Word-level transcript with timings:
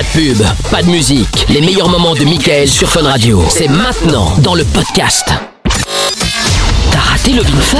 Pas 0.00 0.06
de 0.06 0.12
pub, 0.34 0.42
pas 0.70 0.82
de 0.82 0.88
musique. 0.88 1.44
Les 1.50 1.60
meilleurs 1.60 1.90
moments 1.90 2.14
de 2.14 2.24
Michael 2.24 2.66
sur 2.66 2.88
Fun 2.90 3.02
Radio. 3.02 3.44
C'est 3.50 3.68
maintenant 3.68 4.34
dans 4.38 4.54
le 4.54 4.64
podcast. 4.64 5.26
T'as 6.90 6.98
raté 7.00 7.32
le 7.34 7.42
Vin 7.42 7.60
Fun 7.60 7.78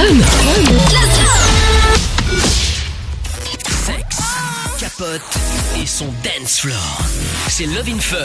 Sexe, 3.85 4.19
capote 4.79 5.21
et 5.81 5.87
son 5.87 6.13
dance 6.23 6.59
floor. 6.59 6.99
C'est 7.49 7.65
Love 7.65 7.89
in 7.89 7.99
Fun. 7.99 8.17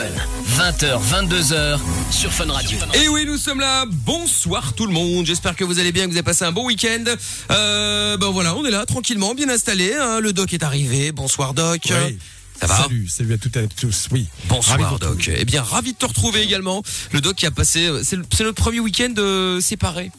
20h, 0.59 0.99
22h 1.01 1.79
sur 2.11 2.31
Fun 2.31 2.51
Radio. 2.51 2.77
Et 2.93 3.07
oui, 3.07 3.25
nous 3.25 3.37
sommes 3.37 3.61
là. 3.61 3.85
Bonsoir 3.87 4.73
tout 4.73 4.85
le 4.85 4.93
monde. 4.93 5.25
J'espère 5.25 5.55
que 5.55 5.63
vous 5.63 5.79
allez 5.79 5.91
bien, 5.91 6.03
que 6.05 6.11
vous 6.11 6.17
avez 6.17 6.23
passé 6.23 6.45
un 6.45 6.51
bon 6.51 6.65
week-end. 6.67 7.03
Euh, 7.49 8.15
ben 8.17 8.29
voilà, 8.29 8.53
on 8.55 8.63
est 8.63 8.69
là 8.71 8.85
tranquillement, 8.85 9.33
bien 9.33 9.49
installé. 9.49 9.95
hein. 9.99 10.19
Le 10.19 10.33
doc 10.33 10.53
est 10.53 10.61
arrivé. 10.61 11.11
Bonsoir 11.11 11.55
doc. 11.55 11.81
Oui. 11.89 12.19
Ça 12.59 12.65
va 12.65 12.75
Salut, 12.83 13.07
salut 13.07 13.33
à 13.33 13.37
toutes 13.37 13.55
et 13.55 13.59
à 13.59 13.67
tous. 13.67 14.07
Oui. 14.11 14.27
Bonsoir 14.45 14.79
Ravi 14.79 14.99
doc. 14.99 15.29
Eh 15.35 15.45
bien, 15.45 15.61
ravi 15.61 15.93
de 15.93 15.97
te 15.97 16.05
retrouver 16.05 16.41
également. 16.41 16.81
Le 17.11 17.21
doc 17.21 17.35
qui 17.35 17.45
a 17.45 17.51
passé, 17.51 17.85
euh, 17.85 18.01
c'est 18.03 18.43
le, 18.43 18.53
premier 18.53 18.79
week-end 18.79 19.13
euh, 19.17 19.61
séparé. 19.61 20.11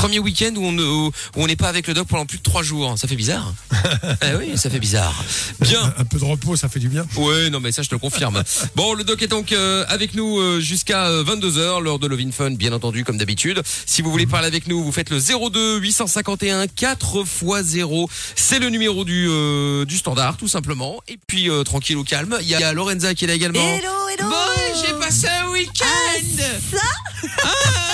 Premier 0.00 0.18
week-end 0.18 0.54
où 0.56 0.64
on 0.64 0.78
où 0.78 1.12
on 1.36 1.46
n'est 1.46 1.56
pas 1.56 1.68
avec 1.68 1.86
le 1.86 1.92
doc 1.92 2.08
pendant 2.08 2.24
plus 2.24 2.38
de 2.38 2.42
trois 2.42 2.62
jours. 2.62 2.94
Ça 2.96 3.06
fait 3.06 3.16
bizarre. 3.16 3.52
eh 4.22 4.34
oui, 4.38 4.56
ça 4.56 4.70
fait 4.70 4.78
bizarre. 4.78 5.14
Bien. 5.60 5.92
Un, 5.98 6.04
peu 6.06 6.18
de 6.18 6.24
repos, 6.24 6.56
ça 6.56 6.70
fait 6.70 6.80
du 6.80 6.88
bien. 6.88 7.04
Ouais, 7.16 7.50
non 7.50 7.60
mais 7.60 7.70
ça 7.70 7.82
je 7.82 7.90
te 7.90 7.94
le 7.94 7.98
confirme. 7.98 8.42
Bon, 8.76 8.94
le 8.94 9.04
doc 9.04 9.20
est 9.20 9.26
donc 9.26 9.52
euh, 9.52 9.84
avec 9.88 10.14
nous 10.14 10.38
euh, 10.38 10.58
jusqu'à 10.58 11.10
22h 11.10 11.82
lors 11.82 11.98
de 11.98 12.06
Lovin 12.06 12.30
Fun, 12.32 12.52
bien 12.52 12.72
entendu 12.72 13.04
comme 13.04 13.18
d'habitude. 13.18 13.62
Si 13.84 14.00
vous 14.00 14.10
voulez 14.10 14.26
parler 14.26 14.46
avec 14.46 14.68
nous, 14.68 14.82
vous 14.82 14.92
faites 14.92 15.10
le 15.10 15.18
02 15.20 15.80
851 15.80 16.66
4 16.68 17.18
x 17.20 17.44
0. 17.64 18.08
C'est 18.36 18.58
le 18.58 18.70
numéro 18.70 19.04
du 19.04 19.26
euh, 19.28 19.84
du 19.84 19.98
standard 19.98 20.38
tout 20.38 20.48
simplement. 20.48 21.02
Et 21.08 21.18
puis 21.26 21.50
euh, 21.50 21.62
tranquille 21.62 21.98
au 21.98 22.04
calme, 22.04 22.38
il 22.40 22.48
y 22.48 22.54
a 22.54 22.72
Lorenza 22.72 23.12
qui 23.14 23.24
est 23.24 23.28
là 23.28 23.34
également. 23.34 23.60
Hello, 23.60 24.08
hello 24.08 24.30
Bon, 24.30 24.82
j'ai 24.82 24.94
passé 24.94 25.26
un 25.28 25.50
week-end. 25.50 26.42
Ça? 26.72 26.78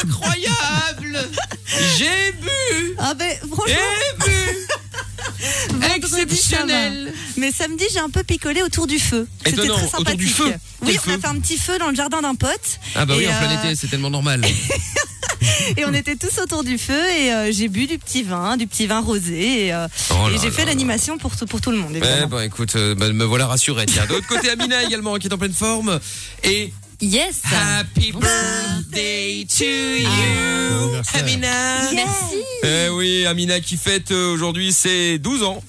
Incroyable. 0.05 1.29
J'ai 1.99 2.33
bu. 2.33 2.95
Ah 2.99 3.15
ben 3.15 3.37
franchement, 3.51 3.75
Et 3.75 4.25
bu. 4.25 4.33
vendredi, 5.73 5.97
Exceptionnel. 6.23 7.13
Mais 7.37 7.53
samedi, 7.53 7.85
j'ai 7.93 7.99
un 7.99 8.11
peu 8.11 8.23
picolé 8.23 8.63
autour 8.63 8.87
du 8.87 8.99
feu. 8.99 9.27
C'était 9.45 9.57
très 9.59 9.71
autour 9.71 9.91
sympathique. 9.91 10.19
du 10.19 10.27
feu 10.29 10.53
Oui, 10.83 10.99
on 11.07 11.11
a 11.11 11.19
fait 11.19 11.27
un 11.27 11.39
petit 11.41 11.59
feu 11.59 11.79
dans 11.79 11.89
le 11.91 11.95
jardin 11.95 12.23
d'un 12.23 12.35
pote. 12.35 12.79
Ah 12.95 13.05
bah 13.07 13.15
oui, 13.17 13.27
en 13.29 13.39
plein 13.39 13.51
euh, 13.57 13.65
été, 13.65 13.77
c'est 13.77 13.89
tellement 13.89 14.11
normal. 14.11 14.43
Et 15.77 15.85
on 15.85 15.93
était 15.93 16.17
tous 16.17 16.39
autour 16.41 16.65
du 16.65 16.79
feu 16.79 16.99
et 17.11 17.31
euh, 17.33 17.53
j'ai 17.53 17.69
bu 17.69 17.87
du 17.87 17.99
petit 17.99 18.23
vin, 18.23 18.57
du 18.57 18.67
petit 18.67 18.87
vin 18.87 19.01
rosé 19.01 19.67
et, 19.67 19.75
euh, 19.75 19.87
Oh 20.11 20.29
et 20.33 20.39
j'ai 20.41 20.51
fait 20.51 20.65
l'animation 20.65 21.19
pour, 21.19 21.37
tout- 21.37 21.45
pour 21.47 21.61
tout 21.61 21.71
le 21.73 21.77
monde. 21.79 21.91
Évidemment. 21.95 22.29
bah 22.29 22.45
écoute, 22.47 22.75
bah, 22.97 23.11
me 23.13 23.25
voilà 23.25 23.47
rassuré. 23.47 23.85
Tiens, 23.87 24.07
de 24.07 24.15
l'autre 24.15 24.27
côté, 24.29 24.49
Amina 24.49 24.83
également 24.85 25.17
qui 25.17 25.27
est 25.29 25.33
en 25.33 25.39
pleine 25.39 25.53
forme. 25.53 25.99
Et 26.45 26.73
Yes. 27.01 27.43
Happy 27.45 28.13
birthday 28.13 29.45
to 29.45 29.65
you, 29.65 30.09
anniversaire. 30.09 31.23
Amina. 31.23 31.93
Merci. 31.95 32.37
Eh 32.63 32.89
oui, 32.91 33.27
Amina 33.27 33.61
qui 33.61 33.77
fête 33.77 34.11
euh, 34.13 34.33
aujourd'hui 34.33 34.73
ses 34.73 35.19
12 35.19 35.43
ans. 35.43 35.63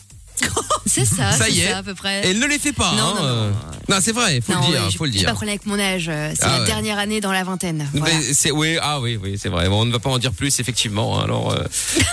C'est 0.86 1.06
ça, 1.06 1.32
Ça 1.32 1.46
c'est 1.46 1.52
y 1.52 1.62
est. 1.62 1.70
ça 1.72 1.78
à 1.80 1.84
peu 1.84 1.94
près. 1.94 2.26
Et 2.26 2.32
elle 2.32 2.40
ne 2.40 2.48
les 2.48 2.58
fait 2.60 2.72
pas. 2.74 2.94
Non, 2.96 3.04
hein, 3.04 3.14
non, 3.16 3.22
non. 3.22 3.28
euh. 3.28 3.52
Non, 3.90 3.98
c'est 4.02 4.12
vrai, 4.14 4.42
faut 4.42 4.54
non, 4.54 4.60
le 4.62 4.66
dire, 4.68 4.84
ouais, 4.86 4.92
faut 4.98 5.06
le 5.06 5.12
j'ai 5.12 5.18
pas 5.20 5.24
dire. 5.26 5.34
problème 5.36 5.50
avec 5.56 5.66
mon 5.66 5.80
âge. 5.80 6.08
euh, 6.10 6.32
C'est 6.36 6.44
Ah 6.46 6.50
la 6.54 6.60
ouais. 6.62 6.66
dernière 6.66 6.98
année 6.98 7.22
dans 7.22 7.32
la 7.32 7.44
vingtaine. 7.44 7.88
Voilà. 7.94 8.16
c'est 8.34 8.52
oui 8.52 8.78
ah 8.82 9.00
oui 9.00 9.18
oui 9.22 9.38
c'est 9.42 9.50
vrai 9.50 9.70
bon, 9.70 9.82
on 9.82 9.86
ne 9.86 9.92
va 9.92 10.00
pas 10.00 10.10
en 10.10 10.18
dire 10.18 10.32
plus 10.34 10.60
effectivement 10.60 11.20
alors 11.20 11.52
euh, 11.52 11.64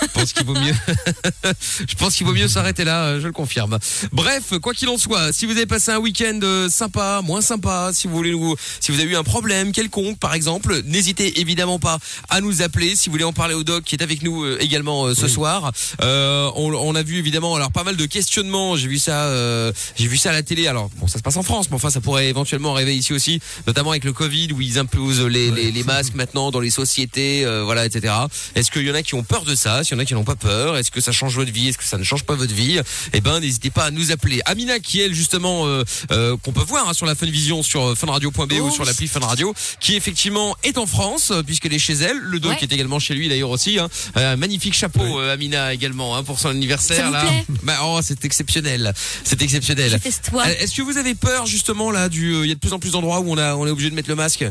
je 0.03 0.07
pense 0.13 0.33
qu'il 0.33 0.45
vaut 0.47 0.55
mieux 0.55 0.75
je 1.89 1.95
pense 1.97 2.15
qu'il 2.15 2.27
vaut 2.27 2.33
mieux 2.33 2.49
s'arrêter 2.49 2.85
là 2.85 3.19
je 3.21 3.27
le 3.27 3.33
confirme 3.33 3.79
bref 4.13 4.59
quoi 4.63 4.73
qu'il 4.75 4.89
en 4.89 4.99
soit 4.99 5.33
si 5.33 5.47
vous 5.47 5.53
avez 5.53 5.67
passé 5.67 5.91
un 5.93 5.99
week-end 5.99 6.41
sympa 6.71 7.21
moins 7.25 7.41
sympa 7.41 7.91
si 7.93 8.07
vous 8.07 8.15
voulez 8.15 8.31
nous 8.33 8.55
si 8.81 8.93
vous 8.93 9.01
avez 9.01 9.11
eu 9.11 9.17
un 9.17 9.23
problème 9.25 9.73
quelconque 9.73 10.19
par 10.19 10.35
exemple 10.35 10.81
n'hésitez 10.85 11.41
évidemment 11.41 11.79
pas 11.79 11.99
à 12.29 12.41
nous 12.41 12.63
appeler 12.63 12.97
si 12.97 13.09
vous 13.09 13.13
voulez 13.13 13.25
en 13.25 13.33
parler 13.33 13.55
au 13.55 13.65
doc 13.65 13.85
qui 13.85 13.95
est 13.97 14.03
avec 14.03 14.23
nous 14.23 14.47
également 14.59 15.07
euh, 15.07 15.15
ce 15.15 15.29
soir 15.29 15.73
Euh, 16.03 16.51
on, 16.57 16.73
on 16.75 16.95
a 16.95 17.03
vu 17.03 17.19
évidemment 17.19 17.55
alors 17.57 17.73
pas 17.73 17.85
mal 17.85 17.97
de 17.97 18.07
questionnements 18.25 18.77
j'ai 18.77 18.89
vu 18.89 18.99
ça 18.99 19.27
euh, 19.27 19.73
j'ai 19.97 20.07
vu 20.09 20.17
ça 20.17 20.31
à 20.31 20.33
la 20.33 20.43
télé. 20.43 20.67
Alors 20.67 20.89
bon 20.97 21.07
ça 21.07 21.19
se 21.19 21.23
passe 21.23 21.37
en 21.37 21.43
France 21.43 21.67
mais 21.71 21.77
enfin 21.77 21.91
ça 21.91 22.01
pourrait 22.01 22.29
éventuellement 22.29 22.75
arriver 22.75 22.97
ici 22.97 23.13
aussi 23.13 23.41
notamment 23.67 23.91
avec 23.91 24.05
le 24.05 24.13
Covid 24.13 24.49
où 24.53 24.61
ils 24.61 24.79
imposent 24.79 25.21
les, 25.21 25.51
les, 25.51 25.71
les 25.71 25.85
masques 25.85 26.15
maintenant 26.15 26.51
dans 26.51 26.61
les 26.61 26.71
sociétés 26.71 27.45
euh, 27.45 27.63
voilà 27.65 27.85
etc 27.87 28.15
est-ce 28.55 28.71
qu'il 28.71 28.83
y 28.87 28.91
en 28.91 28.95
a 28.95 29.03
qui 29.03 29.15
ont 29.15 29.23
peur 29.23 29.45
de 29.45 29.55
ça? 29.55 29.85
S'il 29.85 29.95
y 29.95 29.97
en 29.97 30.01
a 30.01 30.05
qui 30.07 30.15
n'ont 30.15 30.25
pas 30.25 30.37
peur 30.37 30.77
est-ce 30.79 30.91
que 30.91 31.01
ça 31.01 31.13
change 31.13 31.35
votre 31.37 31.53
vie? 31.53 31.69
Est-ce 31.69 31.79
que 31.79 31.85
ça 31.85 31.99
ne 31.99 32.05
change 32.05 32.25
pas 32.25 32.35
votre 32.35 32.55
vie? 32.55 32.81
Eh 33.13 33.21
ben 33.21 33.41
n'hésitez 33.41 33.71
pas 33.71 33.85
à 33.85 33.91
nous 33.91 34.11
appeler. 34.11 34.41
Amina 34.47 34.79
qui 34.79 35.01
elle 35.01 35.15
justement 35.15 35.67
euh, 35.67 35.85
euh, 36.11 36.37
qu'on 36.43 36.53
peut 36.53 36.63
voir 36.65 36.89
hein, 36.89 36.95
sur 36.95 37.07
la 37.07 37.15
Funvision 37.15 37.63
sur 37.63 37.97
funradio.be 37.97 38.53
ou 38.53 38.65
Oh. 38.65 38.71
sur 38.71 38.85
l'appli 38.87 39.07
Fun 39.09 39.21
Radio 39.21 39.53
qui 39.81 39.95
effectivement 39.97 40.57
est 40.65 40.79
en 40.79 40.87
France 40.87 41.31
euh, 41.31 41.43
puisqu'elle 41.43 41.75
est 41.75 41.79
chez 41.79 41.95
elle. 41.95 42.17
Le 42.19 42.41
doc 42.41 42.53
Ouais. 42.53 42.59
est 42.63 42.73
également 42.73 42.99
chez 42.99 43.15
lui 43.15 43.29
d'ailleurs 43.29 43.51
aussi 43.51 43.79
hein. 43.79 43.89
Euh, 44.17 44.37
magnifique 44.37 44.75
chapeau 44.75 45.21
euh, 45.21 45.33
Amina 45.35 45.75
également 45.75 46.17
hein, 46.17 46.23
pour 46.23 46.39
son 46.39 46.49
anniversaire 46.51 46.97
Ça 46.99 47.07
vous 47.09 47.13
là. 47.13 47.21
plaît? 47.23 47.45
Bah, 47.65 47.79
oh 47.83 47.99
c'est 48.03 48.14
exceptionnel 48.23 48.93
c'est 49.25 49.41
exceptionnel 49.43 49.95
euh, 49.95 50.45
Est-ce 50.61 50.75
que 50.75 50.83
vous 50.83 50.99
avez 50.99 51.15
peur 51.15 51.47
justement 51.47 51.91
là 51.91 52.09
du 52.09 52.35
euh, 52.35 52.45
il 52.45 52.49
y 52.49 52.53
a 52.53 52.55
de 52.55 52.61
plus 52.61 52.73
en 52.73 52.79
plus 52.79 52.93
d'endroits 52.93 53.21
où 53.21 53.31
on 53.31 53.39
a 53.39 53.55
on 53.57 53.67
est 53.67 53.71
obligé 53.71 53.91
de 53.91 53.95
mettre 53.95 54.09
le 54.09 54.17
masque? 54.17 54.45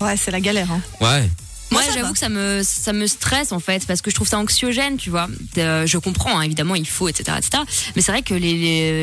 Ouais, 0.00 0.16
c'est 0.16 0.30
la 0.30 0.40
galère. 0.40 0.70
Hein. 0.70 0.80
Ouais. 1.00 1.28
Moi, 1.70 1.82
j'avoue 1.94 2.12
que 2.12 2.18
ça 2.18 2.28
me, 2.28 2.62
ça 2.64 2.92
me 2.92 3.06
stresse 3.06 3.52
en 3.52 3.60
fait, 3.60 3.86
parce 3.86 4.00
que 4.02 4.10
je 4.10 4.14
trouve 4.14 4.28
ça 4.28 4.38
anxiogène, 4.38 4.96
tu 4.96 5.10
vois. 5.10 5.28
Euh, 5.58 5.86
je 5.86 5.98
comprends, 5.98 6.38
hein, 6.38 6.42
évidemment, 6.42 6.74
il 6.74 6.86
faut, 6.88 7.08
etc., 7.08 7.36
etc. 7.38 7.62
Mais 7.96 8.02
c'est 8.02 8.12
vrai 8.12 8.22
que 8.22 8.34
les, 8.34 8.54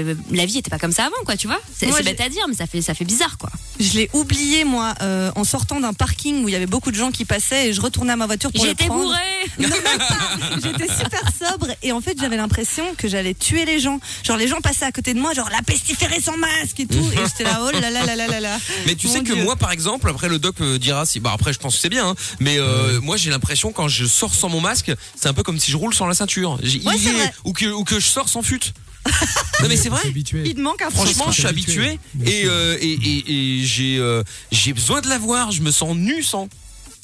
les- 0.04 0.16
la 0.32 0.46
vie 0.46 0.58
était 0.58 0.70
pas 0.70 0.80
comme 0.80 0.92
ça 0.92 1.04
avant, 1.06 1.16
quoi, 1.26 1.38
tu 1.38 1.48
vois. 1.48 1.60
C'est 1.78 1.88
bête 2.04 2.22
à 2.22 2.30
dire, 2.30 2.46
mais 2.48 2.56
ça 2.56 2.66
fait, 2.68 2.82
ça 2.82 2.94
fait 2.94 3.06
bizarre, 3.06 3.38
quoi. 3.38 3.50
Je 3.80 3.94
l'ai 3.94 4.10
oublié 4.14 4.64
moi 4.64 4.94
euh, 5.02 5.32
en 5.36 5.44
sortant 5.44 5.80
d'un 5.80 5.94
parking 5.94 6.44
où 6.44 6.50
il 6.50 6.54
y 6.54 6.56
avait 6.56 6.66
beaucoup 6.66 6.92
de 6.92 6.96
gens 6.96 7.12
qui 7.12 7.26
passaient 7.26 7.70
et 7.70 7.74
je 7.74 7.82
retournais 7.82 8.14
à 8.14 8.16
ma 8.16 8.26
voiture 8.26 8.52
pour 8.52 8.64
le 8.64 8.70
J'étais 8.70 8.88
bourrée. 8.88 9.18
Non, 9.60 9.68
même 9.70 9.98
pas. 9.98 10.40
J'étais 10.64 10.88
super 10.94 11.22
sobre 11.38 11.68
et 11.84 11.92
en 11.92 12.02
fait 12.02 12.18
j'avais 12.20 12.36
l'impression 12.38 12.84
que 12.98 13.08
j'allais 13.08 13.34
tuer 13.34 13.66
les 13.66 13.80
gens. 13.80 14.00
Genre 14.24 14.38
les 14.38 14.48
gens 14.48 14.60
passaient 14.62 14.86
à 14.86 14.92
côté 14.92 15.14
de 15.14 15.20
moi, 15.20 15.34
genre 15.34 15.50
la 15.52 15.62
pestiférée 15.62 16.20
sans 16.22 16.36
masque 16.38 16.80
et 16.80 16.88
tout. 16.88 16.98
Et 17.14 17.18
j'étais 17.28 17.44
là, 17.44 17.62
oh 17.62 17.70
là 17.72 17.80
là 17.92 18.06
là 18.06 18.16
là 18.16 18.28
là 18.28 18.40
là. 18.40 18.58
Mais 18.88 18.96
tu 18.96 19.08
Mon 19.08 19.14
sais 19.14 19.24
que 19.24 19.34
moi 19.34 19.56
par 19.56 19.72
exemple 19.72 20.10
après 20.10 20.30
le 20.30 20.40
doc 20.40 20.56
euh, 20.62 20.80
dira 20.80 21.06
si 21.06 21.20
bah 21.20 21.32
après 21.34 21.54
je 21.54 21.60
pense 21.60 21.76
que 21.76 21.82
c'est 21.82 21.90
bien 21.90 22.08
hein, 22.10 22.16
mais 22.40 22.55
euh, 22.58 23.00
moi 23.02 23.18
j'ai 23.18 23.30
l'impression 23.30 23.72
quand 23.72 23.88
je 23.88 24.06
sors 24.06 24.34
sans 24.34 24.50
mon 24.50 24.62
masque 24.62 24.92
c'est 25.20 25.28
un 25.28 25.34
peu 25.34 25.44
comme 25.44 25.60
si 25.60 25.72
je 25.72 25.78
roule 25.78 25.94
sans 25.94 26.06
la 26.08 26.14
ceinture 26.14 26.58
J'ai- 26.64 26.82
Ouais, 26.84 26.94
il 26.96 27.00
c'est 27.02 27.10
est- 27.10 27.14
vrai. 27.14 27.34
ou 27.46 27.54
que 27.54 27.66
ou 27.66 27.84
que 27.84 28.00
je 28.00 28.06
sors 28.08 28.30
sans 28.30 28.42
fut 28.42 28.74
non 29.62 29.68
mais 29.70 29.78
c'est 29.78 29.90
vrai. 29.90 30.02
Il 30.06 30.56
te 30.56 30.60
manque 30.62 30.82
un 30.82 30.90
Franchement, 30.90 31.28
je 31.32 31.34
suis 31.42 31.46
habitué. 31.46 32.00
et, 32.26 32.46
euh, 32.46 32.76
et, 32.82 32.92
et, 32.94 33.60
et 33.60 33.64
j'ai 33.64 33.98
euh, 34.00 34.24
j'ai 34.52 34.74
besoin 34.74 35.00
de 35.02 35.08
l'avoir. 35.08 35.52
Je 35.52 35.62
me 35.62 35.70
sens 35.70 35.96
nu 35.96 36.24
sans. 36.24 36.50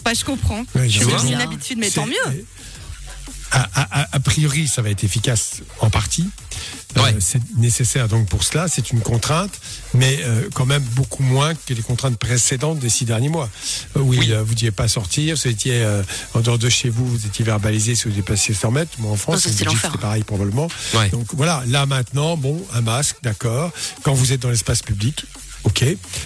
Bah, 0.03 0.13
je 0.15 0.25
comprends. 0.25 0.63
Ouais, 0.73 0.89
C'est 0.89 1.27
une 1.29 1.35
habitude, 1.39 1.77
mais 1.77 1.91
tant 1.91 2.07
mieux. 2.07 2.15
A, 3.51 3.59
a- 3.75 4.01
a- 4.01 4.07
a 4.13 4.19
priori, 4.19 4.67
ça 4.67 4.81
va 4.81 4.89
être 4.89 5.03
efficace 5.03 5.61
en 5.79 5.91
partie. 5.91 6.25
Euh, 6.97 7.01
Ouais. 7.03 7.15
c'est 7.19 7.39
nécessaire 7.57 8.07
donc 8.09 8.27
pour 8.27 8.43
cela, 8.43 8.67
c'est 8.67 8.91
une 8.91 8.99
contrainte, 8.99 9.51
mais 9.93 10.19
euh, 10.23 10.49
quand 10.53 10.65
même 10.65 10.83
beaucoup 10.95 11.23
moins 11.23 11.53
que 11.55 11.73
les 11.73 11.81
contraintes 11.81 12.17
précédentes 12.17 12.79
des 12.79 12.89
six 12.89 13.05
derniers 13.05 13.29
mois. 13.29 13.49
Euh, 13.95 14.01
oui, 14.01 14.17
Oui. 14.19 14.31
euh, 14.33 14.43
vous 14.43 14.49
ne 14.51 14.55
deviez 14.55 14.71
pas 14.71 14.87
sortir, 14.89 15.35
vous 15.37 15.47
étiez 15.47 15.81
euh, 15.83 16.03
en 16.33 16.41
dehors 16.41 16.57
de 16.59 16.69
chez 16.69 16.89
vous, 16.89 17.07
vous 17.07 17.25
étiez 17.25 17.45
verbalisé 17.45 17.95
si 17.95 18.05
vous 18.09 18.13
dépassiez 18.15 18.53
100 18.53 18.71
mètres. 18.71 18.91
Moi 18.99 19.11
en 19.11 19.15
France, 19.15 19.35
Oh, 19.37 19.39
c'est 19.41 19.49
Belgique, 19.51 19.65
l'enfer. 19.67 19.91
c'était 19.91 20.01
pareil 20.01 20.23
probablement. 20.23 20.67
Ouais. 20.93 21.09
Donc 21.09 21.27
voilà, 21.33 21.63
là 21.67 21.85
maintenant, 21.85 22.35
bon, 22.35 22.61
un 22.73 22.81
masque, 22.81 23.15
d'accord. 23.23 23.71
Quand 24.03 24.13
vous 24.13 24.33
êtes 24.33 24.41
dans 24.41 24.49
l'espace 24.49 24.81
public, 24.81 25.25
ok. 25.63 25.85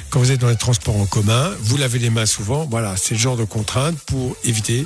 Quand 0.09 0.19
vous 0.19 0.31
êtes 0.31 0.40
dans 0.40 0.50
les 0.50 0.56
transports 0.56 0.96
en 0.96 1.06
commun, 1.06 1.51
vous 1.62 1.78
lavez 1.78 2.00
les 2.00 2.09
mains 2.09 2.25
souvent. 2.25 2.66
Voilà, 2.69 2.96
c'est 2.97 3.16
le 3.16 3.19
genre 3.19 3.38
de 3.38 3.44
contrainte 3.44 3.97
pour 4.06 4.35
éviter. 4.44 4.85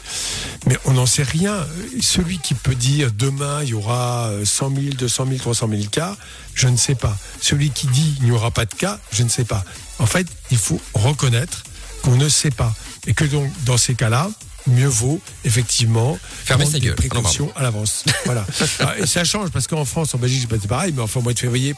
Mais 0.68 0.78
on 0.86 0.94
n'en 0.94 1.06
sait 1.06 1.24
rien. 1.24 1.66
Celui 2.02 2.40
qui 2.40 2.54
peut 2.54 2.76
dire 2.76 3.12
demain 3.12 3.62
il 3.64 3.70
y 3.70 3.74
aura 3.74 4.28
euh, 4.30 4.46
100 4.46 4.76
000, 4.76 4.86
200 4.96 5.26
000, 5.26 5.38
300 5.38 5.70
000 5.70 5.84
cas, 5.92 6.16
je 6.54 6.68
ne 6.68 6.78
sais 6.78 6.96
pas. 6.96 7.18
Celui 7.42 7.70
qui 7.70 7.88
dit 7.88 8.16
il 8.20 8.26
n'y 8.26 8.32
aura 8.32 8.52
pas 8.52 8.66
de 8.66 8.74
cas, 8.74 9.00
je 9.12 9.24
ne 9.24 9.30
sais 9.30 9.46
pas. 9.46 9.64
En 10.00 10.06
fait, 10.06 10.28
il 10.52 10.58
faut 10.58 10.82
reconnaître 10.94 11.64
qu'on 12.04 12.16
ne 12.16 12.30
sait 12.30 12.52
pas. 12.52 12.74
Et 13.08 13.14
que 13.14 13.26
donc, 13.26 13.52
dans 13.66 13.78
ces 13.78 13.96
cas-là, 13.96 14.30
mieux 14.70 14.88
vaut 14.88 15.20
effectivement 15.46 16.18
Fermer 16.46 16.64
prendre 16.64 16.74
sa 16.74 16.80
des 16.80 16.86
gueule. 16.88 16.96
Non, 16.96 17.10
précautions 17.10 17.52
à 17.56 17.64
l'avance. 17.64 18.04
Voilà. 18.26 18.46
Ah, 18.80 18.96
Et 19.00 19.06
ça 19.08 19.24
change 19.24 19.50
parce 19.50 19.68
qu'en 19.68 19.86
France, 19.86 20.14
en 20.14 20.18
Belgique, 20.20 20.48
c'est 20.50 20.58
pas 20.60 20.68
pareil, 20.68 20.94
mais 20.96 21.02
enfin, 21.02 21.20
au 21.20 21.24
mois 21.24 21.34
de 21.34 21.40
février, 21.40 21.74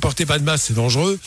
portez 0.00 0.26
pas 0.26 0.38
de 0.38 0.44
masque, 0.44 0.66
c'est 0.68 0.74
dangereux. 0.74 1.18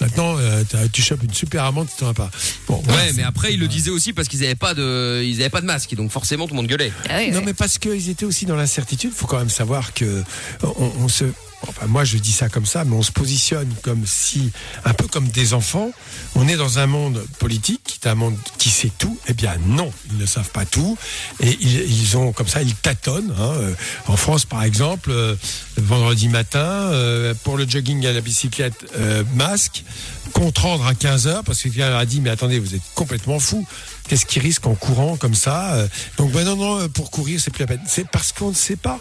Maintenant, 0.00 0.36
euh, 0.38 0.62
tu 0.92 1.02
chopes 1.02 1.22
une 1.22 1.34
super 1.34 1.64
amende, 1.64 1.88
tu 1.88 1.96
t'en 1.96 2.08
as 2.10 2.14
pas. 2.14 2.30
Bon, 2.68 2.82
Ouais, 2.88 3.12
mais 3.14 3.22
après 3.22 3.54
ils 3.54 3.60
le 3.60 3.68
disaient 3.68 3.90
aussi 3.90 4.12
parce 4.12 4.28
qu'ils 4.28 4.44
avaient 4.44 4.54
pas 4.54 4.74
de 4.74 5.22
ils 5.24 5.40
avaient 5.40 5.50
pas 5.50 5.60
de 5.60 5.66
masque 5.66 5.94
donc 5.94 6.10
forcément 6.10 6.46
tout 6.46 6.54
le 6.54 6.56
monde 6.60 6.66
gueulait. 6.68 6.92
Ah 7.08 7.18
oui, 7.18 7.30
Non, 7.30 7.38
ouais. 7.38 7.44
mais 7.46 7.54
parce 7.54 7.78
qu'ils 7.78 8.08
étaient 8.08 8.24
aussi 8.24 8.46
dans 8.46 8.56
l'incertitude. 8.56 9.10
Il 9.14 9.16
faut 9.18 9.26
quand 9.26 9.38
même 9.38 9.50
savoir 9.50 9.92
que 9.94 10.22
on, 10.62 10.92
on 11.00 11.08
se 11.08 11.24
enfin 11.68 11.86
moi 11.86 12.04
je 12.04 12.18
dis 12.18 12.32
ça 12.32 12.48
comme 12.48 12.66
ça, 12.66 12.84
mais 12.84 12.94
on 12.96 13.02
se 13.02 13.12
positionne 13.12 13.72
comme 13.82 14.04
si, 14.06 14.50
un 14.84 14.92
peu 14.94 15.06
comme 15.06 15.28
des 15.28 15.54
enfants, 15.54 15.90
on 16.34 16.48
est 16.48 16.56
dans 16.56 16.78
un 16.78 16.86
monde 16.86 17.24
politique 17.38 17.80
qui 17.84 17.98
est 18.02 18.08
un 18.08 18.14
monde 18.14 18.36
qui 18.58 18.70
sait 18.70 18.90
tout. 18.98 19.18
Eh 19.28 19.34
bien 19.34 19.56
non, 19.66 19.92
ils 20.10 20.18
ne 20.18 20.26
savent 20.26 20.50
pas 20.50 20.64
tout 20.64 20.96
et 21.40 21.56
ils, 21.60 22.16
ont 22.16 22.32
comme 22.32 22.48
ça, 22.48 22.62
ils 22.62 22.74
tâtonnent. 22.74 23.34
hein. 23.38 23.52
Euh, 23.56 23.74
En 24.08 24.16
France 24.16 24.44
par 24.44 24.62
exemple, 24.64 25.10
euh, 25.10 25.34
vendredi 25.76 26.28
matin, 26.28 26.58
euh, 26.60 27.34
pour 27.44 27.56
le 27.56 27.68
jogging 27.68 28.04
à 28.06 28.12
la 28.12 28.20
bicyclette, 28.20 28.86
euh, 28.96 29.24
masque, 29.34 29.84
contre 30.32 30.64
ordre 30.66 30.86
à 30.86 30.92
15h 30.94 31.42
parce 31.44 31.58
que 31.62 31.68
quelqu'un 31.68 31.96
a 31.96 32.04
dit 32.06 32.20
mais 32.20 32.30
attendez 32.30 32.58
vous 32.58 32.74
êtes 32.74 32.82
complètement 32.94 33.38
fou. 33.40 33.66
Qu'est-ce 34.10 34.26
qui 34.26 34.40
risque 34.40 34.66
en 34.66 34.74
courant 34.74 35.16
comme 35.16 35.36
ça 35.36 35.74
Euh, 35.74 35.86
Donc 36.18 36.32
ben 36.32 36.44
non 36.44 36.56
non 36.56 36.88
pour 36.88 37.12
courir 37.12 37.40
c'est 37.40 37.52
plus 37.52 37.60
la 37.60 37.68
peine. 37.68 37.80
C'est 37.86 38.08
parce 38.08 38.32
qu'on 38.32 38.48
ne 38.48 38.54
sait 38.54 38.74
pas. 38.74 38.98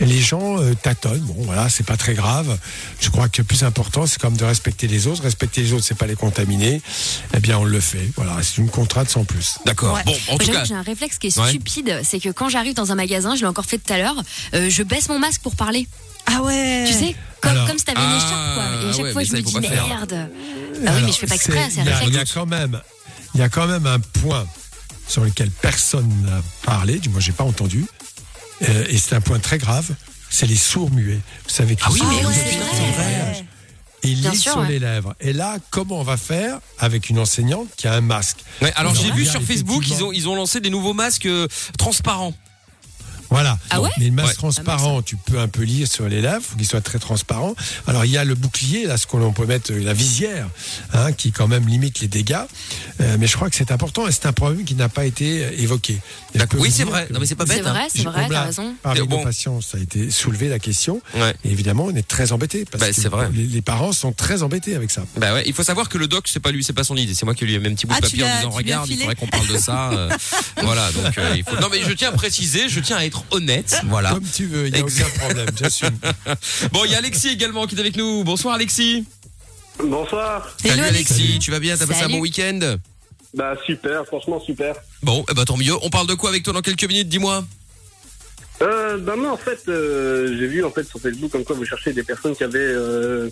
Les 0.00 0.20
gens 0.20 0.58
euh, 0.60 0.74
tâtonnent. 0.74 1.20
Bon 1.20 1.36
voilà 1.44 1.68
c'est 1.68 1.86
pas 1.86 1.96
très 1.96 2.14
grave. 2.14 2.58
Je 3.00 3.08
crois 3.10 3.28
que 3.28 3.40
le 3.40 3.44
plus 3.44 3.62
important 3.62 4.04
c'est 4.06 4.18
quand 4.18 4.30
même 4.30 4.36
de 4.36 4.44
respecter 4.44 4.88
les 4.88 5.06
autres. 5.06 5.22
Respecter 5.22 5.62
les 5.62 5.72
autres 5.74 5.84
c'est 5.84 5.94
pas 5.96 6.08
les 6.08 6.16
contaminer. 6.16 6.82
Eh 7.36 7.38
bien 7.38 7.56
on 7.56 7.64
le 7.64 7.78
fait. 7.78 8.10
Voilà 8.16 8.36
c'est 8.42 8.58
une 8.58 8.68
contrainte 8.68 9.08
sans 9.08 9.24
plus. 9.24 9.58
D'accord. 9.64 9.94
Ouais. 9.94 10.02
Bon, 10.04 10.16
en 10.34 10.38
tout 10.38 10.50
cas, 10.50 10.64
j'ai 10.64 10.74
un 10.74 10.82
réflexe 10.82 11.18
qui 11.18 11.28
est 11.28 11.38
Ouais. 11.38 11.50
stupide, 11.50 12.00
c'est 12.02 12.18
que 12.18 12.30
quand 12.30 12.48
j'arrive 12.48 12.74
dans 12.74 12.90
un 12.90 12.96
magasin, 12.96 13.36
je 13.36 13.42
l'ai 13.42 13.46
encore 13.46 13.64
fait 13.66 13.78
tout 13.78 13.92
à 13.92 13.98
l'heure, 13.98 14.20
euh, 14.54 14.68
je 14.68 14.82
baisse 14.82 15.08
mon 15.08 15.20
masque 15.20 15.40
pour 15.42 15.54
parler. 15.54 15.86
Ah 16.26 16.42
ouais. 16.42 16.84
Tu 16.88 16.94
sais, 16.94 17.14
comme, 17.40 17.52
Alors- 17.52 17.68
comme 17.68 17.78
si 17.78 17.84
t'avais 17.84 18.00
une 18.00 18.06
Ah, 18.10 18.16
écharpe, 18.16 18.54
quoi. 18.54 18.64
Et 18.64 18.88
à 18.88 18.92
chaque 18.92 19.04
ouais, 19.04 19.12
fois, 19.12 19.22
je 19.22 19.28
ça, 19.30 19.36
me 19.36 19.42
dis 19.42 19.60
merde. 19.60 20.28
Ah 20.86 20.92
oui, 20.96 21.02
mais 21.06 21.12
je 21.12 21.16
fais 21.18 21.26
pas 21.28 21.34
exprès, 21.36 21.68
c'est 21.70 21.80
un 21.80 21.84
il 21.84 21.88
y 21.88 21.92
a- 21.92 22.02
Il 22.02 22.08
y 22.08 22.16
a 22.16 22.20
réflexe. 22.20 22.32
quand 22.34 22.46
même, 22.46 22.80
il 23.38 23.42
y 23.42 23.44
a 23.44 23.48
quand 23.48 23.68
même 23.68 23.86
un 23.86 24.00
point 24.00 24.48
sur 25.06 25.22
lequel 25.22 25.48
personne 25.52 26.08
n'a 26.24 26.42
parlé, 26.64 26.98
du 26.98 27.08
moins 27.08 27.20
j'ai 27.20 27.30
pas 27.30 27.44
entendu, 27.44 27.86
euh, 28.68 28.84
et 28.88 28.98
c'est 28.98 29.14
un 29.14 29.20
point 29.20 29.38
très 29.38 29.58
grave, 29.58 29.88
c'est 30.28 30.46
les 30.46 30.56
sourds 30.56 30.90
muets. 30.90 31.20
Vous 31.44 31.54
savez 31.54 31.76
qu'ils 31.76 31.84
Ah 31.86 31.92
oui, 31.92 31.98
sont- 32.00 32.06
mais 32.08 32.16
Ah 32.24 32.28
oui, 32.28 32.34
ouais, 34.10 34.14
lisent 34.14 34.40
sûr, 34.42 34.52
sur 34.52 34.60
ouais. 34.62 34.68
les 34.68 34.78
lèvres. 34.80 35.14
Et 35.20 35.32
là, 35.32 35.58
comment 35.70 36.00
on 36.00 36.02
va 36.02 36.16
faire 36.16 36.58
avec 36.80 37.10
une 37.10 37.20
enseignante 37.20 37.68
qui 37.76 37.86
a 37.86 37.94
un 37.94 38.00
masque? 38.00 38.38
Ouais, 38.60 38.72
alors 38.74 38.94
j'ai 38.96 39.12
vu 39.12 39.22
il 39.22 39.28
sur 39.30 39.40
Facebook, 39.40 39.84
ils 39.88 40.02
ont, 40.02 40.10
ils 40.12 40.28
ont 40.28 40.34
lancé 40.34 40.58
des 40.60 40.70
nouveaux 40.70 40.94
masques 40.94 41.26
euh, 41.26 41.46
transparents. 41.78 42.34
Voilà. 43.30 43.58
Ah 43.70 43.80
ouais 43.80 43.90
Mais 43.98 44.06
le 44.06 44.12
masque 44.12 44.28
Ouais. 44.28 44.34
transparent, 44.34 45.02
tu 45.02 45.16
peux 45.16 45.38
un 45.38 45.48
peu 45.48 45.62
lire 45.62 45.86
sur 45.86 46.08
les 46.08 46.20
lèvres, 46.20 46.42
faut 46.42 46.56
qu'il 46.56 46.66
soit 46.66 46.80
très 46.80 46.98
transparent. 46.98 47.54
Alors 47.86 48.04
il 48.04 48.10
y 48.10 48.16
a 48.18 48.24
le 48.24 48.34
bouclier, 48.34 48.86
là, 48.86 48.96
ce 48.96 49.06
qu'on 49.06 49.32
peut 49.32 49.46
mettre, 49.46 49.72
la 49.72 49.92
visière, 49.92 50.48
hein, 50.92 51.12
qui 51.12 51.32
quand 51.32 51.48
même 51.48 51.66
limite 51.68 52.00
les 52.00 52.08
dégâts. 52.08 52.36
Euh, 53.00 53.16
mais 53.18 53.26
je 53.26 53.36
crois 53.36 53.50
que 53.50 53.56
c'est 53.56 53.70
important 53.70 54.06
et 54.08 54.12
c'est 54.12 54.26
un 54.26 54.32
problème 54.32 54.64
qui 54.64 54.74
n'a 54.74 54.88
pas 54.88 55.04
été 55.04 55.44
euh, 55.44 55.50
évoqué. 55.58 55.98
Et 56.34 56.38
Oui, 56.58 56.70
c'est 56.70 56.84
vrai. 56.84 57.06
Non, 57.10 57.20
mais 57.20 57.26
c'est 57.26 57.34
pas 57.34 57.44
C'est 57.46 57.56
bête. 57.56 57.66
hein. 57.66 57.72
vrai, 57.72 57.86
c'est 57.90 57.98
j'ai- 57.98 58.04
vrai, 58.04 58.26
t'as 58.28 58.44
raison. 58.44 58.74
Parmi 58.82 59.00
bon. 59.06 59.18
nos 59.18 59.24
patients, 59.24 59.60
ça 59.60 59.78
a 59.78 59.80
été 59.80 60.10
soulevé 60.10 60.48
la 60.48 60.58
question. 60.58 61.00
Ouais. 61.14 61.34
Et 61.44 61.50
évidemment, 61.50 61.84
on 61.86 61.94
est 61.94 62.06
très 62.06 62.32
embêtés 62.32 62.64
parce 62.70 62.80
Bah, 62.80 62.88
que 62.90 62.94
c'est 63.00 63.08
vrai. 63.08 63.28
Les, 63.32 63.44
les 63.46 63.62
parents 63.62 63.92
sont 63.92 64.12
très 64.12 64.42
embêtés 64.42 64.74
avec 64.74 64.90
ça. 64.90 65.02
Bah 65.16 65.34
ouais, 65.34 65.42
il 65.46 65.52
faut 65.54 65.62
savoir 65.62 65.88
que 65.88 65.98
le 65.98 66.06
doc, 66.06 66.26
c'est 66.28 66.40
pas 66.40 66.50
lui, 66.50 66.64
c'est 66.64 66.72
pas 66.72 66.84
son 66.84 66.96
idée. 66.96 67.14
C'est 67.14 67.24
moi 67.24 67.34
qui 67.34 67.44
lui 67.44 67.54
ai 67.54 67.58
mis 67.58 67.68
un 67.68 67.74
petit 67.74 67.86
bout 67.86 67.92
de 67.94 67.98
Ah, 68.02 68.06
tu 68.06 68.16
papier 68.16 68.24
en 68.32 68.36
disant 68.36 68.50
regarde, 68.50 68.88
il 68.88 68.98
faudrait 68.98 69.14
qu'on 69.14 69.26
parle 69.26 69.46
de 69.48 69.58
ça. 69.58 69.90
euh, 69.92 70.10
voilà, 70.62 70.90
donc 70.92 71.16
euh, 71.18 71.34
il 71.36 71.44
faut. 71.44 71.56
Non, 71.60 71.68
mais 71.70 71.82
je 71.82 71.92
tiens 71.92 72.08
à 72.10 72.12
préciser, 72.12 72.68
je 72.68 72.80
tiens 72.80 72.96
à 72.96 73.04
être 73.04 73.17
honnête. 73.30 73.80
Voilà. 73.86 74.10
Comme 74.10 74.24
tu 74.24 74.46
veux, 74.46 74.66
il 74.66 74.72
n'y 74.72 74.80
a 74.80 74.84
aucun 74.84 75.08
problème, 75.18 75.48
j'assume. 75.56 75.98
Bon, 76.72 76.84
il 76.84 76.92
y 76.92 76.94
a 76.94 76.98
Alexis 76.98 77.28
également 77.28 77.66
qui 77.66 77.74
est 77.74 77.80
avec 77.80 77.96
nous. 77.96 78.24
Bonsoir 78.24 78.54
Alexis. 78.54 79.04
Bonsoir. 79.82 80.48
Salut 80.62 80.82
Alexis, 80.82 81.38
tu 81.38 81.50
vas 81.50 81.60
bien? 81.60 81.76
T'as 81.76 81.86
passé 81.86 82.02
un 82.02 82.08
bon 82.08 82.18
week-end? 82.20 82.76
Bah 83.34 83.54
super, 83.66 84.06
franchement 84.06 84.40
super. 84.40 84.74
Bon, 85.02 85.24
eh 85.30 85.34
ben 85.34 85.44
tant 85.44 85.56
mieux. 85.56 85.74
On 85.82 85.90
parle 85.90 86.06
de 86.06 86.14
quoi 86.14 86.30
avec 86.30 86.42
toi 86.42 86.52
dans 86.52 86.62
quelques 86.62 86.84
minutes 86.84 87.08
Dis-moi? 87.08 87.44
Euh, 88.62 88.98
bah 88.98 89.14
moi 89.16 89.30
en 89.30 89.36
fait, 89.36 89.60
euh, 89.68 90.36
j'ai 90.38 90.46
vu 90.46 90.64
en 90.64 90.70
fait 90.70 90.84
sur 90.84 90.98
Facebook 90.98 91.30
comme 91.30 91.44
quoi 91.44 91.54
vous 91.54 91.64
cherchez 91.64 91.92
des 91.92 92.02
personnes 92.02 92.34
qui 92.34 92.42
avaient 92.42 92.58
euh, 92.58 93.30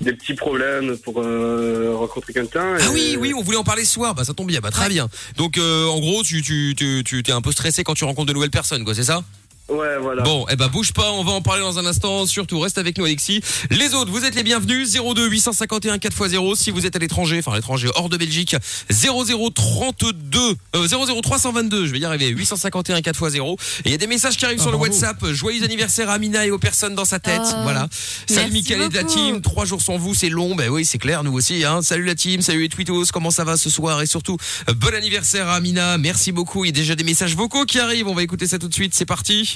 des 0.00 0.12
petits 0.12 0.34
problèmes 0.34 0.96
pour 0.98 1.20
euh, 1.20 1.94
rencontrer 1.96 2.32
quelqu'un. 2.32 2.76
Ah 2.80 2.90
oui, 2.92 3.16
oui, 3.18 3.32
on 3.34 3.42
voulait 3.42 3.56
en 3.56 3.64
parler 3.64 3.84
ce 3.84 3.92
soir. 3.92 4.14
Bah 4.14 4.24
ça 4.24 4.34
tombe 4.34 4.48
bien. 4.48 4.60
Bah 4.60 4.70
très 4.70 4.88
bien. 4.88 5.08
Donc 5.36 5.58
euh, 5.58 5.86
en 5.86 6.00
gros, 6.00 6.22
tu 6.22 6.42
tu 6.42 6.74
tu 6.76 7.02
tu 7.04 7.22
t'es 7.22 7.32
un 7.32 7.40
peu 7.40 7.52
stressé 7.52 7.84
quand 7.84 7.94
tu 7.94 8.04
rencontres 8.04 8.28
de 8.28 8.32
nouvelles 8.32 8.50
personnes, 8.50 8.84
quoi. 8.84 8.94
C'est 8.94 9.04
ça? 9.04 9.24
Ouais, 9.68 9.98
voilà. 9.98 10.22
Bon, 10.22 10.44
eh 10.50 10.56
ben 10.56 10.68
bouge 10.68 10.92
pas, 10.92 11.10
on 11.12 11.24
va 11.24 11.32
en 11.32 11.40
parler 11.40 11.62
dans 11.62 11.78
un 11.78 11.86
instant. 11.86 12.26
Surtout, 12.26 12.60
reste 12.60 12.76
avec 12.76 12.98
nous, 12.98 13.04
Alexis. 13.06 13.40
Les 13.70 13.94
autres, 13.94 14.10
vous 14.10 14.24
êtes 14.24 14.34
les 14.34 14.42
bienvenus. 14.42 14.92
02 14.92 15.26
851 15.28 15.96
4x0 15.96 16.54
si 16.54 16.70
vous 16.70 16.84
êtes 16.84 16.94
à 16.96 16.98
l'étranger, 16.98 17.38
enfin 17.38 17.52
à 17.52 17.56
l'étranger 17.56 17.88
hors 17.94 18.10
de 18.10 18.18
Belgique. 18.18 18.56
0032 18.90 20.54
euh, 20.76 20.88
00322, 21.22 21.86
je 21.86 21.92
vais 21.92 21.98
y 22.00 22.04
arriver. 22.04 22.28
851 22.28 22.98
4x0. 23.00 23.54
Et 23.54 23.56
il 23.86 23.90
y 23.90 23.94
a 23.94 23.98
des 23.98 24.06
messages 24.06 24.36
qui 24.36 24.44
arrivent 24.44 24.58
Ah, 24.60 24.62
sur 24.62 24.70
le. 24.72 24.76
WhatsApp. 24.76 25.24
Joyeux 25.32 25.64
anniversaire 25.64 26.10
à 26.10 26.14
Amina 26.14 26.44
et 26.44 26.50
aux 26.50 26.58
personnes 26.58 26.94
dans 26.94 27.06
sa 27.06 27.18
tête. 27.18 27.40
Oh, 27.42 27.62
voilà. 27.62 27.88
Salut 28.26 28.52
Mickaël 28.52 28.82
et 28.82 28.88
de 28.90 28.94
la 28.94 29.04
team. 29.04 29.40
Trois 29.40 29.64
jours 29.64 29.80
sans 29.80 29.96
vous, 29.96 30.14
c'est 30.14 30.28
long. 30.28 30.54
Ben 30.54 30.68
oui, 30.68 30.84
c'est 30.84 30.98
clair, 30.98 31.24
nous 31.24 31.32
aussi. 31.32 31.64
Hein. 31.64 31.80
Salut 31.80 32.04
la 32.04 32.14
team, 32.14 32.42
salut 32.42 32.60
les 32.60 32.68
tweetos. 32.68 33.06
Comment 33.12 33.30
ça 33.30 33.44
va 33.44 33.56
ce 33.56 33.70
soir? 33.70 34.02
Et 34.02 34.06
surtout, 34.06 34.36
euh, 34.68 34.74
bon 34.74 34.94
anniversaire 34.94 35.48
à 35.48 35.54
Amina. 35.54 35.96
Merci 35.96 36.32
beaucoup. 36.32 36.64
Il 36.64 36.68
y 36.68 36.70
a 36.70 36.72
déjà 36.72 36.94
des 36.94 37.04
messages 37.04 37.34
vocaux 37.34 37.64
qui 37.64 37.78
arrivent. 37.78 38.08
On 38.08 38.14
va 38.14 38.22
écouter 38.22 38.46
ça 38.46 38.58
tout 38.58 38.68
de 38.68 38.74
suite. 38.74 38.94
C'est 38.94 39.06
parti. 39.06 39.53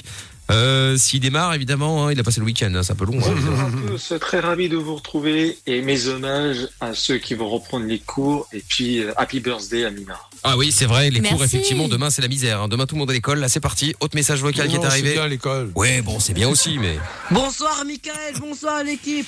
Euh, 0.51 0.97
S'il 0.97 1.19
démarre, 1.19 1.53
évidemment, 1.53 2.07
hein, 2.07 2.11
il 2.11 2.19
a 2.19 2.23
passé 2.23 2.39
le 2.39 2.45
week-end. 2.47 2.73
hein, 2.73 2.81
c'est 2.81 2.93
un 2.93 2.95
peu 2.95 3.05
long. 3.05 3.19
hein. 3.19 3.33
Bonjour 3.35 3.59
à 3.59 3.69
tous, 3.91 4.13
très 4.19 4.39
ravi 4.39 4.67
de 4.67 4.77
vous 4.77 4.95
retrouver 4.95 5.59
et 5.67 5.83
mes 5.83 6.07
hommages 6.07 6.67
à 6.81 6.95
ceux 6.95 7.19
qui 7.19 7.35
vont 7.35 7.47
reprendre 7.47 7.85
les 7.85 7.99
cours 7.99 8.47
et 8.51 8.63
puis 8.67 8.97
euh, 8.99 9.13
happy 9.15 9.39
birthday 9.41 9.85
Amina. 9.85 10.19
Ah 10.43 10.57
oui, 10.57 10.71
c'est 10.71 10.85
vrai. 10.87 11.11
Les 11.11 11.21
cours, 11.21 11.43
effectivement, 11.43 11.87
demain, 11.87 12.09
c'est 12.09 12.23
la 12.23 12.27
misère. 12.27 12.61
hein. 12.63 12.67
Demain, 12.67 12.87
tout 12.87 12.95
le 12.95 12.99
monde 12.99 13.11
à 13.11 13.13
l'école. 13.13 13.37
Là, 13.39 13.47
c'est 13.47 13.59
parti. 13.59 13.93
Autre 13.99 14.15
message 14.15 14.41
vocal 14.41 14.67
qui 14.67 14.73
est 14.73 14.77
Non, 14.77 14.81
c'est 14.83 14.87
arrivé. 14.87 15.13
bien 15.13 15.23
à 15.23 15.27
l'école. 15.27 15.71
Ouais, 15.75 16.01
bon, 16.01 16.19
c'est 16.19 16.33
bien 16.33 16.49
aussi, 16.49 16.79
mais 16.79 16.97
Bonsoir 17.29 17.83
Michael, 17.85 18.39
bonsoir 18.39 18.83
l'équipe. 18.83 19.27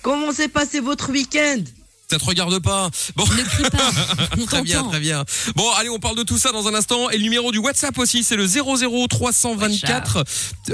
Comment 0.00 0.32
s'est 0.32 0.48
passé 0.48 0.80
votre 0.80 1.10
week-end? 1.10 1.60
Ça 2.10 2.18
te 2.18 2.24
regarde 2.24 2.58
pas. 2.60 2.90
Bon. 3.16 3.24
Ne 3.26 3.42
crie 3.42 3.70
pas. 3.70 3.90
On 4.40 4.44
Très 4.46 4.62
bien, 4.62 4.84
très 4.84 5.00
bien. 5.00 5.24
Bon, 5.56 5.70
allez, 5.78 5.88
on 5.88 5.98
parle 5.98 6.16
de 6.16 6.22
tout 6.22 6.38
ça 6.38 6.52
dans 6.52 6.68
un 6.68 6.74
instant. 6.74 7.10
Et 7.10 7.16
le 7.16 7.22
numéro 7.22 7.50
du 7.50 7.58
WhatsApp 7.58 7.98
aussi, 7.98 8.22
c'est 8.22 8.36
le 8.36 8.46
00324. 8.46 10.24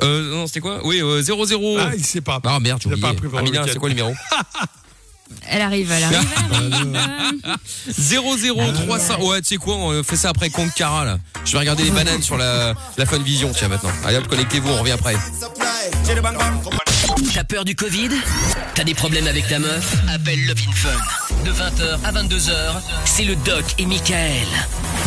Euh, 0.03 0.35
non, 0.35 0.47
c'était 0.47 0.61
quoi? 0.61 0.81
Oui, 0.85 1.01
euh, 1.01 1.23
00. 1.23 1.77
Ah, 1.79 1.91
il 1.97 2.05
sait 2.05 2.21
pas. 2.21 2.41
Ah 2.45 2.59
merde, 2.61 2.81
j'ai 2.83 2.89
oublié. 2.89 3.07
Amina, 3.07 3.61
week-end. 3.61 3.65
c'est 3.73 3.79
quoi 3.79 3.89
le 3.89 3.95
numéro? 3.95 4.15
Elle 5.49 5.63
arrive, 5.63 5.91
elle 5.93 6.03
arrive. 6.03 6.29
elle 6.53 6.73
arrive. 6.75 8.57
00300. 8.89 9.23
Ouais, 9.23 9.41
tu 9.41 9.47
sais 9.49 9.57
quoi, 9.57 9.77
on 9.77 10.03
fait 10.03 10.17
ça 10.17 10.31
après 10.31 10.51
compte 10.51 10.75
Cara 10.75 11.05
là. 11.05 11.19
Je 11.45 11.53
vais 11.53 11.59
regarder 11.59 11.85
les 11.85 11.91
bananes 11.93 12.21
sur 12.23 12.37
la, 12.37 12.75
la 12.97 13.07
Fun 13.07 13.19
Vision, 13.19 13.53
tiens 13.57 13.69
maintenant. 13.69 13.93
Allez 14.05 14.19
hop, 14.19 14.27
connectez-vous, 14.27 14.69
on 14.69 14.81
revient 14.81 14.93
après. 14.93 15.15
T'as 17.29 17.45
peur 17.45 17.65
du 17.65 17.77
Covid? 17.77 18.09
T'as 18.75 18.83
des 18.85 18.95
problèmes 18.95 19.27
avec 19.27 19.47
ta 19.47 19.59
meuf? 19.59 19.95
Appelle 20.09 20.45
Love 20.47 20.57
in 20.67 20.73
Fun. 20.73 21.45
De 21.45 21.51
20h 21.51 21.99
à 22.05 22.13
22h, 22.13 22.51
c'est 23.05 23.25
le 23.25 23.37
Doc 23.37 23.65
et 23.79 23.87
Michael. 23.87 24.47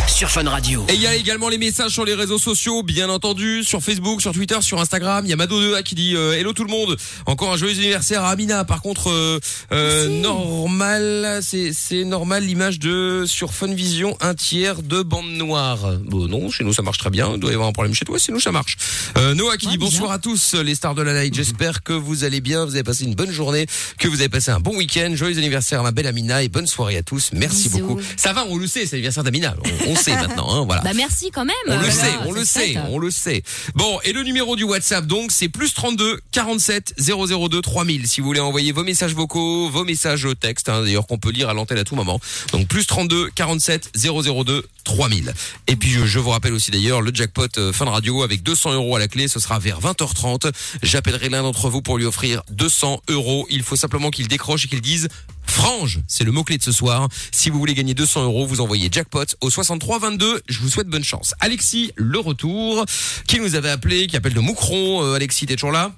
Sur 0.08 0.30
Fun 0.30 0.48
Radio. 0.48 0.84
Et 0.88 0.94
il 0.94 1.00
y 1.00 1.06
a 1.06 1.14
également 1.14 1.48
les 1.48 1.58
messages 1.58 1.92
sur 1.92 2.04
les 2.04 2.14
réseaux 2.14 2.38
sociaux, 2.38 2.82
bien 2.82 3.08
entendu, 3.08 3.64
sur 3.64 3.82
Facebook, 3.82 4.20
sur 4.20 4.32
Twitter, 4.32 4.56
sur 4.60 4.80
Instagram. 4.80 5.24
Il 5.26 5.30
y 5.30 5.32
a 5.32 5.36
Mado2A 5.36 5.82
qui 5.82 5.94
dit 5.94 6.14
euh, 6.16 6.32
Hello 6.32 6.52
tout 6.52 6.64
le 6.64 6.70
monde. 6.70 6.96
Encore 7.26 7.52
un 7.52 7.56
joyeux 7.56 7.78
anniversaire 7.78 8.22
à 8.24 8.30
Amina. 8.30 8.64
Par 8.64 8.80
contre, 8.82 9.10
euh, 9.10 9.38
euh, 9.72 10.08
normal, 10.20 11.40
c'est 11.42 11.72
c'est 11.72 12.04
normal 12.04 12.44
l'image 12.44 12.78
de 12.78 13.24
sur 13.26 13.52
Funvision 13.54 14.16
un 14.20 14.34
tiers 14.34 14.82
de 14.82 15.02
bande 15.02 15.30
noire. 15.30 15.94
Bon 16.04 16.26
non, 16.28 16.50
chez 16.50 16.64
nous 16.64 16.72
ça 16.72 16.82
marche 16.82 16.98
très 16.98 17.10
bien. 17.10 17.32
Il 17.34 17.40
doit 17.40 17.50
y 17.50 17.54
avoir 17.54 17.68
un 17.68 17.72
problème 17.72 17.94
chez 17.94 18.04
toi, 18.04 18.18
chez 18.18 18.32
nous 18.32 18.40
ça 18.40 18.52
marche. 18.52 18.76
Euh, 19.16 19.34
Noah 19.34 19.56
qui 19.56 19.66
Ouais, 19.66 19.72
dit 19.72 19.78
bonsoir 19.78 20.10
à 20.10 20.18
tous 20.18 20.54
les 20.54 20.74
stars 20.74 20.94
de 20.94 21.02
la 21.02 21.14
night. 21.22 21.34
J'espère 21.34 21.82
que 21.82 21.92
vous 22.04 22.24
allez 22.24 22.40
bien, 22.40 22.64
vous 22.64 22.74
avez 22.74 22.84
passé 22.84 23.04
une 23.04 23.14
bonne 23.14 23.30
journée, 23.32 23.66
que 23.98 24.08
vous 24.08 24.20
avez 24.20 24.28
passé 24.28 24.50
un 24.50 24.60
bon 24.60 24.76
week-end. 24.76 25.12
Joyeux 25.14 25.38
anniversaire 25.38 25.80
à 25.80 25.82
ma 25.82 25.90
belle 25.92 26.06
Amina 26.06 26.42
et 26.42 26.48
bonne 26.48 26.66
soirée 26.66 26.96
à 26.96 27.02
tous. 27.02 27.30
Merci 27.32 27.68
Bisous. 27.68 27.78
beaucoup. 27.86 28.00
Ça 28.16 28.32
va, 28.32 28.44
on 28.48 28.56
le 28.56 28.66
sait, 28.66 28.86
c'est 28.86 28.92
l'anniversaire 28.96 29.24
d'Amina. 29.24 29.54
On, 29.86 29.92
on 29.92 29.96
sait 29.96 30.14
maintenant, 30.16 30.52
hein, 30.54 30.64
voilà. 30.64 30.82
Bah 30.82 30.92
merci 30.94 31.30
quand 31.30 31.44
même. 31.44 31.54
On 31.66 31.72
le 31.72 31.78
Voilà, 31.78 31.92
sait, 31.92 32.12
on 32.26 32.32
le 32.32 32.44
sait, 32.44 32.76
on 32.90 32.98
le 32.98 33.10
sait. 33.10 33.42
Bon, 33.74 33.98
et 34.04 34.12
le 34.12 34.22
numéro 34.22 34.56
du 34.56 34.64
WhatsApp, 34.64 35.06
donc, 35.06 35.32
c'est 35.32 35.48
plus 35.48 35.74
32 35.74 36.20
47 36.32 36.94
002 36.98 37.60
3000. 37.60 38.06
Si 38.06 38.20
vous 38.20 38.26
voulez 38.26 38.40
envoyer 38.40 38.72
vos 38.72 38.84
messages 38.84 39.14
vocaux, 39.14 39.68
vos 39.70 39.84
messages 39.84 40.28
textes, 40.40 40.68
hein, 40.68 40.82
d'ailleurs 40.82 41.06
qu'on 41.06 41.18
peut 41.18 41.30
lire 41.30 41.48
à 41.48 41.54
l'antenne 41.54 41.78
à 41.78 41.84
tout 41.84 41.96
moment. 41.96 42.20
Donc, 42.52 42.68
plus 42.68 42.86
32 42.86 43.30
47 43.34 43.90
002 43.96 44.64
3000. 44.84 45.32
Et 45.66 45.76
puis, 45.76 45.90
je, 45.90 46.04
je 46.04 46.18
vous 46.18 46.30
rappelle 46.30 46.52
aussi 46.52 46.70
d'ailleurs, 46.70 47.00
le 47.00 47.10
jackpot 47.14 47.46
euh, 47.58 47.72
fin 47.72 47.84
de 47.86 47.90
radio 47.90 48.22
avec 48.22 48.42
200 48.42 48.72
euros 48.74 48.96
à 48.96 48.98
la 48.98 49.08
clé, 49.08 49.28
ce 49.28 49.40
sera 49.40 49.58
vers 49.58 49.80
20h30. 49.80 50.52
J'appellerai 50.82 51.28
l'un 51.30 51.42
d'entre 51.42 51.68
vous 51.70 51.80
pour 51.82 51.93
lui 51.98 52.06
offrir 52.06 52.42
200 52.50 53.02
euros. 53.08 53.46
Il 53.50 53.62
faut 53.62 53.76
simplement 53.76 54.10
qu'il 54.10 54.28
décroche 54.28 54.64
et 54.64 54.68
qu'il 54.68 54.80
dise 54.80 55.08
Frange, 55.46 56.00
c'est 56.08 56.24
le 56.24 56.32
mot-clé 56.32 56.58
de 56.58 56.62
ce 56.62 56.72
soir. 56.72 57.08
Si 57.30 57.50
vous 57.50 57.58
voulez 57.58 57.74
gagner 57.74 57.94
200 57.94 58.24
euros, 58.24 58.46
vous 58.46 58.60
envoyez 58.60 58.88
jackpot 58.90 59.24
au 59.40 59.50
63 59.50 59.98
22. 59.98 60.42
Je 60.48 60.60
vous 60.60 60.68
souhaite 60.68 60.88
bonne 60.88 61.04
chance. 61.04 61.34
Alexis, 61.40 61.92
le 61.96 62.18
retour, 62.18 62.84
qui 63.26 63.40
nous 63.40 63.54
avait 63.54 63.70
appelé, 63.70 64.06
qui 64.06 64.16
appelle 64.16 64.34
de 64.34 64.40
Moucron. 64.40 65.04
Euh, 65.04 65.14
Alexis, 65.14 65.46
t'es 65.46 65.54
toujours 65.54 65.72
là? 65.72 65.92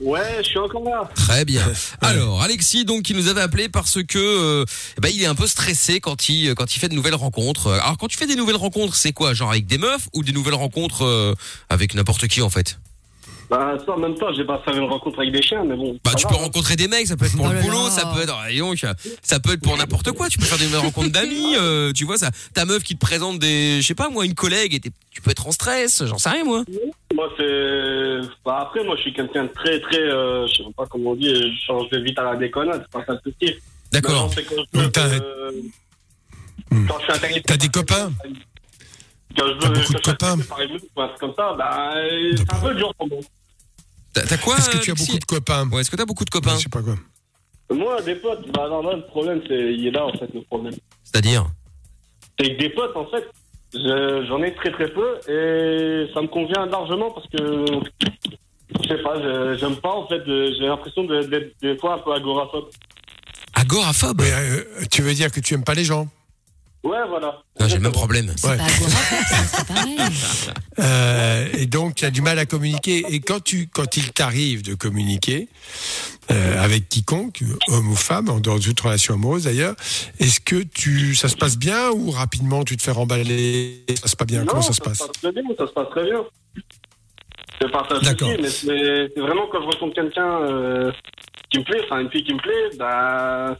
Ouais, 0.00 0.38
je 0.38 0.48
suis 0.48 0.58
encore 0.58 0.84
là. 0.84 1.08
Très 1.14 1.44
bien. 1.44 1.62
Alors, 2.00 2.42
Alexis, 2.42 2.84
donc, 2.84 3.02
qui 3.02 3.14
nous 3.14 3.28
avait 3.28 3.40
appelé 3.40 3.68
parce 3.68 4.02
que, 4.02 4.18
euh, 4.18 4.64
ben, 5.00 5.10
il 5.14 5.22
est 5.22 5.26
un 5.26 5.34
peu 5.34 5.46
stressé 5.46 6.00
quand 6.00 6.28
il, 6.28 6.54
quand 6.54 6.74
il 6.74 6.78
fait 6.78 6.88
de 6.88 6.94
nouvelles 6.94 7.14
rencontres. 7.14 7.70
Alors, 7.70 7.96
quand 7.98 8.08
tu 8.08 8.18
fais 8.18 8.26
des 8.26 8.36
nouvelles 8.36 8.56
rencontres, 8.56 8.96
c'est 8.96 9.12
quoi? 9.12 9.32
Genre 9.32 9.50
avec 9.50 9.66
des 9.66 9.78
meufs 9.78 10.08
ou 10.12 10.24
des 10.24 10.32
nouvelles 10.32 10.54
rencontres 10.54 11.04
euh, 11.04 11.34
avec 11.68 11.94
n'importe 11.94 12.26
qui, 12.26 12.42
en 12.42 12.50
fait? 12.50 12.78
Bah, 13.52 13.76
ça, 13.84 13.92
en 13.92 13.98
même 13.98 14.14
temps, 14.14 14.32
j'ai 14.34 14.44
pas 14.44 14.62
faire 14.64 14.74
une 14.74 14.88
rencontre 14.88 15.18
avec 15.20 15.30
des 15.30 15.42
chiens, 15.42 15.62
mais 15.62 15.76
bon. 15.76 15.98
Bah, 16.02 16.12
tu 16.16 16.22
va, 16.22 16.30
peux 16.30 16.36
hein. 16.36 16.44
rencontrer 16.44 16.74
des 16.74 16.88
mecs, 16.88 17.06
ça 17.06 17.18
peut 17.18 17.26
être 17.26 17.36
pour 17.36 17.44
Oh 17.46 17.52
le 17.52 17.60
boulot, 17.60 17.90
ça 17.90 18.06
peut 18.14 18.22
être, 18.22 18.34
ah, 18.34 18.50
donc, 18.58 18.82
ça 19.20 19.40
peut 19.40 19.52
être 19.52 19.60
pour 19.60 19.76
n'importe 19.76 20.10
quoi. 20.12 20.30
Tu 20.30 20.38
peux 20.38 20.46
faire 20.46 20.56
des 20.56 20.74
rencontres 20.74 21.10
d'amis, 21.10 21.54
euh, 21.60 21.92
tu 21.92 22.06
vois 22.06 22.16
ça. 22.16 22.30
Ta 22.54 22.64
meuf 22.64 22.82
qui 22.82 22.94
te 22.94 23.00
présente 23.00 23.38
des, 23.40 23.82
je 23.82 23.86
sais 23.86 23.94
pas 23.94 24.08
moi, 24.08 24.24
une 24.24 24.34
collègue, 24.34 24.72
et 24.72 24.80
t'es- 24.80 24.90
tu 25.10 25.20
peux 25.20 25.30
être 25.30 25.46
en 25.46 25.52
stress, 25.52 26.02
j'en 26.06 26.16
sais 26.16 26.30
rien 26.30 26.44
moi. 26.44 26.64
Moi, 27.14 27.28
c'est. 27.36 28.20
Bah, 28.42 28.60
après, 28.62 28.82
moi, 28.84 28.96
je 28.96 29.02
suis 29.02 29.12
quelqu'un 29.12 29.44
de 29.44 29.48
très, 29.50 29.80
très. 29.80 30.00
euh, 30.00 30.46
je 30.46 30.54
sais 30.54 30.62
pas 30.74 30.86
comment 30.86 31.10
on 31.10 31.14
dit, 31.14 31.28
je 31.28 31.66
change 31.66 31.90
de 31.90 31.98
vite 31.98 32.18
à 32.18 32.24
la 32.24 32.36
déconnade, 32.36 32.86
c'est 32.90 32.98
pas 33.00 33.04
ça 33.06 33.20
le 33.22 33.30
souci. 33.32 33.54
D'accord. 33.92 34.30
Donc, 34.72 34.92
t'as- 34.92 35.06
euh, 35.08 35.50
Hmm. 36.70 36.86
Des 37.58 37.68
copains 37.68 38.10
Quand 39.36 39.44
je 39.46 39.52
veux. 39.52 39.58
T'as 39.60 39.68
beaucoup 39.68 39.68
de 39.68 39.74
quand 39.74 39.74
je 39.74 39.82
suis 39.84 39.94
copains 40.00 40.36
par 40.94 41.14
comme 41.18 41.34
ça, 41.36 41.54
bah, 41.58 41.90
c'est 42.34 42.50
un 42.50 42.60
peu 42.60 42.74
dur 42.74 42.94
pour 42.96 43.08
moi. 43.08 43.18
T'as 44.14 44.36
quoi 44.38 44.56
Est-ce 44.58 44.68
que 44.70 44.76
euh, 44.76 44.80
tu 44.80 44.90
as 44.90 44.92
Alexis 44.92 45.06
beaucoup 45.06 45.18
de 45.18 45.24
copains 45.24 45.68
Ouais, 45.70 45.80
est-ce 45.80 45.90
que 45.90 45.96
t'as 45.96 46.04
beaucoup 46.04 46.24
de 46.24 46.30
copains 46.30 46.54
Je 46.56 46.62
sais 46.64 46.68
pas 46.68 46.82
quoi. 46.82 46.96
Moi, 47.70 48.00
des 48.02 48.16
potes, 48.16 48.50
bah, 48.52 48.68
non, 48.68 48.82
le 48.96 49.02
problème, 49.06 49.40
c'est. 49.48 49.72
Il 49.72 49.86
est 49.86 49.90
là, 49.90 50.04
en 50.06 50.12
fait, 50.12 50.28
le 50.34 50.42
problème. 50.42 50.74
C'est-à-dire 51.04 51.46
C'est 52.38 52.54
que 52.54 52.58
des 52.58 52.68
potes, 52.70 52.94
en 52.96 53.06
fait, 53.06 53.24
je- 53.72 54.24
j'en 54.28 54.42
ai 54.42 54.54
très 54.54 54.70
très 54.72 54.88
peu 54.88 55.14
et 55.28 56.10
ça 56.12 56.20
me 56.20 56.26
convient 56.28 56.66
largement 56.66 57.10
parce 57.12 57.26
que. 57.28 57.64
Je 58.82 58.88
sais 58.88 59.02
pas, 59.02 59.14
je- 59.22 59.56
j'aime 59.58 59.76
pas, 59.76 59.90
en 59.92 60.06
fait, 60.08 60.20
euh, 60.28 60.50
j'ai 60.58 60.66
l'impression 60.66 61.04
d'être 61.04 61.52
des 61.62 61.76
fois 61.78 61.94
un 61.94 61.98
peu 61.98 62.12
agoraphobe. 62.12 62.68
Agoraphobe 63.54 64.20
Mais, 64.22 64.32
euh, 64.32 64.64
tu 64.90 65.02
veux 65.02 65.14
dire 65.14 65.30
que 65.30 65.40
tu 65.40 65.54
aimes 65.54 65.64
pas 65.64 65.74
les 65.74 65.84
gens 65.84 66.08
Ouais, 66.84 66.98
voilà. 67.08 67.42
Ah, 67.60 67.68
J'ai 67.68 67.76
le 67.76 67.82
même 67.82 67.92
problème. 67.92 68.32
C'est 68.36 68.48
Ouais. 68.48 68.56
pas 68.56 68.64
agoraphobe, 68.64 69.26
ça 69.28 69.44
serait 69.44 69.64
pareil. 69.74 69.96
Euh, 70.78 71.48
et 71.58 71.66
donc 71.66 71.96
tu 71.96 72.06
as 72.06 72.10
du 72.10 72.22
mal 72.22 72.38
à 72.38 72.46
communiquer. 72.46 73.04
Et 73.10 73.20
quand 73.20 73.44
tu, 73.44 73.68
quand 73.68 73.96
il 73.98 74.10
t'arrive 74.12 74.62
de 74.62 74.74
communiquer 74.74 75.48
euh, 76.30 76.64
avec 76.64 76.88
quiconque, 76.88 77.42
homme 77.68 77.90
ou 77.90 77.94
femme, 77.94 78.30
en 78.30 78.40
dehors 78.40 78.58
de 78.58 78.64
toute 78.64 78.80
relation 78.80 79.12
amoureuse 79.14 79.44
d'ailleurs, 79.44 79.74
est-ce 80.18 80.40
que 80.40 80.62
tu, 80.62 81.14
ça 81.14 81.28
se 81.28 81.36
passe 81.36 81.58
bien 81.58 81.90
ou 81.90 82.10
rapidement 82.10 82.64
tu 82.64 82.76
te 82.78 82.82
fais 82.82 82.90
remballer? 82.90 83.84
Ça 83.90 83.96
se 83.96 84.00
passe 84.02 84.14
pas 84.16 84.24
bien. 84.24 84.46
Comment 84.46 84.62
ça 84.62 84.72
se 84.72 84.80
passe? 84.80 84.98
très 85.20 85.30
bien, 85.32 85.42
ça 85.58 85.66
se 85.66 85.72
passe 85.72 85.88
très 85.90 86.04
bien. 86.04 86.24
C'est 87.60 87.70
pas 87.70 87.86
ça 87.88 87.94
le 87.96 88.00
D'accord. 88.00 88.28
souci, 88.30 88.42
mais 88.42 88.48
c'est 88.48 89.12
c'est 89.14 89.20
vraiment 89.20 89.46
quand 89.52 89.60
je 89.60 89.66
rencontre 89.66 89.94
quelqu'un 89.94 90.40
euh, 90.40 90.90
qui 91.50 91.58
me 91.58 91.64
plaît, 91.64 91.80
enfin 91.84 92.00
une 92.00 92.10
fille 92.10 92.24
qui 92.24 92.32
me 92.34 92.40
plaît, 92.40 92.76
bah. 92.78 93.56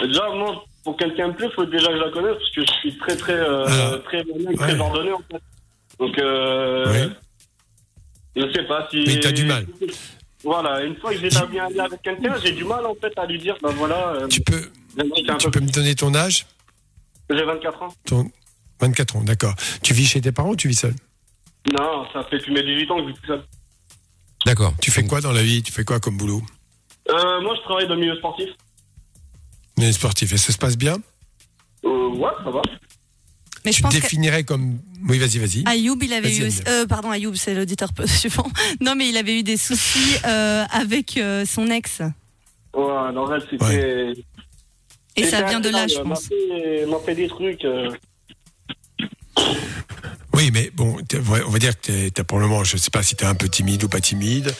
Déjà, 0.00 0.22
moi, 0.30 0.64
pour 0.84 0.96
quelqu'un 0.96 1.28
me 1.28 1.34
plaît, 1.34 1.46
il 1.50 1.54
faut 1.54 1.64
déjà 1.66 1.88
que 1.88 1.94
je 1.96 2.02
la 2.04 2.10
connaisse 2.10 2.36
parce 2.38 2.50
que 2.50 2.60
je 2.62 2.72
suis 2.80 2.98
très, 2.98 3.16
très, 3.16 3.32
euh, 3.34 3.64
Ah. 3.66 3.98
très, 4.04 4.22
très, 4.24 4.54
très 4.54 4.72
Ouais. 4.74 4.80
ordonné 4.80 5.12
en 5.12 5.18
fait. 5.30 5.42
Donc, 5.98 6.18
euh, 6.18 6.86
Oui. 8.36 8.42
je 8.42 8.52
sais 8.52 8.64
pas 8.64 8.88
si. 8.90 9.04
Mais 9.06 9.20
t'as 9.20 9.32
du 9.32 9.44
mal. 9.44 9.66
Voilà, 10.42 10.82
une 10.84 10.96
fois 10.96 11.12
que 11.12 11.18
j'ai 11.18 11.26
établi 11.26 11.58
un 11.58 11.68
lien 11.68 11.84
avec 11.84 12.00
quelqu'un, 12.00 12.34
j'ai 12.42 12.52
du 12.52 12.64
mal 12.64 12.86
en 12.86 12.94
fait 12.94 13.12
à 13.18 13.26
lui 13.26 13.38
dire, 13.38 13.56
bah 13.62 13.72
voilà, 13.76 14.14
euh, 14.14 14.28
Tu 14.28 14.40
peux, 14.40 14.60
tu 14.62 15.36
peu 15.44 15.50
peux 15.50 15.60
me 15.60 15.70
donner 15.70 15.94
ton 15.94 16.14
âge? 16.14 16.46
Plus. 17.28 17.38
J'ai 17.38 17.44
24 17.44 17.82
ans. 17.82 17.94
ton 18.06 18.30
24 18.80 19.16
ans, 19.16 19.20
d'accord. 19.22 19.54
Tu 19.82 19.92
vis 19.92 20.06
chez 20.06 20.20
tes 20.22 20.32
parents 20.32 20.50
ou 20.50 20.56
tu 20.56 20.68
vis 20.68 20.76
seul? 20.80 20.94
Non, 21.78 22.06
ça 22.14 22.24
fait 22.24 22.38
depuis 22.38 22.54
mes 22.54 22.62
18 22.62 22.90
ans 22.90 22.96
que 22.96 23.02
je 23.02 23.08
vis 23.08 23.14
tout 23.20 23.26
seul. 23.26 23.42
D'accord. 24.46 24.72
Tu 24.80 24.90
fais 24.90 25.06
quoi 25.06 25.20
dans 25.20 25.32
la 25.32 25.42
vie? 25.42 25.62
Tu 25.62 25.70
fais 25.70 25.84
quoi 25.84 26.00
comme 26.00 26.16
boulot? 26.16 26.40
Euh, 27.10 27.40
moi, 27.42 27.54
je 27.56 27.60
travaille 27.62 27.86
dans 27.86 27.94
le 27.94 28.00
milieu 28.00 28.16
sportif. 28.16 28.48
Mais 29.80 29.92
sportif. 29.92 30.32
Et 30.32 30.36
ça 30.36 30.52
se 30.52 30.58
passe 30.58 30.76
bien 30.76 30.96
Euh, 31.84 32.08
ouais, 32.10 32.30
ça 32.44 32.50
va. 32.50 32.62
Mais 33.64 33.72
je 33.72 33.76
Tu 33.76 33.82
pense 33.82 33.94
que 33.94 34.00
définirais 34.00 34.44
comme. 34.44 34.78
Oui, 35.08 35.18
vas-y, 35.18 35.38
vas-y. 35.38 35.62
Ayoub, 35.66 35.98
il 36.02 36.12
avait 36.12 36.34
eu. 36.34 36.48
Euh, 36.68 36.86
pardon, 36.86 37.10
Ayoub, 37.10 37.34
c'est 37.34 37.54
l'auditeur 37.54 37.90
suivant. 38.06 38.48
Non, 38.80 38.94
mais 38.94 39.08
il 39.08 39.16
avait 39.16 39.38
eu 39.38 39.42
des 39.42 39.56
soucis 39.56 40.16
euh, 40.24 40.64
avec 40.70 41.16
euh, 41.16 41.44
son 41.46 41.66
ex. 41.70 42.00
Ouais, 42.74 42.84
alors 43.08 43.34
elle, 43.34 43.42
c'était. 43.50 44.14
Et 45.16 45.24
ça 45.24 45.42
vient 45.42 45.60
de 45.60 45.68
là, 45.68 45.86
je 45.88 45.96
m'a 45.98 46.04
pense. 46.14 46.28
fait- 46.28 46.86
m'a 46.86 46.98
fait 47.04 47.14
des 47.14 47.28
trucs. 47.28 47.64
euh, 47.64 47.90
Oui, 50.32 50.50
mais 50.52 50.70
bon, 50.74 50.96
t'es- 51.06 51.18
ouais, 51.18 51.42
on 51.46 51.50
va 51.50 51.58
dire 51.58 51.78
que 51.78 52.08
tu 52.08 52.20
as 52.20 52.24
probablement, 52.24 52.62
je 52.64 52.76
sais 52.76 52.90
pas 52.90 53.02
si 53.02 53.16
tu 53.16 53.24
es 53.24 53.26
un 53.26 53.34
peu 53.34 53.48
timide 53.48 53.82
ou 53.84 53.88
pas 53.88 54.00
timide, 54.00 54.54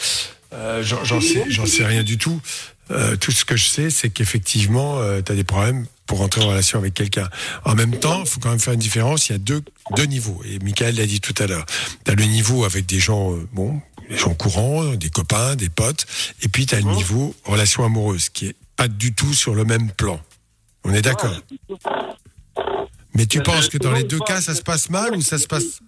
euh, 0.52 0.82
j'en 0.82 1.04
j'en 1.04 1.20
sais, 1.20 1.44
j'en 1.48 1.64
sais 1.66 1.84
rien 1.86 2.02
du 2.02 2.18
tout. 2.18 2.40
Euh, 2.90 3.16
tout 3.16 3.30
ce 3.32 3.44
que 3.44 3.56
je 3.56 3.66
sais, 3.66 3.90
c'est 3.90 4.10
qu'effectivement, 4.10 4.98
tu 5.22 5.32
as 5.32 5.34
des 5.34 5.44
problèmes 5.44 5.86
pour 6.06 6.22
entrer 6.22 6.42
en 6.42 6.48
relation 6.48 6.78
avec 6.80 6.94
quelqu'un. 6.94 7.28
En 7.64 7.76
même 7.76 7.96
temps, 7.96 8.20
il 8.24 8.26
faut 8.28 8.40
quand 8.40 8.50
même 8.50 8.58
faire 8.58 8.72
une 8.74 8.80
différence, 8.80 9.28
il 9.28 9.32
y 9.32 9.34
a 9.36 9.38
deux, 9.38 9.62
deux 9.96 10.06
niveaux, 10.06 10.42
et 10.44 10.58
Michael 10.58 10.96
l'a 10.96 11.06
dit 11.06 11.20
tout 11.20 11.34
à 11.40 11.46
l'heure. 11.46 11.64
Tu 12.04 12.10
as 12.10 12.14
le 12.16 12.24
niveau 12.24 12.64
avec 12.64 12.84
des 12.86 12.98
gens, 12.98 13.32
euh, 13.32 13.46
bon, 13.52 13.80
des 14.08 14.16
gens 14.18 14.34
courants, 14.34 14.96
des 14.96 15.08
copains, 15.08 15.54
des 15.54 15.68
potes, 15.68 16.06
et 16.42 16.48
puis 16.48 16.66
tu 16.66 16.74
as 16.74 16.80
le 16.80 16.90
niveau 16.90 17.32
relation 17.44 17.84
amoureuse, 17.84 18.28
qui 18.28 18.46
est 18.46 18.56
pas 18.74 18.88
du 18.88 19.14
tout 19.14 19.32
sur 19.34 19.54
le 19.54 19.64
même 19.64 19.92
plan. 19.92 20.20
On 20.82 20.92
est 20.92 21.02
d'accord 21.02 21.36
Mais 23.14 23.26
tu 23.26 23.38
Mais 23.38 23.44
penses 23.44 23.68
que 23.68 23.78
dans 23.78 23.92
les 23.92 24.02
deux 24.04 24.18
cas, 24.18 24.40
ça 24.40 24.54
se 24.54 24.62
passe 24.62 24.90
mal 24.90 25.14
ou 25.14 25.20
ça 25.22 25.38
se 25.38 25.46
passe... 25.46 25.80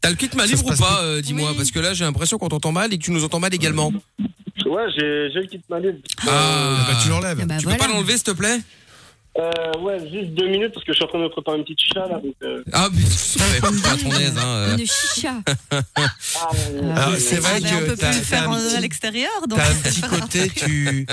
T'as 0.00 0.10
le 0.10 0.14
kit 0.16 0.30
ma 0.36 0.46
se 0.46 0.54
ou 0.54 0.62
pas 0.62 1.02
euh, 1.02 1.20
Dis-moi, 1.20 1.50
Oui. 1.50 1.56
parce 1.56 1.72
que 1.72 1.80
là 1.80 1.92
j'ai 1.92 2.04
l'impression 2.04 2.38
qu'on 2.38 2.48
t'entend 2.48 2.70
mal 2.70 2.92
et 2.94 2.98
que 2.98 3.02
tu 3.04 3.10
nous 3.10 3.24
entends 3.24 3.40
mal 3.40 3.52
également. 3.52 3.92
Ouais, 4.66 4.84
j'ai 4.96 5.30
j'ai 5.32 5.40
le 5.40 5.46
kit 5.46 5.60
malade. 5.68 5.98
Ah, 6.26 6.86
Bah, 6.88 6.98
tu 7.02 7.08
l'enlèves. 7.08 7.38
Ah 7.42 7.46
bah 7.46 7.54
tu 7.58 7.64
voilà. 7.64 7.78
peux 7.78 7.84
pas 7.86 7.92
l'enlever 7.92 8.14
s'il 8.14 8.22
te 8.24 8.30
plaît? 8.32 8.58
Euh, 9.38 9.78
ouais, 9.80 10.00
juste 10.10 10.30
deux 10.34 10.48
minutes 10.48 10.72
parce 10.74 10.84
que 10.84 10.92
je 10.92 10.96
suis 10.96 11.04
en 11.04 11.08
train 11.08 11.18
de 11.18 11.24
me 11.24 11.28
préparer 11.28 11.58
une 11.58 11.62
petite 11.62 11.78
chicha 11.80 12.00
là. 12.00 12.18
Donc, 12.18 12.34
euh, 12.42 12.62
Ah, 12.72 12.88
mais 12.92 13.02
ouais, 13.02 13.60
pas 13.60 13.90
à 13.92 13.96
ton 13.96 14.10
aise. 14.18 14.36
Hein, 14.36 14.46
euh. 14.46 14.76
Une 14.76 14.86
chicha. 14.86 15.34
ah, 15.70 15.80
euh, 16.72 16.94
Ah, 16.96 17.10
c'est 17.18 17.36
vrai 17.36 17.52
Ah, 17.56 17.60
mais 17.62 17.72
on 17.72 17.78
que 17.78 17.84
peut 17.90 17.96
t'as- 17.96 18.10
plus 18.10 18.18
le 18.18 18.24
faire 18.24 18.50
petit- 18.50 18.76
à 18.76 18.80
l'extérieur. 18.80 19.30
donc 19.48 19.58
T'as 19.60 19.68
un 19.70 19.74
c'est 19.74 19.90
petit 19.90 20.00
côté, 20.20 20.48
tu, 20.50 21.06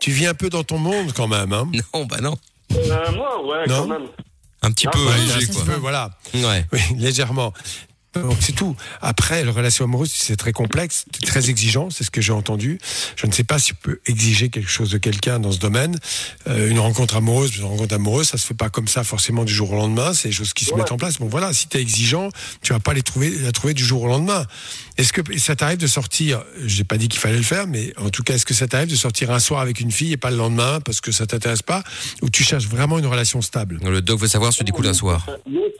tu 0.00 0.10
vis 0.10 0.26
un 0.26 0.34
peu 0.34 0.50
dans 0.50 0.64
ton 0.64 0.78
monde 0.78 1.12
quand 1.14 1.28
même. 1.28 1.52
Hein 1.52 1.70
Non, 1.94 2.06
bah 2.06 2.16
non. 2.20 2.36
euh, 2.72 3.12
moi, 3.12 3.46
ouais, 3.46 3.66
Non. 3.68 3.82
quand 3.82 3.88
même. 3.88 4.08
Un 4.62 4.72
petit 4.72 4.88
Ah, 4.88 4.90
peu 4.90 4.98
ouais, 5.06 5.16
léger 5.18 5.48
un 5.50 5.54
quoi. 5.54 5.64
peu, 5.66 5.74
voilà. 5.80 6.10
Ouais. 6.34 6.66
Oui, 6.72 6.80
légèrement. 6.98 7.52
Donc 8.14 8.36
c'est 8.40 8.52
tout. 8.54 8.74
Après, 9.00 9.44
la 9.44 9.52
relation 9.52 9.84
amoureuse, 9.84 10.10
c'est 10.12 10.34
très 10.36 10.52
complexe, 10.52 11.04
c'est 11.14 11.24
très 11.26 11.48
exigeant, 11.48 11.90
c'est 11.90 12.02
ce 12.02 12.10
que 12.10 12.20
j'ai 12.20 12.32
entendu. 12.32 12.78
Je 13.16 13.26
ne 13.26 13.32
sais 13.32 13.44
pas 13.44 13.58
si 13.60 13.68
tu 13.68 13.74
peux 13.76 14.00
exiger 14.06 14.48
quelque 14.48 14.68
chose 14.68 14.90
de 14.90 14.98
quelqu'un 14.98 15.38
dans 15.38 15.52
ce 15.52 15.58
domaine. 15.58 15.96
Euh, 16.48 16.68
une 16.68 16.80
rencontre 16.80 17.16
amoureuse, 17.16 17.56
une 17.56 17.64
rencontre 17.64 17.94
amoureuse, 17.94 18.26
ça 18.28 18.38
se 18.38 18.46
fait 18.46 18.54
pas 18.54 18.68
comme 18.68 18.88
ça 18.88 19.04
forcément 19.04 19.44
du 19.44 19.52
jour 19.52 19.70
au 19.72 19.76
lendemain. 19.76 20.12
C'est 20.12 20.28
des 20.28 20.34
choses 20.34 20.52
qui 20.54 20.64
se 20.64 20.72
Ouais. 20.72 20.78
mettent 20.78 20.90
en 20.92 20.96
place. 20.96 21.18
Bon 21.18 21.28
voilà, 21.28 21.52
si 21.52 21.68
tu 21.68 21.76
es 21.78 21.80
exigeant, 21.80 22.30
tu 22.62 22.72
vas 22.72 22.80
pas 22.80 22.94
les 22.94 23.02
trouver, 23.02 23.30
la 23.30 23.52
trouver 23.52 23.74
du 23.74 23.84
jour 23.84 24.02
au 24.02 24.08
lendemain. 24.08 24.44
Est-ce 24.98 25.12
que 25.12 25.38
ça 25.38 25.54
t'arrive 25.56 25.78
de 25.78 25.86
sortir 25.86 26.42
J'ai 26.66 26.84
pas 26.84 26.96
dit 26.98 27.08
qu'il 27.08 27.20
fallait 27.20 27.36
le 27.36 27.42
faire, 27.44 27.66
mais 27.68 27.92
en 27.96 28.10
tout 28.10 28.22
cas, 28.24 28.34
est-ce 28.34 28.44
que 28.44 28.54
ça 28.54 28.66
t'arrive 28.66 28.90
de 28.90 28.96
sortir 28.96 29.30
un 29.30 29.38
soir 29.38 29.60
avec 29.60 29.80
une 29.80 29.92
fille 29.92 30.12
et 30.12 30.16
pas 30.16 30.30
le 30.30 30.36
lendemain 30.36 30.80
parce 30.80 31.00
que 31.00 31.12
ça 31.12 31.26
t'intéresse 31.26 31.62
pas, 31.62 31.82
ou 32.22 32.28
tu 32.28 32.42
cherches 32.42 32.66
vraiment 32.66 32.98
une 32.98 33.06
relation 33.06 33.40
stable? 33.40 33.78
Le 33.84 34.02
doc 34.02 34.20
veut 34.20 34.28
savoir 34.28 34.52
si 34.52 34.58
tu 34.58 34.64
découle 34.64 34.88
un 34.88 34.94
soir. 34.94 35.26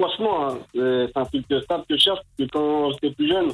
Franchement, 0.01 0.49
hein, 0.49 0.59
euh, 0.77 1.07
c'est 1.13 1.21
un 1.21 1.25
truc 1.25 1.45
stable 1.65 1.85
que 1.89 1.97
je 1.97 2.03
cherche 2.03 2.19
parce 2.39 2.49
que 2.49 2.53
quand 2.57 2.93
j'étais 2.93 3.15
plus 3.15 3.29
jeune, 3.29 3.51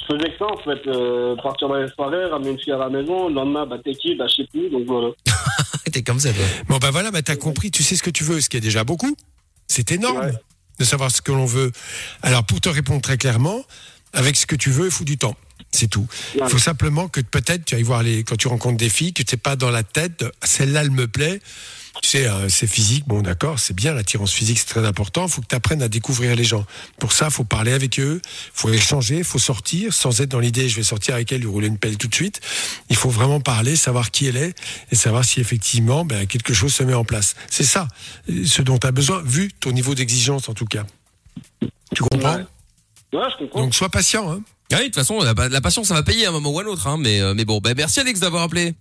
je 0.00 0.14
faisais 0.14 0.30
que 0.30 0.38
ça 0.38 0.46
en 0.46 0.56
fait. 0.58 0.86
euh, 0.88 1.36
partir 1.36 1.68
dans 1.68 1.76
les 1.76 1.88
soirées, 1.88 2.24
ramener 2.26 2.50
une 2.50 2.58
fille 2.58 2.72
à 2.72 2.78
la 2.78 2.88
maison, 2.88 3.28
le 3.28 3.34
lendemain, 3.34 3.66
bah 3.66 3.76
t'es 3.84 3.94
qui? 3.94 4.14
Bah 4.16 4.26
je 4.28 4.42
sais 4.42 4.48
plus, 4.52 4.68
donc 4.70 4.84
voilà. 4.86 5.08
T'es 5.92 6.02
comme 6.02 6.18
ça, 6.18 6.32
toi. 6.32 6.44
Bon 6.68 6.78
ben 6.78 6.90
voilà, 6.90 7.10
bah 7.12 7.22
t'as 7.22 7.36
compris, 7.36 7.70
tu 7.70 7.82
sais 7.84 7.94
ce 7.94 8.02
que 8.02 8.10
tu 8.10 8.24
veux, 8.24 8.40
ce 8.40 8.48
qui 8.48 8.56
est 8.56 8.60
déjà 8.60 8.82
beaucoup. 8.82 9.14
C'est 9.68 9.92
énorme 9.92 10.18
Ouais. 10.18 10.32
de 10.80 10.84
savoir 10.84 11.10
ce 11.12 11.22
que 11.22 11.30
l'on 11.30 11.44
veut. 11.46 11.70
Alors 12.22 12.44
pour 12.44 12.60
te 12.60 12.68
répondre 12.68 13.00
très 13.00 13.16
clairement, 13.16 13.64
avec 14.12 14.34
ce 14.36 14.44
que 14.46 14.56
tu 14.56 14.70
veux, 14.70 14.86
il 14.86 14.90
faut 14.90 15.04
du 15.04 15.16
temps. 15.18 15.36
C'est 15.70 15.86
tout. 15.88 16.06
Il 16.34 16.42
Ouais. 16.42 16.48
faut 16.48 16.58
simplement 16.58 17.06
que 17.08 17.20
peut-être 17.20 17.64
tu 17.64 17.74
ailles 17.76 17.82
voir 17.84 18.02
les 18.02 18.24
quand 18.24 18.36
tu 18.36 18.48
rencontres 18.48 18.76
des 18.76 18.88
filles 18.88 19.12
que 19.12 19.22
tu 19.22 19.36
pas 19.36 19.54
dans 19.56 19.70
la 19.70 19.82
tête 19.84 20.24
celle-là 20.42 20.80
elle 20.82 20.90
me 20.90 21.06
plaît. 21.06 21.40
Tu 22.02 22.08
sais, 22.08 22.26
euh, 22.26 22.48
c'est 22.48 22.66
physique, 22.66 23.04
bon 23.06 23.22
d'accord, 23.22 23.58
c'est 23.58 23.74
bien, 23.74 23.94
l'attirance 23.94 24.32
physique 24.32 24.58
c'est 24.58 24.66
très 24.66 24.84
important, 24.84 25.26
il 25.26 25.30
faut 25.30 25.40
que 25.40 25.46
tu 25.46 25.54
apprennes 25.54 25.82
à 25.82 25.88
découvrir 25.88 26.34
les 26.34 26.44
gens. 26.44 26.66
Pour 26.98 27.12
ça, 27.12 27.30
faut 27.30 27.44
parler 27.44 27.72
avec 27.72 27.98
eux, 28.00 28.20
faut 28.52 28.70
échanger, 28.70 29.22
faut 29.22 29.38
sortir, 29.38 29.94
sans 29.94 30.20
être 30.20 30.30
dans 30.30 30.40
l'idée 30.40 30.68
je 30.68 30.76
vais 30.76 30.82
sortir 30.82 31.14
avec 31.14 31.30
elle, 31.32 31.40
lui 31.40 31.46
rouler 31.46 31.68
une 31.68 31.78
pelle 31.78 31.96
tout 31.96 32.08
de 32.08 32.14
suite. 32.14 32.40
Il 32.90 32.96
faut 32.96 33.10
vraiment 33.10 33.40
parler, 33.40 33.76
savoir 33.76 34.10
qui 34.10 34.26
elle 34.26 34.36
est, 34.36 34.54
et 34.90 34.96
savoir 34.96 35.24
si 35.24 35.40
effectivement 35.40 36.04
ben, 36.04 36.26
quelque 36.26 36.52
chose 36.52 36.74
se 36.74 36.82
met 36.82 36.94
en 36.94 37.04
place. 37.04 37.36
C'est 37.48 37.64
ça, 37.64 37.88
ce 38.28 38.62
dont 38.62 38.78
tu 38.78 38.86
as 38.86 38.92
besoin, 38.92 39.22
vu 39.24 39.52
ton 39.52 39.72
niveau 39.72 39.94
d'exigence 39.94 40.48
en 40.48 40.54
tout 40.54 40.66
cas. 40.66 40.84
Tu 41.94 42.02
comprends? 42.02 42.36
Ouais. 42.36 42.44
Ouais, 43.14 43.28
je 43.32 43.44
comprends. 43.44 43.60
Donc 43.60 43.74
sois 43.74 43.88
patient. 43.88 44.30
Hein. 44.30 44.42
Ah 44.72 44.76
oui, 44.78 44.80
de 44.80 44.84
toute 44.86 44.96
façon, 44.96 45.20
la, 45.22 45.34
la 45.48 45.60
patience, 45.60 45.88
ça 45.88 45.94
va 45.94 46.02
payer 46.02 46.26
à 46.26 46.30
un 46.30 46.32
moment 46.32 46.50
ou 46.50 46.58
à 46.58 46.62
un 46.64 46.66
autre. 46.66 46.88
Hein, 46.88 46.96
mais, 46.98 47.20
euh, 47.20 47.34
mais 47.34 47.44
bon, 47.44 47.60
bah, 47.60 47.74
merci 47.76 48.00
Alex 48.00 48.18
d'avoir 48.18 48.42
appelé. 48.42 48.74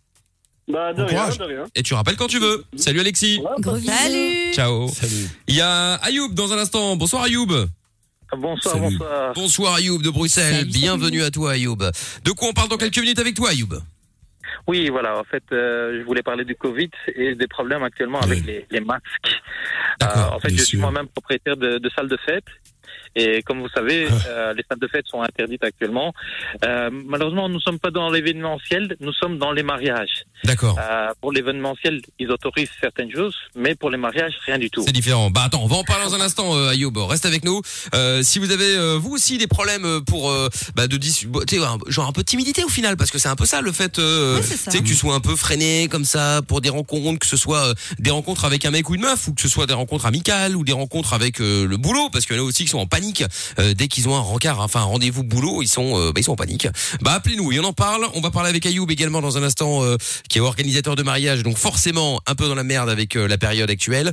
Bah 0.67 0.93
de 0.93 1.01
bon 1.03 1.07
rien, 1.07 1.19
courage. 1.19 1.37
de 1.37 1.43
rien. 1.43 1.63
Et 1.75 1.83
tu 1.83 1.93
rappelles 1.93 2.15
quand 2.15 2.27
tu 2.27 2.39
veux. 2.39 2.63
Salut 2.75 2.99
Alexis. 2.99 3.41
Gros 3.59 3.75
bisous. 3.75 3.87
Salut 3.91 4.53
Ciao. 4.53 4.87
Salut. 4.89 5.27
Il 5.47 5.55
y 5.55 5.61
a 5.61 5.95
Ayoub 5.95 6.33
dans 6.33 6.53
un 6.53 6.57
instant. 6.57 6.95
Bonsoir 6.95 7.23
Ayoub. 7.23 7.67
Bonsoir, 8.35 8.75
Salut. 8.75 8.97
bonsoir. 8.97 9.33
Bonsoir 9.35 9.75
Ayoub 9.75 9.99
de 10.01 10.09
Bruxelles. 10.09 10.55
Salut, 10.55 10.71
Bienvenue 10.71 11.21
à 11.23 11.29
toi 11.31 11.51
Ayoub. 11.51 11.77
De 12.23 12.31
quoi 12.31 12.47
on 12.49 12.53
parle 12.53 12.69
dans 12.69 12.77
quelques 12.77 12.97
minutes 12.97 13.19
avec 13.19 13.35
toi 13.35 13.49
Ayoub 13.51 13.75
Oui, 14.67 14.89
voilà, 14.89 15.19
en 15.19 15.23
fait, 15.23 15.43
euh, 15.51 15.99
je 15.99 16.05
voulais 16.05 16.23
parler 16.23 16.43
du 16.45 16.55
Covid 16.55 16.89
et 17.15 17.35
des 17.35 17.47
problèmes 17.47 17.83
actuellement 17.83 18.19
avec 18.21 18.43
les, 18.45 18.65
les 18.71 18.79
masques. 18.79 19.03
Euh, 20.01 20.05
en 20.31 20.39
fait, 20.39 20.49
je 20.49 20.63
suis 20.63 20.77
moi-même 20.79 21.07
propriétaire 21.07 21.57
de, 21.57 21.77
de 21.77 21.89
salle 21.95 22.07
de 22.07 22.17
fête 22.25 22.45
Et 23.15 23.43
comme 23.43 23.59
vous 23.61 23.69
savez, 23.69 24.07
euh, 24.27 24.53
les 24.53 24.63
salles 24.67 24.79
de 24.79 24.87
fête 24.87 25.05
sont 25.07 25.21
interdites 25.21 25.63
actuellement. 25.63 26.13
Euh, 26.65 26.89
malheureusement, 26.91 27.47
nous 27.49 27.55
ne 27.55 27.59
sommes 27.61 27.79
pas 27.79 27.91
dans 27.91 28.09
l'événementiel, 28.09 28.95
nous 28.99 29.13
sommes 29.13 29.37
dans 29.37 29.51
les 29.51 29.63
mariages. 29.63 30.25
D'accord. 30.43 30.77
Euh, 30.79 31.09
pour 31.21 31.31
l'événementiel, 31.31 32.01
ils 32.19 32.29
autorisent 32.31 32.69
certaines 32.81 33.11
choses, 33.11 33.35
mais 33.55 33.75
pour 33.75 33.89
les 33.89 33.97
mariages, 33.97 34.33
rien 34.45 34.57
du 34.57 34.69
tout. 34.69 34.83
C'est 34.85 34.91
différent. 34.91 35.29
Bah 35.29 35.43
attends, 35.45 35.61
on 35.63 35.67
va 35.67 35.77
en 35.77 35.83
parler 35.83 36.03
dans 36.05 36.15
un 36.15 36.21
instant, 36.21 36.55
euh, 36.55 36.69
Ayoub. 36.69 36.93
Reste 36.97 37.25
avec 37.25 37.43
nous. 37.45 37.61
Euh, 37.93 38.21
si 38.23 38.39
vous 38.39 38.51
avez 38.51 38.75
euh, 38.75 38.97
vous 38.99 39.11
aussi 39.13 39.37
des 39.37 39.47
problèmes 39.47 39.85
euh, 39.85 39.99
pour 40.01 40.29
euh, 40.31 40.49
bah, 40.75 40.87
de 40.87 40.97
dis- 40.97 41.25
bah, 41.27 41.39
tu 41.47 41.55
sais, 41.57 41.63
un- 41.63 41.77
genre 41.87 42.07
un 42.07 42.11
peu 42.11 42.21
de 42.21 42.27
timidité 42.27 42.63
au 42.63 42.69
final, 42.69 42.97
parce 42.97 43.11
que 43.11 43.17
c'est 43.19 43.29
un 43.29 43.35
peu 43.35 43.45
ça 43.45 43.61
le 43.61 43.71
fait, 43.71 43.99
euh, 43.99 44.35
Ouais, 44.37 44.41
c'est 44.43 44.57
ça. 44.57 44.71
tu 44.71 44.77
sais 44.77 44.83
que 44.83 44.87
tu 44.87 44.95
sois 44.95 45.13
un 45.15 45.19
peu 45.19 45.35
freiné 45.35 45.87
comme 45.89 46.05
ça 46.05 46.41
pour 46.47 46.61
des 46.61 46.69
rencontres, 46.69 47.19
que 47.19 47.25
ce 47.27 47.37
soit 47.37 47.69
euh, 47.69 47.73
des 47.99 48.11
rencontres 48.11 48.45
avec 48.45 48.65
un 48.65 48.71
mec 48.71 48.89
ou 48.89 48.95
une 48.95 49.01
meuf, 49.01 49.27
ou 49.27 49.33
que 49.33 49.41
ce 49.41 49.47
soit 49.47 49.65
des 49.65 49.73
rencontres 49.73 50.05
amicales 50.05 50.55
ou 50.55 50.63
des 50.63 50.73
rencontres 50.73 51.13
avec 51.13 51.39
euh, 51.41 51.65
le 51.65 51.77
boulot, 51.77 52.09
parce 52.11 52.25
qu'il 52.25 52.35
y 52.35 52.39
en 52.39 52.43
a 52.43 52.45
aussi 52.45 52.63
qui 52.63 52.69
sont 52.69 52.79
en 52.79 52.85
panique 52.87 53.02
euh, 53.59 53.73
dès 53.73 53.87
qu'ils 53.87 54.07
ont 54.07 54.15
un 54.15 54.21
rencard, 54.21 54.59
enfin 54.59 54.81
un 54.81 54.85
rendez-vous 54.85 55.23
boulot, 55.23 55.61
ils 55.61 55.67
sont 55.67 55.99
euh, 55.99 56.11
bah, 56.11 56.21
ils 56.21 56.23
sont 56.23 56.31
en 56.31 56.37
panique. 56.37 56.67
Bah 57.01 57.13
appelez-nous 57.13 57.51
et 57.51 57.59
on 57.59 57.65
en 57.65 57.73
parle. 57.73 58.07
On 58.13 58.21
va 58.21 58.31
parler 58.31 58.49
avec 58.49 58.65
Ayoub 58.65 58.89
également 58.89 59.21
dans 59.21 59.37
un 59.37 59.43
instant, 59.43 59.83
euh, 59.83 59.97
qui 60.29 60.37
est 60.37 60.41
organisateur 60.41 60.95
de 60.95 61.03
mariage, 61.03 61.43
donc 61.43 61.57
forcément 61.57 62.21
un 62.25 62.35
peu 62.35 62.47
dans 62.47 62.55
la 62.55 62.63
merde 62.63 62.89
avec 62.89 63.15
la 63.15 63.37
période 63.37 63.69
actuelle. 63.69 64.11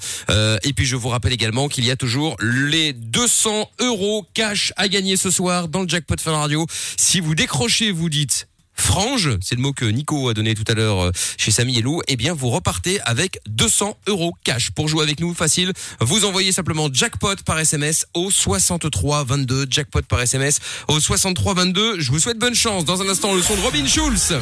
Et 0.62 0.73
puis 0.73 0.87
je 0.87 0.97
vous 0.97 1.09
rappelle 1.09 1.32
également 1.32 1.68
qu'il 1.68 1.85
y 1.85 1.90
a 1.90 1.97
toujours 1.97 2.37
les 2.40 2.92
200 2.92 3.68
euros 3.80 4.26
cash 4.35 4.73
à 4.76 4.88
gagner 4.88 5.16
ce 5.16 5.30
soir 5.30 5.68
dans 5.68 5.82
le 5.82 5.88
jackpot 5.88 6.16
Fun 6.20 6.37
Radio. 6.37 6.66
Si 6.97 7.20
vous 7.20 7.35
décrochez, 7.35 7.90
vous 7.90 8.09
dites 8.09 8.50
frange, 8.80 9.30
c'est 9.40 9.54
le 9.54 9.62
mot 9.62 9.72
que 9.72 9.84
Nico 9.84 10.28
a 10.28 10.34
donné 10.34 10.54
tout 10.54 10.64
à 10.68 10.75
l'heure 10.75 11.00
euh, 11.00 11.10
chez 11.37 11.50
Samy 11.50 11.78
et 11.78 11.82
Lou, 11.82 12.02
eh 12.08 12.16
bien 12.16 12.34
vous 12.34 12.50
repartez 12.50 13.00
avec 13.02 13.40
200 13.49 13.96
euros 14.06 14.34
cash. 14.44 14.70
Pour 14.70 14.88
jouer 14.88 15.02
avec 15.02 15.20
nous, 15.20 15.34
facile, 15.34 15.72
vous 16.00 16.25
envoyez 16.25 16.52
simplement 16.52 16.88
jackpot 16.92 17.37
par 17.44 17.58
SMS 17.58 18.06
au 18.14 18.30
63 18.30 19.25
22, 19.25 19.66
jackpot 19.70 20.02
par 20.02 20.20
SMS 20.20 20.58
au 20.88 21.00
63 21.00 21.54
22. 21.54 22.00
Je 22.00 22.10
vous 22.10 22.18
souhaite 22.18 22.38
bonne 22.38 22.54
chance. 22.54 22.84
Dans 22.84 23.02
un 23.02 23.08
instant, 23.08 23.34
le 23.34 23.42
son 23.42 23.54
de 23.56 23.60
Robin 23.60 23.87
Schulz. 23.87 24.34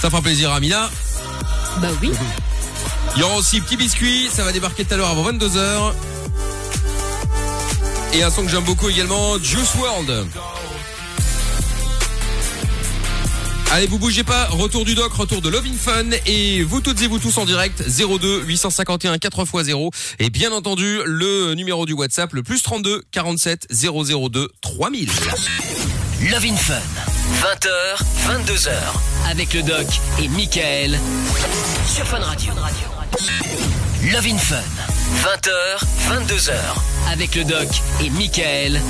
Ça 0.00 0.08
fera 0.10 0.22
plaisir 0.22 0.50
à 0.50 0.56
Amina. 0.56 0.90
Bah 1.80 1.88
oui. 2.02 2.10
Il 3.16 3.20
y 3.20 3.22
aura 3.22 3.36
aussi 3.36 3.60
Petit 3.60 3.76
Biscuit, 3.76 4.28
ça 4.32 4.44
va 4.44 4.52
débarquer 4.52 4.84
tout 4.84 4.94
à 4.94 4.96
l'heure 4.96 5.08
avant 5.10 5.30
22h. 5.30 5.92
Et 8.12 8.22
un 8.22 8.30
son 8.30 8.44
que 8.44 8.50
j'aime 8.50 8.64
beaucoup 8.64 8.88
également, 8.88 9.38
Juice 9.38 9.74
World. 9.76 10.26
Allez, 13.72 13.86
vous 13.86 14.00
bougez 14.00 14.24
pas, 14.24 14.46
retour 14.46 14.84
du 14.84 14.96
doc, 14.96 15.12
retour 15.12 15.40
de 15.40 15.48
Loving 15.48 15.76
Fun 15.76 16.10
et 16.26 16.64
vous 16.64 16.80
toutes 16.80 17.00
et 17.02 17.06
vous 17.06 17.20
tous 17.20 17.38
en 17.38 17.44
direct 17.44 17.84
02 17.88 18.42
851 18.42 19.14
4x0 19.14 19.90
et 20.18 20.28
bien 20.28 20.50
entendu 20.50 20.98
le 21.04 21.54
numéro 21.54 21.86
du 21.86 21.92
WhatsApp 21.92 22.32
le 22.32 22.42
plus 22.42 22.64
32 22.64 23.04
47 23.12 23.68
002 23.70 24.48
3000. 24.60 25.08
Love 26.32 26.44
in 26.44 26.56
Fun. 26.56 26.80
20h, 27.42 28.44
22h. 28.44 28.70
Avec 29.30 29.54
le 29.54 29.62
doc 29.62 29.86
et 30.20 30.26
Michael. 30.26 30.98
Sur 31.86 32.04
Fun 32.08 32.18
Radio. 32.18 32.52
Love 34.12 34.26
in 34.26 34.38
Fun. 34.38 34.99
20h, 35.18 35.82
22h. 36.08 36.52
Avec 37.10 37.34
le 37.34 37.44
doc 37.44 37.68
et 38.00 38.08
Michael. 38.10 38.80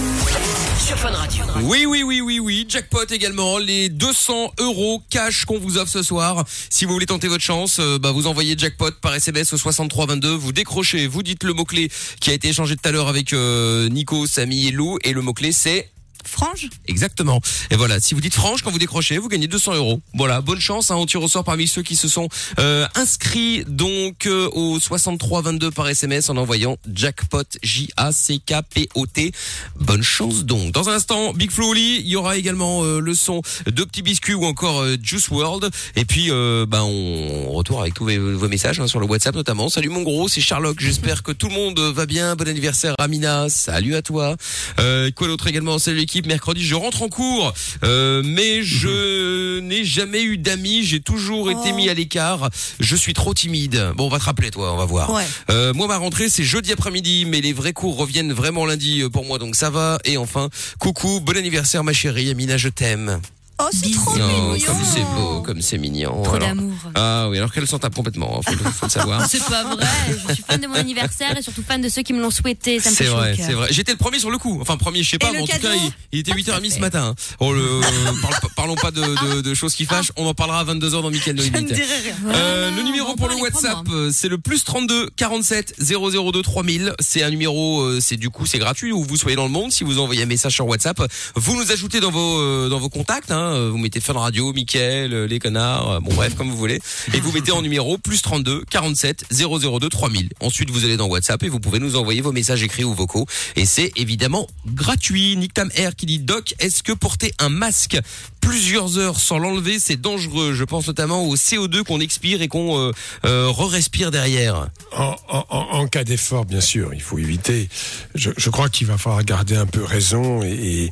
Sur 0.78 0.96
Fun 0.98 1.10
Radio. 1.10 1.42
Oui, 1.62 1.86
oui, 1.86 2.02
oui, 2.02 2.20
oui, 2.20 2.38
oui. 2.38 2.66
Jackpot 2.68 3.06
également. 3.10 3.58
Les 3.58 3.88
200 3.88 4.52
euros 4.58 5.02
cash 5.08 5.46
qu'on 5.46 5.58
vous 5.58 5.78
offre 5.78 5.90
ce 5.90 6.02
soir. 6.02 6.44
Si 6.68 6.84
vous 6.84 6.92
voulez 6.92 7.06
tenter 7.06 7.26
votre 7.26 7.42
chance, 7.42 7.78
euh, 7.80 7.98
bah, 7.98 8.12
vous 8.12 8.26
envoyez 8.26 8.54
jackpot 8.56 8.92
par 9.00 9.14
SMS 9.14 9.52
au 9.54 9.56
6322. 9.56 10.28
Vous 10.28 10.52
décrochez, 10.52 11.06
vous 11.06 11.22
dites 11.22 11.42
le 11.42 11.54
mot-clé 11.54 11.90
qui 12.20 12.30
a 12.30 12.34
été 12.34 12.48
échangé 12.48 12.76
tout 12.76 12.88
à 12.88 12.92
l'heure 12.92 13.08
avec 13.08 13.32
euh, 13.32 13.88
Nico, 13.88 14.26
Samy 14.26 14.68
et 14.68 14.72
Lou. 14.72 14.98
Et 15.02 15.12
le 15.12 15.22
mot-clé 15.22 15.52
c'est 15.52 15.90
Frange 16.24 16.68
Exactement. 16.86 17.40
Et 17.70 17.76
voilà, 17.76 18.00
si 18.00 18.14
vous 18.14 18.20
dites 18.20 18.34
franche 18.34 18.62
quand 18.62 18.70
vous 18.70 18.78
décrochez, 18.78 19.18
vous 19.18 19.28
gagnez 19.28 19.46
200 19.46 19.74
euros. 19.74 20.00
Voilà, 20.14 20.40
bonne 20.40 20.60
chance. 20.60 20.90
Hein, 20.90 20.96
on 20.96 21.06
tire 21.06 21.22
au 21.22 21.28
parmi 21.42 21.66
ceux 21.66 21.82
qui 21.82 21.96
se 21.96 22.08
sont 22.08 22.28
euh, 22.58 22.86
inscrits 22.94 23.64
donc 23.66 24.26
euh, 24.26 24.48
au 24.52 24.78
6322 24.78 25.70
par 25.70 25.88
SMS 25.88 26.28
en 26.28 26.36
envoyant 26.36 26.76
jackpot 26.92 27.44
J 27.62 27.90
A 27.96 28.12
C 28.12 28.40
K 28.44 28.54
P 28.68 28.88
O 28.94 29.06
T. 29.06 29.32
Bonne 29.78 30.02
chance 30.02 30.44
donc. 30.44 30.72
Dans 30.72 30.88
un 30.88 30.94
instant, 30.94 31.32
Big 31.32 31.50
Flo 31.50 31.74
il 31.74 32.06
y 32.06 32.16
aura 32.16 32.36
également 32.36 32.82
euh, 32.82 33.00
le 33.00 33.14
son 33.14 33.42
de 33.66 33.84
Petits 33.84 34.02
Biscuits 34.02 34.34
ou 34.34 34.44
encore 34.44 34.80
euh, 34.80 34.96
Juice 35.00 35.28
World. 35.28 35.70
Et 35.94 36.04
puis, 36.04 36.30
ben 36.30 36.82
on 36.82 37.52
retourne 37.52 37.82
avec 37.82 37.94
tous 37.94 38.04
vos, 38.04 38.48
messages 38.48 38.80
hein, 38.80 38.86
sur 38.86 38.98
le 38.98 39.06
WhatsApp 39.06 39.34
notamment. 39.34 39.68
Salut 39.68 39.88
mon 39.88 40.02
gros, 40.02 40.28
c'est 40.28 40.40
Sherlock. 40.40 40.80
J'espère 40.80 41.22
que 41.22 41.32
tout 41.32 41.48
le 41.48 41.54
monde 41.54 41.78
va 41.78 42.06
bien. 42.06 42.34
Bon 42.34 42.48
anniversaire 42.48 42.94
Amina. 42.98 43.48
Salut 43.48 43.94
à 43.94 44.02
toi. 44.02 44.36
Quoi 44.76 45.26
d'autre 45.28 45.46
également? 45.46 45.78
Salut 45.78 46.00
Mercredi, 46.26 46.64
je 46.64 46.74
rentre 46.74 47.02
en 47.02 47.08
cours, 47.08 47.52
euh, 47.84 48.22
mais 48.24 48.62
je 48.62 49.60
n'ai 49.60 49.84
jamais 49.84 50.22
eu 50.22 50.36
d'amis. 50.38 50.82
J'ai 50.84 51.00
toujours 51.00 51.50
été 51.50 51.70
Oh. 51.72 51.74
mis 51.76 51.88
à 51.88 51.94
l'écart. 51.94 52.50
Je 52.80 52.96
suis 52.96 53.14
trop 53.14 53.32
timide. 53.32 53.92
Bon, 53.96 54.06
on 54.06 54.08
va 54.08 54.18
te 54.18 54.24
rappeler, 54.24 54.50
toi. 54.50 54.72
On 54.72 54.76
va 54.76 54.84
voir. 54.84 55.12
Ouais. 55.12 55.24
Euh, 55.50 55.72
moi, 55.72 55.86
ma 55.86 55.96
rentrée, 55.96 56.28
c'est 56.28 56.44
jeudi 56.44 56.72
après-midi, 56.72 57.24
mais 57.26 57.40
les 57.40 57.52
vrais 57.52 57.72
cours 57.72 57.96
reviennent 57.96 58.32
vraiment 58.32 58.66
lundi 58.66 59.02
euh, 59.02 59.08
pour 59.08 59.24
moi, 59.24 59.38
donc 59.38 59.54
ça 59.54 59.70
va. 59.70 59.98
Et 60.04 60.16
enfin, 60.16 60.48
coucou, 60.78 61.20
bon 61.20 61.36
anniversaire, 61.36 61.84
ma 61.84 61.92
chérie 61.92 62.30
Amina, 62.30 62.56
je 62.56 62.68
t'aime. 62.68 63.20
Oh, 63.62 63.68
c'est 63.72 63.90
trop 63.92 64.12
Oh, 64.14 64.18
mignon. 64.52 64.66
comme 64.66 64.84
c'est 64.84 65.02
beau, 65.02 65.42
comme 65.42 65.60
c'est 65.60 65.78
mignon. 65.78 66.22
Trop 66.22 66.36
Alors- 66.36 66.48
d'amour. 66.48 66.72
Ah 66.94 67.28
oui, 67.28 67.36
alors 67.38 67.52
qu'elle 67.52 67.66
s'en 67.66 67.78
tape 67.78 67.94
complètement, 67.94 68.38
hein, 68.38 68.40
faut, 68.44 68.52
le- 68.64 68.70
faut 68.70 68.86
le 68.86 68.90
savoir. 68.90 69.26
C'est 69.28 69.44
pas 69.44 69.64
vrai. 69.64 69.86
Je 70.28 70.34
suis 70.34 70.42
fan 70.48 70.60
de 70.60 70.66
mon 70.66 70.74
anniversaire 70.74 71.36
et 71.36 71.42
surtout 71.42 71.62
fan 71.62 71.80
de 71.80 71.88
ceux 71.88 72.02
qui 72.02 72.12
me 72.12 72.20
l'ont 72.20 72.30
souhaité. 72.30 72.80
Ça 72.80 72.90
me 72.90 72.94
fait 72.94 73.04
C'est 73.04 73.10
vrai, 73.10 73.36
c'est 73.36 73.52
vrai. 73.52 73.68
J'étais 73.70 73.92
le 73.92 73.98
premier 73.98 74.18
sur 74.18 74.30
le 74.30 74.38
coup. 74.38 74.58
Enfin, 74.60 74.76
premier, 74.76 75.02
je 75.02 75.10
sais 75.10 75.18
pas, 75.18 75.28
Et 75.30 75.32
mais 75.32 75.40
en 75.42 75.46
tout 75.46 75.58
cas, 75.60 75.74
il, 75.74 75.92
il 76.12 76.18
était 76.20 76.32
8h30 76.32 76.70
ce 76.74 76.78
matin. 76.80 77.08
hein. 77.08 77.14
Oh, 77.40 77.52
le, 77.52 77.80
parle- 78.22 78.34
parlons 78.56 78.74
pas 78.76 78.90
de, 78.90 79.02
de, 79.02 79.40
de 79.42 79.54
choses 79.54 79.74
qui 79.74 79.84
fâchent. 79.84 80.12
On 80.16 80.26
en 80.26 80.34
parlera 80.34 80.60
à 80.60 80.64
22h 80.64 81.02
dans 81.02 81.10
Mickaël 81.10 81.36
No 81.36 81.42
Je 81.44 81.50
ne 81.50 81.56
Limite. 81.58 81.74
dirai 81.74 81.86
rien. 82.02 82.16
Euh, 82.34 82.70
le 82.70 82.80
on 82.80 82.84
numéro 82.84 83.14
pour 83.16 83.28
le 83.28 83.36
WhatsApp, 83.36 83.86
c'est 84.12 84.28
le 84.28 84.38
plus 84.38 84.64
32 84.64 85.10
47 85.16 85.74
002 85.80 86.42
3000. 86.42 86.94
C'est 87.00 87.22
un 87.22 87.30
numéro, 87.30 87.82
euh, 87.82 88.00
c'est 88.00 88.16
du 88.16 88.30
coup, 88.30 88.46
c'est 88.46 88.58
gratuit 88.58 88.92
où 88.92 89.04
vous 89.04 89.16
soyez 89.16 89.36
dans 89.36 89.44
le 89.44 89.50
monde. 89.50 89.70
Si 89.72 89.84
vous 89.84 89.98
envoyez 89.98 90.22
un 90.22 90.26
message 90.26 90.54
sur 90.54 90.66
WhatsApp, 90.66 91.00
vous 91.36 91.56
nous 91.56 91.70
ajoutez 91.72 92.00
dans 92.00 92.10
vos 92.10 92.38
euh, 92.40 92.68
dans 92.68 92.78
vos 92.78 92.88
contacts. 92.88 93.30
Hein, 93.30 93.49
Euh, 93.50 93.70
vous 93.70 93.78
mettez 93.78 94.00
Fun 94.00 94.14
Radio, 94.14 94.52
Mickaël, 94.52 95.12
euh, 95.12 95.26
les 95.26 95.38
connards, 95.38 95.90
euh, 95.90 96.00
bon 96.00 96.14
bref, 96.14 96.34
comme 96.34 96.48
vous 96.48 96.56
voulez, 96.56 96.80
et 97.14 97.20
vous 97.20 97.32
mettez 97.32 97.52
en 97.52 97.62
numéro 97.62 97.98
plus 97.98 98.22
32 98.22 98.64
47 98.70 99.26
002 99.30 99.88
3000. 99.88 100.30
Ensuite, 100.40 100.70
vous 100.70 100.84
allez 100.84 100.96
dans 100.96 101.08
WhatsApp 101.08 101.42
et 101.42 101.48
vous 101.48 101.60
pouvez 101.60 101.78
nous 101.78 101.96
envoyer 101.96 102.20
vos 102.20 102.32
messages 102.32 102.62
écrits 102.62 102.84
ou 102.84 102.94
vocaux. 102.94 103.26
Et 103.56 103.66
c'est 103.66 103.92
évidemment 103.96 104.46
gratuit. 104.66 105.36
Nick 105.36 105.54
Tam 105.54 105.70
Air 105.74 105.96
qui 105.96 106.06
dit 106.06 106.18
Doc, 106.18 106.54
est-ce 106.58 106.82
que 106.82 106.92
porter 106.92 107.32
un 107.38 107.48
masque 107.48 107.98
plusieurs 108.40 108.98
heures 108.98 109.20
sans 109.20 109.38
l'enlever, 109.38 109.78
c'est 109.78 110.00
dangereux? 110.00 110.54
Je 110.54 110.64
pense 110.64 110.86
notamment 110.86 111.24
au 111.24 111.36
CO2 111.36 111.82
qu'on 111.82 112.00
expire 112.00 112.42
et 112.42 112.48
qu'on 112.48 112.92
euh, 113.24 113.48
re-respire 113.48 114.10
derrière. 114.10 114.68
En, 114.92 115.86
cas 115.86 116.04
d'effort, 116.04 116.44
bien 116.44 116.60
sûr, 116.60 116.94
il 116.94 117.02
faut 117.02 117.18
éviter. 117.18 117.68
Je, 118.14 118.50
crois 118.50 118.68
qu'il 118.68 118.86
va 118.86 118.98
falloir 118.98 119.24
garder 119.24 119.56
un 119.56 119.66
peu 119.66 119.82
raison 119.82 120.42
et 120.42 120.90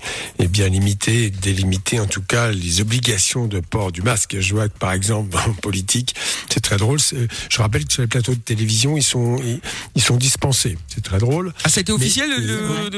bien 0.48 0.68
limiter, 0.68 1.30
délimiter 1.30 2.00
en 2.00 2.06
tout 2.06 2.22
cas 2.22 2.47
les 2.50 2.80
obligations 2.80 3.46
de 3.46 3.60
port 3.60 3.92
du 3.92 4.02
masque. 4.02 4.36
Je 4.40 4.54
vois 4.54 4.68
que 4.68 4.78
par 4.78 4.92
exemple 4.92 5.36
en 5.36 5.52
politique, 5.54 6.14
c'est 6.48 6.60
très 6.60 6.76
drôle. 6.76 6.98
Je 7.00 7.58
rappelle 7.58 7.84
que 7.84 7.92
sur 7.92 8.02
les 8.02 8.08
plateaux 8.08 8.34
de 8.34 8.40
télévision, 8.40 8.96
ils 8.96 9.02
sont 9.02 9.36
ils, 9.42 9.60
ils 9.94 10.02
sont 10.02 10.16
dispensés. 10.16 10.76
C'est 10.88 11.02
très 11.02 11.18
drôle. 11.18 11.52
Ah, 11.64 11.68
ça 11.68 11.78
a 11.78 11.82
été 11.82 11.92
officiel 11.92 12.30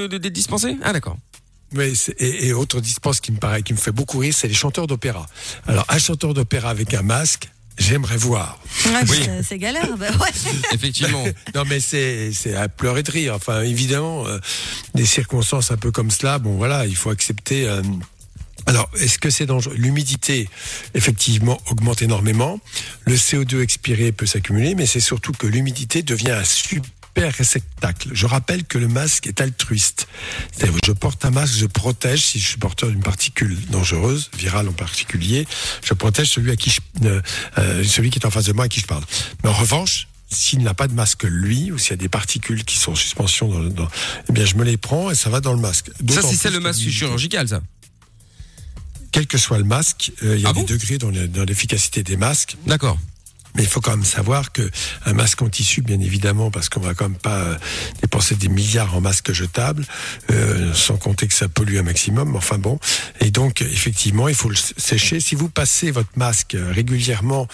d'être 0.08 0.26
dispensé 0.32 0.76
Ah 0.82 0.92
d'accord. 0.92 1.16
Oui, 1.74 1.94
et, 2.18 2.48
et 2.48 2.52
autre 2.52 2.80
dispense 2.80 3.20
qui 3.20 3.30
me 3.30 3.36
paraît, 3.38 3.62
qui 3.62 3.72
me 3.72 3.78
fait 3.78 3.92
beaucoup 3.92 4.18
rire, 4.18 4.34
c'est 4.36 4.48
les 4.48 4.54
chanteurs 4.54 4.88
d'opéra. 4.88 5.26
Alors, 5.68 5.84
un 5.88 5.98
chanteur 6.00 6.34
d'opéra 6.34 6.68
avec 6.70 6.94
un 6.94 7.02
masque, 7.02 7.48
j'aimerais 7.78 8.16
voir. 8.16 8.58
Oui. 9.08 9.18
c'est- 9.44 9.56
galère. 9.56 9.96
Bah 9.96 10.08
ouais. 10.20 10.50
Effectivement. 10.74 11.24
non, 11.54 11.62
mais 11.68 11.78
c'est 11.78 12.32
c'est 12.32 12.56
à 12.56 12.68
pleurer 12.68 13.04
de 13.04 13.10
rire. 13.12 13.34
Enfin, 13.36 13.62
évidemment, 13.62 14.26
euh, 14.26 14.38
des 14.96 15.06
circonstances 15.06 15.70
un 15.70 15.76
peu 15.76 15.92
comme 15.92 16.10
cela, 16.10 16.40
bon, 16.40 16.56
voilà, 16.56 16.86
il 16.86 16.96
faut 16.96 17.10
accepter. 17.10 17.68
euh, 17.68 17.82
alors, 18.66 18.88
est-ce 18.98 19.18
que 19.18 19.30
c'est 19.30 19.46
dangereux? 19.46 19.74
L'humidité, 19.76 20.48
effectivement, 20.94 21.60
augmente 21.70 22.02
énormément. 22.02 22.60
Le 23.04 23.14
CO2 23.16 23.62
expiré 23.62 24.12
peut 24.12 24.26
s'accumuler, 24.26 24.74
mais 24.74 24.86
c'est 24.86 25.00
surtout 25.00 25.32
que 25.32 25.46
l'humidité 25.46 26.02
devient 26.02 26.30
un 26.32 26.44
super 26.44 27.34
réceptacle. 27.34 28.08
Je 28.12 28.26
rappelle 28.26 28.64
que 28.64 28.78
le 28.78 28.86
masque 28.88 29.26
est 29.26 29.40
altruiste. 29.40 30.06
C'est-à-dire, 30.52 30.78
je 30.84 30.92
porte 30.92 31.24
un 31.24 31.30
masque, 31.30 31.54
je 31.58 31.66
protège, 31.66 32.20
si 32.24 32.38
je 32.38 32.46
suis 32.48 32.56
porteur 32.58 32.88
d'une 32.90 33.02
particule 33.02 33.56
dangereuse, 33.70 34.30
virale 34.38 34.68
en 34.68 34.72
particulier, 34.72 35.46
je 35.84 35.94
protège 35.94 36.28
celui 36.28 36.50
à 36.52 36.56
qui 36.56 36.70
je, 36.70 36.80
euh, 37.06 37.20
euh, 37.58 37.84
celui 37.84 38.10
qui 38.10 38.18
est 38.18 38.26
en 38.26 38.30
face 38.30 38.44
de 38.46 38.52
moi 38.52 38.66
à 38.66 38.68
qui 38.68 38.80
je 38.80 38.86
parle. 38.86 39.02
Mais 39.42 39.50
en 39.50 39.54
revanche, 39.54 40.06
s'il 40.32 40.60
n'a 40.62 40.74
pas 40.74 40.86
de 40.86 40.94
masque 40.94 41.24
lui, 41.24 41.72
ou 41.72 41.78
s'il 41.78 41.90
y 41.90 41.94
a 41.94 41.96
des 41.96 42.08
particules 42.08 42.64
qui 42.64 42.78
sont 42.78 42.92
en 42.92 42.94
suspension 42.94 43.48
dans, 43.48 43.58
le- 43.58 43.70
dans- 43.70 43.88
eh 44.28 44.32
bien, 44.32 44.44
je 44.44 44.54
me 44.54 44.62
les 44.64 44.76
prends 44.76 45.10
et 45.10 45.16
ça 45.16 45.28
va 45.30 45.40
dans 45.40 45.52
le 45.52 45.60
masque. 45.60 45.90
Ça, 46.08 46.22
c'est 46.22 46.36
ça 46.36 46.50
le 46.50 46.58
que 46.58 46.62
masque 46.62 46.88
chirurgical, 46.88 47.48
ça. 47.48 47.60
Quel 49.12 49.26
que 49.26 49.38
soit 49.38 49.58
le 49.58 49.64
masque, 49.64 50.12
euh, 50.22 50.36
il 50.36 50.42
y 50.42 50.46
a 50.46 50.50
Ah 50.50 50.52
des 50.52 50.60
bon 50.60 50.66
degrés 50.66 50.98
dans 50.98 51.44
l'efficacité 51.44 52.02
des 52.02 52.16
masques. 52.16 52.56
D'accord. 52.66 52.98
Mais 53.54 53.62
il 53.62 53.68
faut 53.68 53.80
quand 53.80 53.90
même 53.90 54.04
savoir 54.04 54.52
que 54.52 54.70
un 55.04 55.12
masque 55.12 55.42
en 55.42 55.48
tissu, 55.48 55.82
bien 55.82 56.00
évidemment, 56.00 56.50
parce 56.50 56.68
qu'on 56.68 56.80
va 56.80 56.94
quand 56.94 57.08
même 57.08 57.18
pas 57.18 57.38
euh, 57.38 57.56
dépenser 58.00 58.36
des 58.36 58.48
milliards 58.48 58.94
en 58.94 59.00
masques 59.00 59.32
jetables, 59.32 59.84
euh, 60.30 60.72
sans 60.72 60.96
compter 60.96 61.26
que 61.26 61.34
ça 61.34 61.48
pollue 61.48 61.78
un 61.78 61.82
maximum. 61.82 62.36
Enfin 62.36 62.58
bon, 62.58 62.78
et 63.20 63.30
donc 63.30 63.62
effectivement, 63.62 64.28
il 64.28 64.34
faut 64.34 64.48
le 64.48 64.56
sécher. 64.56 65.20
Si 65.20 65.34
vous 65.34 65.48
passez 65.48 65.90
votre 65.90 66.10
masque 66.16 66.54
euh, 66.54 66.70
régulièrement, 66.72 67.48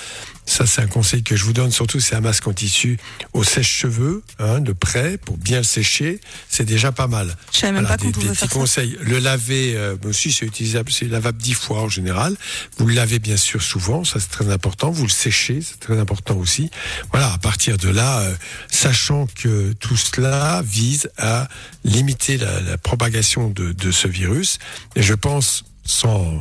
ça 0.47 0.65
c'est 0.67 0.81
un 0.81 0.87
conseil 0.87 1.23
que 1.23 1.37
je 1.37 1.45
vous 1.45 1.53
donne. 1.53 1.71
Surtout, 1.71 2.01
c'est 2.01 2.15
un 2.15 2.21
masque 2.21 2.47
en 2.47 2.53
tissu 2.53 2.99
au 3.33 3.45
sèche-cheveux, 3.45 4.23
hein, 4.39 4.61
de 4.61 4.73
près, 4.73 5.19
pour 5.19 5.37
bien 5.37 5.59
le 5.59 5.65
sécher. 5.65 6.21
C'est 6.49 6.65
déjà 6.65 6.93
pas 6.93 7.07
mal. 7.09 7.37
Je 7.53 7.59
savais 7.59 7.73
même 7.73 7.83
Voilà, 7.83 7.97
pas 7.97 8.03
qu'on 8.03 8.09
des, 8.09 8.13
pouvait 8.13 8.29
des 8.29 8.35
faire 8.35 8.49
petits 8.49 8.55
ça. 8.55 8.61
conseils. 8.61 8.97
Le 9.03 9.19
laver, 9.19 9.75
euh, 9.77 9.97
moi 10.01 10.11
aussi 10.11 10.33
c'est 10.33 10.47
utilisable, 10.47 10.91
c'est 10.93 11.07
lavable 11.07 11.39
dix 11.39 11.55
fois 11.55 11.81
en 11.83 11.89
général. 11.89 12.37
Vous 12.79 12.87
le 12.87 12.95
lavez 12.95 13.19
bien 13.19 13.37
sûr 13.37 13.61
souvent, 13.63 14.05
ça 14.05 14.21
c'est 14.21 14.31
très 14.31 14.51
important. 14.51 14.91
Vous 14.91 15.05
le 15.05 15.09
séchez, 15.11 15.61
c'est 15.61 15.81
très 15.81 15.99
important 15.99 16.37
aussi. 16.37 16.71
Voilà, 17.13 17.33
à 17.33 17.39
partir 17.39 17.77
de 17.77 17.89
là, 17.89 18.21
euh, 18.21 18.35
sachant 18.71 19.27
que 19.27 19.73
tout 19.75 19.97
cela 19.97 20.63
vise 20.65 21.11
à 21.19 21.49
limiter 21.85 22.37
la, 22.39 22.61
la 22.61 22.79
propagation 22.79 23.51
de, 23.51 23.73
de 23.73 23.91
ce 23.91 24.09
virus, 24.09 24.59
et 24.95 25.03
je 25.03 25.15
pense 25.15 25.65
sans 25.87 26.41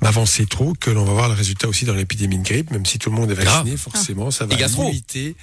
m'avancer 0.00 0.46
trop, 0.46 0.74
que 0.78 0.90
l'on 0.90 1.04
va 1.04 1.12
voir 1.12 1.28
le 1.28 1.34
résultat 1.34 1.68
aussi 1.68 1.84
dans 1.84 1.94
l'épidémie 1.94 2.38
de 2.38 2.44
grippe, 2.44 2.70
même 2.70 2.86
si 2.86 2.98
tout 2.98 3.10
le 3.10 3.16
monde 3.16 3.30
est 3.30 3.34
vacciné, 3.34 3.70
Grave. 3.70 3.76
forcément, 3.76 4.30
ça 4.30 4.46
va 4.46 4.56
limiter 4.56 5.36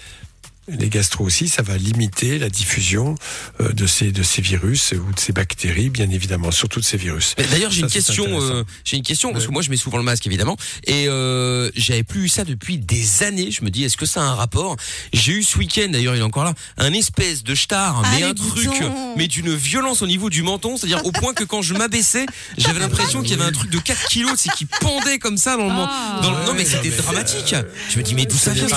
les 0.77 0.89
gastro 0.89 1.25
aussi, 1.25 1.47
ça 1.47 1.61
va 1.61 1.77
limiter 1.77 2.39
la 2.39 2.49
diffusion 2.49 3.15
euh, 3.59 3.71
de 3.73 3.85
ces 3.87 4.11
de 4.11 4.23
ces 4.23 4.41
virus 4.41 4.93
ou 4.93 5.11
de 5.13 5.19
ces 5.19 5.33
bactéries, 5.33 5.89
bien 5.89 6.09
évidemment, 6.09 6.51
surtout 6.51 6.79
de 6.79 6.85
ces 6.85 6.97
virus. 6.97 7.35
D'ailleurs, 7.51 7.71
j'ai 7.71 7.81
une 7.81 7.87
question. 7.87 8.25
euh, 8.41 8.63
j'ai 8.83 8.97
une 8.97 9.03
question 9.03 9.31
parce 9.33 9.45
que 9.45 9.51
moi, 9.51 9.61
je 9.61 9.69
mets 9.69 9.77
souvent 9.77 9.97
le 9.97 10.03
masque, 10.03 10.25
évidemment, 10.27 10.57
et 10.85 11.07
euh, 11.07 11.69
j'avais 11.75 12.03
plus 12.03 12.25
eu 12.25 12.29
ça 12.29 12.43
depuis 12.43 12.77
des 12.77 13.23
années. 13.23 13.51
Je 13.51 13.63
me 13.63 13.69
dis, 13.69 13.83
est-ce 13.83 13.97
que 13.97 14.05
ça 14.05 14.21
a 14.21 14.25
un 14.25 14.35
rapport? 14.35 14.75
J'ai 15.13 15.33
eu 15.33 15.43
ce 15.43 15.57
week-end, 15.57 15.89
d'ailleurs, 15.91 16.15
il 16.15 16.19
est 16.19 16.23
encore 16.23 16.43
là, 16.43 16.53
un 16.77 16.93
espèce 16.93 17.43
de 17.43 17.55
star, 17.55 18.01
mais 18.13 18.23
un 18.23 18.33
truc, 18.33 18.69
mais 19.17 19.27
d'une 19.27 19.53
violence 19.55 20.01
au 20.01 20.07
niveau 20.07 20.29
du 20.29 20.43
menton, 20.43 20.77
c'est-à-dire 20.77 21.05
au 21.05 21.11
point 21.11 21.33
que 21.33 21.43
quand 21.43 21.61
je 21.61 21.73
m'abaissais, 21.73 22.25
j'avais 22.57 22.79
l'impression 22.79 23.21
qu'il 23.21 23.31
y 23.31 23.33
avait 23.35 23.43
un 23.45 23.51
truc 23.51 23.69
de 23.69 23.79
4 23.79 24.07
kilos, 24.07 24.33
c'est 24.37 24.51
qui 24.53 24.65
pendait 24.65 25.19
comme 25.19 25.37
ça 25.37 25.57
dans 25.57 25.65
le. 25.65 25.71
Ah. 25.73 26.19
dans 26.23 26.31
le- 26.31 26.45
non, 26.45 26.53
mais 26.53 26.65
c'était 26.65 26.89
dramatique. 26.89 27.55
Je 27.89 27.97
me 27.97 28.03
dis, 28.03 28.15
mais 28.15 28.25
d'où 28.25 28.37
ça 28.37 28.51
vient 28.51 28.67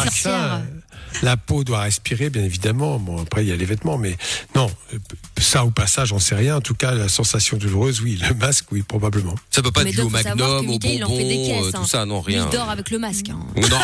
La 1.23 1.37
peau 1.37 1.65
doit 1.65 1.81
respirer, 1.81 2.29
bien 2.31 2.43
évidemment. 2.43 2.99
Bon, 2.99 3.23
après, 3.23 3.45
il 3.45 3.49
y 3.49 3.53
a 3.53 3.57
les 3.57 3.65
vêtements, 3.65 3.97
mais 3.99 4.17
non, 4.55 4.71
euh, 4.93 4.99
ça 5.39 5.65
ou 5.65 5.71
pas 5.71 5.87
ça, 5.87 6.05
j'en 6.05 6.19
sais 6.19 6.35
rien. 6.35 6.57
En 6.57 6.61
tout 6.61 6.75
cas, 6.75 6.93
la 6.93 7.09
sensation 7.09 7.57
douloureuse, 7.57 8.01
oui. 8.01 8.19
Le 8.29 8.35
masque, 8.35 8.67
oui, 8.73 8.83
probablement. 8.83 9.35
Ça 9.51 9.63
peut 9.63 9.71
pas 9.71 9.85
Mais 9.85 9.91
être 9.91 9.97
dû 9.97 10.03
au 10.03 10.11
Magnum, 10.11 10.41
au 10.41 10.63
Mickey, 10.63 10.97
il 10.97 11.05
en 11.05 11.09
fait 11.09 11.25
des 11.25 11.35
bonbon, 11.37 11.47
caisses, 11.63 11.65
euh, 11.75 11.77
hein. 11.79 11.81
tout 11.83 11.89
ça, 11.89 12.05
non, 12.05 12.21
rien. 12.21 12.47
il 12.51 12.57
dort 12.57 12.69
avec 12.69 12.91
le 12.91 12.99
masque. 12.99 13.29
hein. 13.31 13.39
Non, 13.57 13.79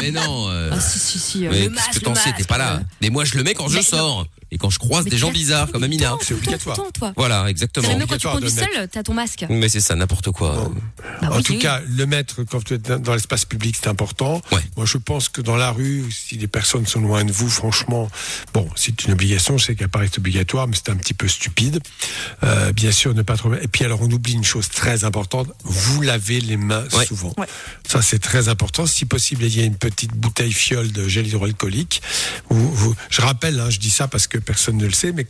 mais 0.00 0.10
non. 0.10 0.48
euh, 0.50 0.70
Ah 0.72 0.80
si 0.80 0.98
si 0.98 1.18
si. 1.18 1.46
euh, 1.46 1.50
Mais 1.52 1.64
le 1.64 1.70
masque, 1.70 1.92
que 1.94 1.98
t'en 2.00 2.14
sais, 2.14 2.32
t'es 2.36 2.44
pas 2.44 2.58
là. 2.58 2.76
euh. 2.76 2.80
Mais 3.00 3.10
moi, 3.10 3.24
je 3.24 3.36
le 3.36 3.44
mets 3.44 3.54
quand 3.54 3.68
je 3.68 3.80
sors. 3.80 4.26
Et 4.54 4.58
quand 4.58 4.68
je 4.68 4.78
croise 4.78 5.04
Mais 5.04 5.10
des 5.10 5.16
tu 5.16 5.22
gens 5.22 5.30
bizarres, 5.32 5.70
comme 5.72 5.82
Amina. 5.82 6.10
temps, 6.10 6.18
obligatoire. 6.30 6.76
tout 6.76 6.82
le 6.82 6.86
temps, 6.88 6.92
toi. 6.92 7.12
Voilà, 7.16 7.44
C'est 7.46 7.50
exactement. 7.52 7.88
même 7.88 8.06
quand 8.06 8.18
tu 8.18 8.28
conduis 8.28 8.50
seul, 8.50 8.86
t'as 8.90 9.02
ton 9.02 9.14
masque. 9.14 9.46
Mais 9.48 9.70
c'est 9.70 9.80
ça, 9.80 9.94
n'importe 9.94 10.30
quoi. 10.30 10.52
Bon. 10.56 10.74
Bah 11.22 11.28
en 11.32 11.36
oui, 11.38 11.42
tout 11.42 11.52
oui. 11.54 11.58
cas, 11.58 11.80
le 11.88 12.04
mettre 12.04 12.42
quand 12.44 12.58
vous 12.68 12.74
êtes 12.74 12.82
dans- 12.82 12.98
dans 12.98 13.14
l'espace 13.14 13.46
public, 13.46 13.74
c'est 13.80 13.88
important. 13.88 14.42
Ouais. 14.52 14.60
Moi, 14.76 14.84
je 14.84 14.98
pense 14.98 15.30
que 15.30 15.40
dans 15.40 15.56
la 15.56 15.70
rue, 15.70 16.04
si 16.12 16.36
les 16.36 16.48
personnes 16.48 16.86
sont 16.86 17.00
loin 17.00 17.24
de 17.24 17.32
vous, 17.32 17.48
franchement, 17.48 18.10
bon, 18.52 18.68
c'est 18.76 19.04
une 19.06 19.12
obligation. 19.12 19.56
Je 19.56 19.64
sais 19.64 19.74
qu'elle 19.74 19.88
paraît 19.88 20.10
obligatoire, 20.18 20.68
mais 20.68 20.76
c'est 20.76 20.90
un 20.90 20.96
petit 20.96 21.14
peu 21.14 21.28
stupide. 21.28 21.80
Euh, 22.44 22.72
bien 22.74 22.92
sûr, 22.92 23.14
ne 23.14 23.22
pas 23.22 23.38
trop. 23.38 23.54
Et 23.54 23.68
puis, 23.68 23.84
alors, 23.86 24.02
on 24.02 24.10
oublie 24.10 24.34
une 24.34 24.44
chose 24.44 24.68
très 24.68 25.04
importante. 25.04 25.48
Vous 25.64 26.02
lavez 26.02 26.40
les 26.40 26.58
mains 26.58 26.84
Ouais. 26.92 27.06
souvent. 27.06 27.32
Ouais. 27.38 27.46
Ça, 27.88 28.02
c'est 28.02 28.18
très 28.18 28.48
important. 28.48 28.84
Si 28.86 29.06
possible, 29.06 29.44
il 29.44 29.56
y 29.56 29.62
a 29.62 29.64
une 29.64 29.76
petite 29.76 30.12
bouteille 30.14 30.52
fiole 30.52 30.92
de 30.92 31.08
gel 31.08 31.26
hydroalcoolique. 31.26 32.02
Vous, 32.50 32.70
vous- 32.74 32.94
je 33.08 33.22
rappelle, 33.22 33.58
hein, 33.58 33.70
je 33.70 33.78
dis 33.78 33.88
ça 33.90 34.08
parce 34.08 34.26
que 34.26 34.41
personne 34.42 34.76
ne 34.76 34.84
le 34.86 34.92
sait, 34.92 35.12
mais 35.12 35.26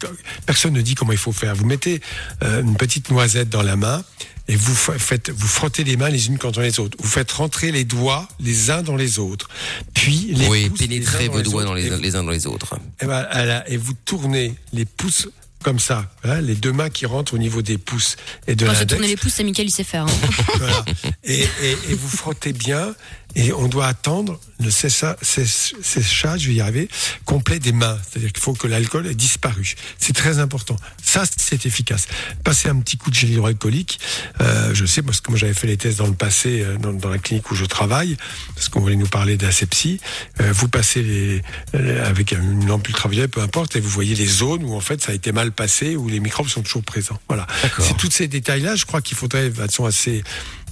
personne 0.47 0.73
ne 0.73 0.81
dit 0.83 0.95
comment 0.95 1.13
il 1.13 1.19
faut 1.19 1.33
faire. 1.33 1.55
Vous 1.55 1.67
mettez 1.67 2.01
euh, 2.43 2.61
une 2.63 2.77
petite 2.77 3.11
noisette 3.11 3.49
dans 3.49 3.63
la 3.63 3.77
main 3.77 4.05
et 4.49 4.57
vous 4.57 4.75
fa- 4.75 4.99
faites, 4.99 5.31
vous 5.31 5.47
frottez 5.47 5.85
les 5.85 5.97
mains 5.97 6.09
les 6.11 6.27
unes 6.27 6.39
contre 6.39 6.61
les 6.61 6.81
autres. 6.81 6.97
Vous 7.01 7.09
faites 7.09 7.31
rentrer 7.33 7.71
les 7.73 7.85
doigts 7.85 8.27
les 8.41 8.71
uns 8.71 8.83
dans 8.83 8.97
les 8.97 9.19
autres. 9.19 9.49
Puis 9.95 10.33
les 10.35 10.49
Oui, 10.49 10.69
pouces 10.69 10.79
pénétrez 10.81 11.29
vos 11.29 11.43
doigts 11.43 11.65
dans 11.65 11.75
les, 11.75 11.89
les 11.91 12.17
uns 12.17 12.25
dans 12.25 12.31
les 12.33 12.47
autres. 12.47 12.75
et, 13.01 13.07
ben, 13.07 13.27
et 13.67 13.77
vous 13.77 13.95
tournez 14.05 14.55
les 14.73 14.85
pouces 14.85 15.29
comme 15.63 15.79
ça, 15.79 16.13
hein, 16.25 16.41
les 16.41 16.57
deux 16.57 16.73
mains 16.73 16.91
qui 16.91 17.07
rentrent 17.07 17.35
au 17.35 17.39
niveau 17.39 17.63
des 17.63 17.79
pouces 17.79 18.17
et 18.49 18.57
de 18.57 18.65
Quand 18.67 18.73
c'est 18.73 18.81
l'index. 18.81 18.93
tourner 18.95 19.07
les 19.07 19.17
pouces, 19.17 19.35
c'est 19.35 19.45
Mickaël, 19.45 19.69
il 19.69 19.71
sait 19.71 19.85
faire. 19.85 20.05
hein. 20.07 20.31
Voilà. 20.59 20.85
Et, 21.23 21.43
et, 21.43 21.47
et 21.91 21.95
vous 21.95 22.09
frottez 22.09 22.53
bien 22.53 22.97
et 23.35 23.53
on 23.53 23.69
doit 23.69 23.87
attendre 23.87 24.39
le 24.61 24.71
séchage, 24.71 26.41
je 26.41 26.49
vais 26.49 26.55
y 26.55 26.61
arriver, 26.61 26.89
complet 27.25 27.59
des 27.59 27.73
mains. 27.73 27.99
C'est-à-dire 28.09 28.33
qu'il 28.33 28.43
faut 28.43 28.53
que 28.53 28.67
l'alcool 28.67 29.07
ait 29.07 29.15
disparu. 29.15 29.75
C'est 29.99 30.13
très 30.13 30.39
important. 30.39 30.77
Ça, 31.03 31.25
c'est 31.37 31.67
efficace. 31.67 32.07
Passer 32.45 32.69
un 32.69 32.77
petit 32.77 32.97
coup 32.97 33.11
de 33.11 33.15
gel 33.17 33.31
hydroalcoolique, 33.31 33.99
euh, 34.41 34.73
je 34.75 34.85
sais 34.87 35.03
parce 35.03 35.21
que 35.21 35.31
moi 35.31 35.39
j'avais 35.39 35.55
fait 35.55 35.67
les 35.67 35.77
tests 35.77 35.99
dans 35.99 36.07
le 36.07 36.15
passé 36.15 36.63
euh, 36.63 36.77
dans, 36.77 36.93
dans 36.93 37.09
la 37.11 37.19
clinique 37.19 37.51
où 37.51 37.55
je 37.55 37.65
travaille, 37.65 38.17
parce 38.55 38.69
qu'on 38.69 38.81
voulait 38.81 38.97
nous 38.97 39.09
parler 39.09 39.37
d'asepsie. 39.37 40.01
Euh, 40.41 40.53
vous 40.53 40.69
passez 40.69 41.03
les, 41.03 41.43
les- 41.75 41.99
avec 41.99 42.33
une 42.33 42.67
lampe 42.67 42.87
ultraviolet, 42.89 43.29
peu 43.29 43.41
importe, 43.41 43.77
et 43.77 43.81
vous 43.81 43.89
voyez 43.91 44.15
les 44.15 44.27
zones 44.27 44.65
où 44.65 44.75
en 44.75 44.81
fait 44.81 45.03
ça 45.03 45.13
a 45.13 45.15
été 45.15 45.33
mal 45.33 45.53
passé, 45.53 45.97
où 45.97 46.09
les 46.09 46.21
microbes 46.21 46.49
sont 46.49 46.63
toujours 46.63 46.83
présents. 46.85 47.19
Voilà. 47.29 47.47
C'est 47.79 47.97
tous 47.97 48.11
ces 48.11 48.29
détails-là, 48.29 48.77
je 48.77 48.85
crois 48.85 49.01
qu'il 49.03 49.17
faudrait, 49.17 49.51
de 49.51 49.55
façon 49.55 49.85
assez 49.85 50.23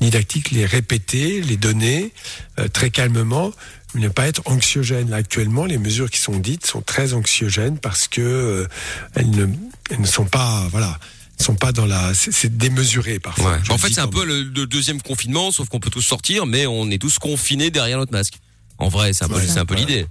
didactique, 0.00 0.50
les 0.50 0.66
répéter, 0.66 1.40
les 1.42 1.56
donner 1.56 2.12
euh, 2.58 2.68
très 2.68 2.90
calmement. 2.90 3.52
Ne 3.94 4.08
pas 4.08 4.28
être 4.28 4.42
anxiogène. 4.44 5.10
Là, 5.10 5.16
actuellement, 5.16 5.64
les 5.64 5.78
mesures 5.78 6.10
qui 6.10 6.20
sont 6.20 6.38
dites 6.38 6.64
sont 6.64 6.80
très 6.80 7.12
anxiogènes 7.12 7.76
parce 7.78 8.06
que 8.06 8.20
euh, 8.20 8.66
elles, 9.14 9.30
ne, 9.30 9.46
elles 9.90 10.00
ne 10.00 10.06
sont 10.06 10.26
pas, 10.26 10.68
voilà, 10.70 10.96
sont 11.40 11.56
pas 11.56 11.72
dans 11.72 11.86
la, 11.86 12.14
c'est- 12.14 12.46
démesuré 12.56 13.18
parfois. 13.18 13.52
Ouais. 13.52 13.58
En 13.68 13.74
le 13.74 13.78
fait, 13.80 13.90
c'est 13.92 14.00
un 14.00 14.06
peu 14.06 14.24
le, 14.24 14.42
le 14.44 14.66
deuxième 14.66 15.02
confinement, 15.02 15.50
sauf 15.50 15.68
qu'on 15.68 15.80
peut 15.80 15.90
tous 15.90 16.02
sortir, 16.02 16.46
mais 16.46 16.66
on 16.66 16.88
est 16.90 16.98
tous 16.98 17.18
confinés 17.18 17.70
derrière 17.70 17.98
notre 17.98 18.12
masque. 18.12 18.34
En 18.78 18.88
vrai, 18.88 19.12
c'est 19.12 19.24
un 19.24 19.28
peu, 19.28 19.34
Ouais. 19.34 19.58
un 19.58 19.64
peu 19.66 19.74
l'idée. 19.74 20.06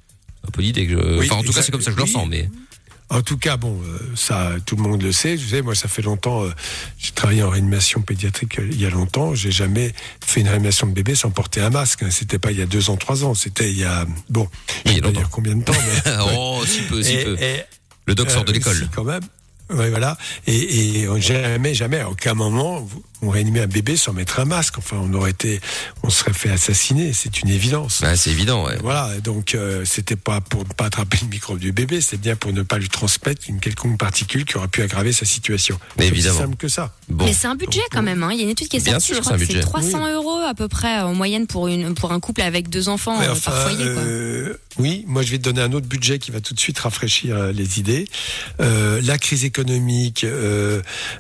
Un 0.48 0.52
peu 0.52 0.62
l'idée 0.62 0.86
que 0.86 0.94
je... 0.94 1.18
Oui, 1.20 1.26
Enfin, 1.30 1.40
en 1.40 1.44
tout 1.44 1.54
cas, 1.54 1.62
c'est 1.62 1.72
comme 1.72 1.82
ça 1.82 1.92
que 1.92 1.98
je 1.98 2.02
le 2.02 2.04
Oui. 2.04 2.10
ressens, 2.14 2.26
mais. 2.26 2.50
En 3.12 3.22
tout 3.24 3.38
cas, 3.38 3.58
bon, 3.58 3.80
euh, 3.86 3.98
ça, 4.16 4.52
tout 4.66 4.76
le 4.76 4.84
monde 4.84 5.02
le 5.02 5.12
sait. 5.12 5.36
Je 5.38 5.48
sais, 5.48 5.62
moi, 5.64 5.74
ça 5.74 5.88
fait 5.88 6.02
longtemps. 6.04 6.44
euh, 6.44 6.52
j'ai 7.00 7.12
travaillé 7.12 7.42
en 7.42 7.50
réanimation 7.50 8.02
pédiatrique 8.02 8.60
euh, 8.60 8.68
il 8.72 8.80
y 8.80 8.86
a 8.86 8.90
longtemps. 8.92 9.34
J'ai 9.34 9.50
jamais 9.52 9.94
fait 10.24 10.42
une 10.42 10.48
réanimation 10.48 10.86
de 10.86 10.92
bébé 10.94 11.16
sans 11.16 11.32
porter 11.32 11.62
un 11.62 11.72
masque. 11.72 12.04
hein. 12.04 12.10
C'était 12.12 12.38
pas 12.38 12.52
il 12.52 12.60
y 12.60 12.62
a 12.62 12.68
deux 12.68 12.90
ans, 12.92 12.98
trois 12.98 13.24
ans. 13.24 13.34
C'était 13.34 13.72
il 13.72 13.78
y 13.80 13.84
a 13.84 14.06
bon, 14.30 14.48
Il 14.86 14.94
y 14.94 14.98
a 15.04 15.12
dire 15.12 15.30
combien 15.32 15.56
de 15.56 15.64
temps, 15.64 15.74
mais 16.06 16.12
oh, 16.38 16.62
si 16.68 16.82
peu, 16.84 17.02
si 17.02 17.14
Et- 17.16 17.24
peu. 17.24 17.38
et- 17.42 17.64
Le 18.06 18.14
doc 18.16 18.30
sort 18.30 18.46
de 18.46 18.52
l'école. 18.54 18.76
si, 18.76 18.88
quand 18.94 19.04
même. 19.04 19.24
Ouais, 19.72 19.90
voilà. 19.90 20.18
Et, 20.48 21.02
et 21.04 21.22
jamais, 21.22 21.74
jamais, 21.76 22.00
à 22.00 22.10
aucun 22.10 22.34
moment, 22.36 22.80
vous- 22.80 23.04
on 23.22 23.30
réanimait 23.30 23.62
un 23.62 23.68
bébé 23.68 23.98
sans 23.98 24.14
mettre 24.14 24.40
un 24.40 24.46
masque. 24.46 24.78
Enfin, 24.78 24.98
on 25.02 25.14
aurait 25.14 25.32
été, 25.32 25.60
on 26.04 26.10
serait 26.10 26.34
fait 26.34 26.50
assassiner. 26.50 27.14
C'est 27.14 27.42
une 27.42 27.50
évidence. 27.50 28.00
Ouais, 28.02 28.16
c'est 28.16 28.30
évident, 28.32 28.66
ouais. 28.66 28.78
Voilà, 28.82 29.10
donc 29.20 29.56
euh, 29.56 29.84
c'était 29.86 30.16
pas 30.16 30.42
pour 30.42 30.62
ne 30.66 30.74
pas 30.74 30.86
attraper 30.86 31.18
le 31.22 31.28
microbe 31.28 31.60
du 31.60 31.72
bébé, 31.72 32.02
c'est 32.02 32.20
bien 32.20 32.36
pour 32.36 32.54
ne 32.54 32.62
pas 32.62 32.78
lui 32.78 32.90
transmettre 32.90 33.42
une 33.50 33.60
quelconque 33.60 33.98
particule 33.98 34.46
qui 34.46 34.58
aurait 34.58 34.68
pu 34.68 34.82
aggraver 34.82 35.12
sa 35.14 35.26
situation. 35.26 35.80
Mais 35.98 36.06
C'est 36.06 36.12
évidemment. 36.12 36.36
aussi 36.36 36.44
simple 36.44 36.56
que 36.58 36.68
ça. 36.68 36.94
Bon. 37.10 37.26
Mais 37.26 37.34
c'est 37.34 37.48
un 37.48 37.56
budget 37.56 37.82
quand 37.92 38.02
même. 38.04 38.24
Hein. 38.24 38.30
Il 38.32 38.38
y 38.38 38.42
a 38.42 38.44
une 38.44 38.50
étude 38.50 38.68
qui 38.68 38.78
est 38.78 38.84
Bien 38.84 38.94
sortie. 39.00 39.08
sûr, 39.08 39.16
je 39.16 39.20
c'est 39.22 39.26
crois 39.26 39.36
un 39.36 39.40
que 39.40 39.46
budget. 39.46 39.60
c'est 39.62 39.66
300 39.68 40.14
euros 40.14 40.38
à 40.48 40.54
peu 40.54 40.68
près 40.68 41.00
en 41.02 41.14
moyenne 41.14 41.48
pour 41.48 41.68
une 41.68 41.94
pour 41.96 42.12
un 42.12 42.20
couple 42.20 42.42
avec 42.42 42.70
deux 42.70 42.90
enfants 42.90 43.20
Ouais, 43.20 43.28
euh, 43.28 43.32
enfin, 43.34 43.52
par 43.52 43.62
foyer. 43.64 43.78
Quoi. 43.78 44.02
euh, 44.04 44.58
oui, 44.78 45.04
moi 45.08 45.22
je 45.24 45.32
vais 45.32 45.38
te 45.40 45.44
donner 45.44 45.62
un 45.62 45.74
autre 45.74 45.88
budget 45.88 46.20
qui 46.20 46.32
va 46.32 46.40
tout 46.40 46.54
de 46.54 46.60
suite 46.60 46.80
rafraîchir 46.80 47.52
les 47.52 47.80
idées. 47.80 48.08
Euh, 48.62 49.02
la 49.04 49.18
crise 49.18 49.44
économique, 49.44 50.26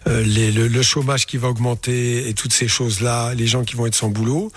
les- 0.05 0.51
le, 0.51 0.67
le 0.67 0.81
chômage 0.81 1.25
qui 1.25 1.37
va 1.37 1.49
augmenter 1.49 1.88
et 1.89 2.33
toutes 2.33 2.53
ces 2.53 2.67
choses-là, 2.67 3.33
les 3.33 3.47
gens 3.47 3.63
qui 3.63 3.75
vont 3.75 3.85
être 3.85 3.95
sans 3.95 4.09
boulot, 4.09 4.51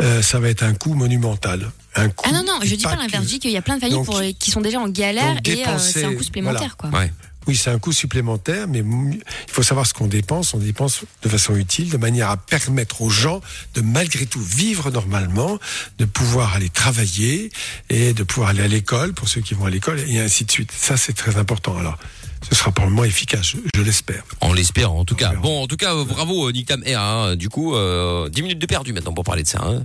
euh, 0.00 0.22
ça 0.22 0.38
va 0.40 0.48
être 0.48 0.62
un 0.62 0.74
coût 0.74 0.94
monumental. 0.94 1.70
Un 1.94 2.08
coût 2.08 2.28
Ah 2.28 2.32
non 2.32 2.44
non, 2.46 2.58
je 2.62 2.74
dis 2.74 2.82
pas 2.84 2.96
l'inverse. 2.96 3.24
Je 3.24 3.28
dis 3.28 3.38
qu'il 3.38 3.50
y 3.50 3.56
a 3.56 3.62
plein 3.62 3.76
de 3.76 3.80
familles 3.80 3.96
Donc- 3.96 4.06
pour 4.06 4.20
les- 4.20 4.34
qui 4.34 4.50
sont 4.50 4.60
déjà 4.60 4.78
en 4.80 4.88
galère 4.88 5.34
donc 5.36 5.48
et 5.48 5.66
euh, 5.66 5.78
c'est 5.78 6.04
un 6.04 6.14
coût 6.14 6.22
supplémentaire 6.22 6.76
quoi. 6.76 6.90
Ouais. 6.90 7.12
Oui, 7.48 7.54
c'est 7.54 7.70
un 7.70 7.78
coût 7.78 7.92
supplémentaire, 7.92 8.66
mais 8.66 8.80
il 8.80 9.20
faut 9.52 9.62
savoir 9.62 9.86
ce 9.86 9.94
qu'on 9.94 10.08
dépense. 10.08 10.52
On 10.52 10.58
dépense 10.58 11.02
de 11.22 11.28
façon 11.28 11.54
utile, 11.54 11.90
de 11.90 11.96
manière 11.96 12.28
à 12.28 12.36
permettre 12.36 13.02
aux 13.02 13.08
gens 13.08 13.40
de 13.74 13.82
malgré 13.82 14.26
tout 14.26 14.40
vivre 14.42 14.90
normalement, 14.90 15.56
de 15.98 16.04
pouvoir 16.06 16.54
aller 16.54 16.70
travailler 16.70 17.52
et 17.88 18.14
de 18.14 18.24
pouvoir 18.24 18.48
aller 18.48 18.62
à 18.62 18.66
l'école 18.66 19.14
pour 19.14 19.28
ceux 19.28 19.42
qui 19.42 19.54
vont 19.54 19.66
à 19.66 19.70
l'école 19.70 20.00
et 20.08 20.18
ainsi 20.18 20.44
de 20.44 20.50
suite. 20.50 20.72
Ça, 20.76 20.96
c'est 20.96 21.12
très 21.12 21.36
important. 21.36 21.76
Alors, 21.78 21.98
ce 22.48 22.54
sera 22.54 22.70
probablement 22.72 23.04
efficace, 23.04 23.46
je, 23.46 23.56
je 23.74 23.82
l'espère. 23.82 24.24
On 24.40 24.52
l'espère, 24.52 24.92
en 24.92 25.04
tout 25.04 25.14
cas. 25.16 25.30
verra. 25.30 25.42
Bon, 25.42 25.62
en 25.62 25.66
tout 25.66 25.76
cas, 25.76 25.94
euh, 25.94 26.04
bravo, 26.04 26.48
euh, 26.48 26.52
Nick 26.52 26.66
Tam 26.68 26.82
Air, 26.84 27.00
hein. 27.00 27.36
Du 27.36 27.48
coup, 27.48 27.74
euh, 27.74 28.28
10 28.28 28.42
minutes 28.42 28.58
de 28.58 28.66
perdu 28.66 28.92
maintenant 28.92 29.12
pour 29.12 29.24
parler 29.24 29.42
de 29.42 29.48
ça. 29.48 29.60
hein. 29.64 29.84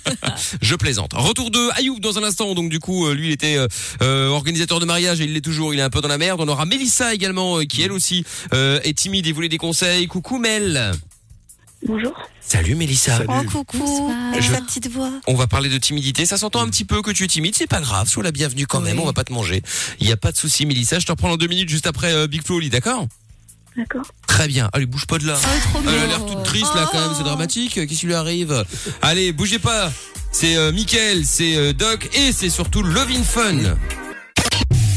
Je 0.62 0.74
plaisante. 0.74 1.12
Retour 1.14 1.50
de 1.50 1.78
Ayoub 1.78 2.00
dans 2.00 2.18
un 2.18 2.22
instant. 2.22 2.54
Donc, 2.54 2.70
du 2.70 2.78
coup, 2.80 3.06
euh, 3.06 3.14
lui, 3.14 3.28
il 3.28 3.32
était 3.32 3.56
euh, 4.02 4.28
organisateur 4.28 4.80
de 4.80 4.84
mariage 4.86 5.20
et 5.20 5.24
il 5.24 5.32
l'est 5.34 5.40
toujours. 5.40 5.74
Il 5.74 5.80
est 5.80 5.82
un 5.82 5.90
peu 5.90 6.00
dans 6.00 6.08
la 6.08 6.18
merde. 6.18 6.40
On 6.40 6.48
aura 6.48 6.64
Mélissa 6.64 7.12
également, 7.14 7.60
qui 7.60 7.82
elle 7.82 7.92
aussi 7.92 8.24
euh, 8.54 8.80
est 8.84 8.96
timide 8.96 9.26
et 9.26 9.32
voulait 9.32 9.48
des 9.48 9.58
conseils. 9.58 10.06
Coucou 10.06 10.38
Mel. 10.38 10.92
Bonjour. 11.86 12.12
Salut 12.40 12.74
Mélissa. 12.74 13.20
Oh, 13.26 13.42
coucou. 13.50 14.12
Je- 14.38 14.52
sa 14.52 14.60
petite 14.60 14.88
voix. 14.90 15.10
On 15.26 15.34
va 15.34 15.46
parler 15.46 15.68
de 15.68 15.78
timidité. 15.78 16.26
Ça 16.26 16.36
s'entend 16.36 16.60
un 16.60 16.68
petit 16.68 16.84
peu 16.84 17.00
que 17.00 17.10
tu 17.10 17.24
es 17.24 17.26
timide, 17.26 17.54
c'est 17.56 17.66
pas 17.66 17.80
grave. 17.80 18.08
Sois 18.08 18.22
la 18.22 18.32
bienvenue 18.32 18.66
quand 18.66 18.80
même. 18.80 19.00
On 19.00 19.06
va 19.06 19.12
pas 19.12 19.24
te 19.24 19.32
manger. 19.32 19.62
Il 19.98 20.06
y 20.08 20.12
a 20.12 20.16
pas 20.16 20.32
de 20.32 20.36
souci, 20.36 20.66
Mélissa. 20.66 20.98
Je 20.98 21.06
te 21.06 21.12
reprends 21.12 21.28
dans 21.28 21.36
deux 21.36 21.46
minutes 21.46 21.68
juste 21.68 21.86
après 21.86 22.12
euh, 22.12 22.26
Big 22.26 22.44
Flo 22.44 22.60
d'accord? 22.68 23.06
D'accord. 23.76 24.02
Très 24.26 24.48
bien. 24.48 24.68
Allez, 24.72 24.86
bouge 24.86 25.06
pas 25.06 25.18
de 25.18 25.26
là. 25.26 25.34
trop 25.34 25.80
Elle 25.82 25.88
a 25.88 26.06
l'air 26.06 26.26
toute 26.26 26.42
triste 26.42 26.74
là 26.74 26.88
quand 26.90 27.00
même. 27.00 27.14
C'est 27.16 27.24
dramatique. 27.24 27.74
Qu'est-ce 27.74 28.00
qui 28.00 28.06
lui 28.06 28.14
arrive? 28.14 28.64
Allez, 29.00 29.32
bougez 29.32 29.58
pas. 29.58 29.90
C'est 30.32 30.56
euh, 30.56 30.72
Mickaël, 30.72 31.24
c'est 31.24 31.56
euh, 31.56 31.72
Doc 31.72 32.08
et 32.14 32.32
c'est 32.32 32.50
surtout 32.50 32.82
Lovin 32.82 33.22
Fun. 33.22 33.76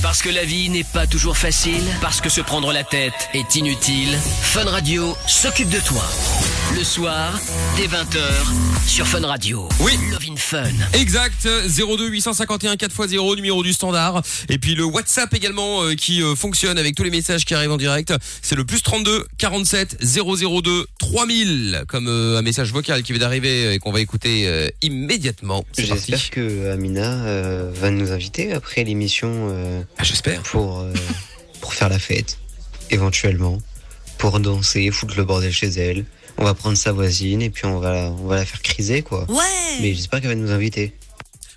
Parce 0.01 0.21
que 0.21 0.29
la 0.29 0.43
vie 0.43 0.69
n'est 0.69 0.83
pas 0.83 1.07
toujours 1.07 1.37
facile, 1.37 1.81
parce 2.01 2.19
que 2.21 2.29
se 2.29 2.41
prendre 2.41 2.71
la 2.73 2.83
tête 2.83 3.13
est 3.33 3.55
inutile, 3.55 4.15
Fun 4.41 4.65
Radio 4.65 5.15
s'occupe 5.27 5.69
de 5.69 5.79
toi. 5.79 6.03
Le 6.71 6.83
soir, 6.83 7.39
dès 7.77 7.85
20h, 7.87 8.19
sur 8.87 9.07
Fun 9.07 9.21
Radio. 9.25 9.67
Oui. 9.79 9.93
Love 10.11 10.23
in 10.31 10.35
Fun. 10.35 10.63
Exact, 10.93 11.43
02 11.45 12.07
851 12.09 12.75
4x0, 12.75 13.35
numéro 13.35 13.61
du 13.63 13.73
standard. 13.73 14.21
Et 14.49 14.57
puis 14.57 14.73
le 14.73 14.83
WhatsApp 14.83 15.33
également 15.33 15.83
euh, 15.83 15.93
qui 15.95 16.21
euh, 16.23 16.35
fonctionne 16.35 16.77
avec 16.77 16.95
tous 16.95 17.03
les 17.03 17.11
messages 17.11 17.45
qui 17.45 17.53
arrivent 17.53 17.71
en 17.71 17.77
direct. 17.77 18.13
C'est 18.41 18.55
le 18.55 18.65
plus 18.65 18.81
32 18.81 19.25
47 19.37 19.97
002 20.03 20.85
3000 20.99 21.83
comme 21.87 22.07
euh, 22.07 22.37
un 22.37 22.41
message 22.41 22.71
vocal 22.71 23.03
qui 23.03 23.11
vient 23.13 23.21
d'arriver 23.21 23.73
et 23.73 23.79
qu'on 23.79 23.91
va 23.91 24.01
écouter 24.01 24.47
euh, 24.47 24.67
immédiatement. 24.81 25.65
J'espère 25.77 26.29
que 26.31 26.71
Amina 26.71 27.23
euh, 27.25 27.71
va 27.73 27.91
nous 27.91 28.11
inviter 28.11 28.53
après 28.53 28.83
l'émission. 28.83 29.29
euh, 29.51 29.81
Ah, 29.99 30.03
J'espère. 30.03 30.41
Pour, 30.41 30.79
euh, 30.79 30.91
pour 31.61 31.73
faire 31.73 31.89
la 31.89 31.99
fête, 31.99 32.39
éventuellement. 32.89 33.59
Pour 34.17 34.39
danser, 34.39 34.89
foutre 34.91 35.15
le 35.17 35.23
bordel 35.25 35.51
chez 35.51 35.67
elle. 35.67 36.05
On 36.37 36.43
va 36.45 36.53
prendre 36.53 36.77
sa 36.77 36.91
voisine 36.91 37.41
et 37.41 37.49
puis 37.49 37.65
on 37.65 37.79
va, 37.79 38.11
on 38.11 38.27
va 38.27 38.37
la 38.37 38.45
faire 38.45 38.61
criser, 38.61 39.01
quoi. 39.01 39.25
Ouais. 39.29 39.77
Mais 39.81 39.93
j'espère 39.93 40.19
qu'elle 40.21 40.29
va 40.29 40.35
nous 40.35 40.51
inviter. 40.51 40.93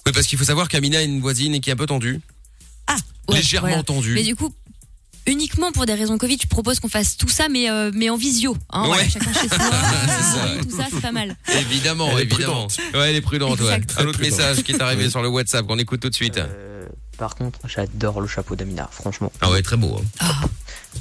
Oui, 0.07 0.13
parce 0.13 0.27
qu'il 0.27 0.39
faut 0.39 0.45
savoir 0.45 0.69
qu'Amina 0.69 0.99
a 0.99 1.03
une 1.03 1.21
voisine 1.21 1.59
qui 1.61 1.71
est 1.71 1.73
un 1.73 1.77
peu 1.77 1.87
tendue. 1.87 2.21
Ah, 2.87 2.97
Ouais, 3.29 3.37
Légèrement 3.39 3.69
voilà. 3.69 3.83
tendue. 3.83 4.13
Mais 4.15 4.23
du 4.23 4.37
coup, 4.37 4.55
uniquement 5.27 5.73
pour 5.73 5.85
des 5.87 5.95
raisons 5.95 6.17
Covid, 6.19 6.39
je 6.41 6.47
propose 6.47 6.79
qu'on 6.79 6.89
fasse 6.89 7.17
tout 7.17 7.29
ça, 7.29 7.49
mais, 7.49 7.69
euh, 7.69 7.91
mais 7.93 8.09
en 8.11 8.17
visio. 8.17 8.57
Hein, 8.71 8.85
voilà, 8.87 9.03
Ouais. 9.03 9.09
chacun 9.09 9.33
chez 9.33 9.49
soi. 9.49 9.59
C'est 9.59 10.23
ça. 10.23 10.63
tout 10.63 10.77
ça, 10.77 10.87
c'est 10.93 11.01
pas 11.01 11.11
mal. 11.13 11.35
Évidemment, 11.59 12.11
Elle 12.13 12.19
est 12.19 12.23
évidemment. 12.23 12.69
Ouais, 12.95 13.11
elle 13.11 13.17
est 13.17 13.21
prudente, 13.23 13.59
ouais. 13.61 13.81
Un 13.99 14.07
autre 14.07 14.21
message 14.21 14.63
qui 14.63 14.73
est 14.73 14.81
arrivé 14.81 15.11
sur 15.11 15.23
le 15.23 15.29
WhatsApp 15.29 15.67
qu'on 15.67 15.79
écoute 15.79 16.01
tout 16.01 16.11
de 16.11 16.15
suite. 16.15 16.37
Euh, 16.39 16.87
par 17.19 17.35
contre, 17.35 17.59
j'adore 17.67 18.21
le 18.21 18.29
chapeau 18.29 18.55
d'Amina, 18.55 18.89
franchement. 18.93 19.33
Ah 19.41 19.51
ouais, 19.51 19.63
très 19.63 19.77
beau. 19.77 19.99
hein. 20.21 20.49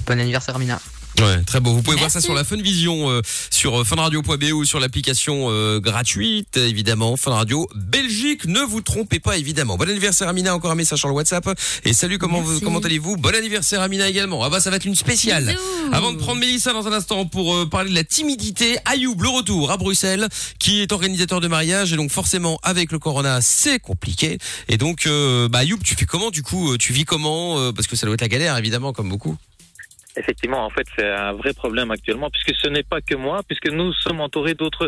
Bon 0.08 0.20
anniversaire, 0.20 0.56
Amina. 0.56 0.82
Ouais, 1.22 1.42
très 1.44 1.62
beau. 1.62 1.72
Vous 1.72 1.82
pouvez 1.82 1.96
voir 1.96 2.12
ça 2.12 2.20
sur 2.20 2.34
la 2.34 2.44
Funvision, 2.44 3.10
euh, 3.10 3.22
sur 3.50 3.80
euh, 3.80 3.84
funradio.be 3.86 4.52
ou 4.54 4.66
sur 4.66 4.82
l'application 4.82 5.48
euh, 5.50 5.80
gratuite, 5.80 6.58
évidemment. 6.58 7.16
Fun 7.16 7.32
Radio 7.32 7.70
Belgique, 7.74 8.46
ne 8.46 8.60
vous 8.60 8.82
trompez 8.82 9.20
pas, 9.20 9.38
évidemment. 9.38 9.78
Bon 9.78 9.90
anniversaire 9.90 10.28
Amina, 10.28 10.54
encore 10.54 10.72
un 10.72 10.76
message 10.76 11.00
sur 11.00 11.08
le 11.08 11.14
WhatsApp. 11.14 11.48
Et 11.86 11.94
salut, 11.94 12.18
comment, 12.18 12.42
vous, 12.42 12.60
comment 12.60 12.80
allez-vous? 12.80 13.16
Bon 13.16 13.34
anniversaire 13.34 13.80
Amina 13.80 14.10
également. 14.10 14.44
Ah 14.44 14.50
bah 14.50 14.60
ça 14.60 14.70
va 14.70 14.76
être 14.76 14.86
une 14.86 14.96
spéciale. 14.96 15.46
Bisous. 15.46 15.60
Avant 15.94 16.12
de 16.12 16.18
prendre 16.18 16.42
Mélissa 16.42 16.74
dans 16.74 16.86
un 16.86 16.94
instant 16.94 17.26
pour 17.26 17.56
euh, 17.56 17.66
parler 17.66 17.92
de 17.92 17.96
la 17.96 18.04
timidité, 18.04 18.78
Ayoub, 18.84 19.16
le 19.22 19.30
retour 19.30 19.72
à 19.72 19.78
Bruxelles, 19.78 20.28
qui 20.60 20.82
est 20.82 20.92
organisateur 20.92 21.40
de 21.40 21.48
mariage. 21.48 21.94
Et 21.94 21.96
donc 21.96 22.12
forcément, 22.12 22.60
avec 22.62 22.92
le 22.92 23.00
corona, 23.00 23.40
c'est 23.42 23.80
compliqué. 23.80 24.38
Et 24.68 24.78
donc, 24.78 25.08
euh, 25.08 25.48
bah 25.48 25.60
Ayoub, 25.60 25.80
tu 25.82 25.96
fais 25.96 26.06
comment 26.06 26.30
du 26.30 26.44
coup? 26.44 26.78
Tu 26.78 26.92
vis 26.92 27.06
comment? 27.06 27.72
Parce 27.72 27.88
que 27.88 27.96
ça 27.96 28.06
doit 28.06 28.16
être 28.16 28.22
la 28.22 28.28
galère, 28.28 28.58
évidemment, 28.58 28.92
comme 28.92 29.08
beaucoup. 29.08 29.38
Effectivement, 30.18 30.66
en 30.66 30.70
fait, 30.70 30.86
c'est 30.98 31.08
un 31.10 31.34
vrai 31.34 31.54
problème 31.54 31.92
actuellement, 31.92 32.30
puisque 32.30 32.54
ce 32.62 32.70
n'est 32.70 32.84
pas 32.84 33.02
que 33.02 33.16
moi, 33.16 33.42
puisque 33.48 33.70
nous 33.70 33.92
sommes 33.94 34.22
entourés 34.22 34.54
d'autres 34.54 34.88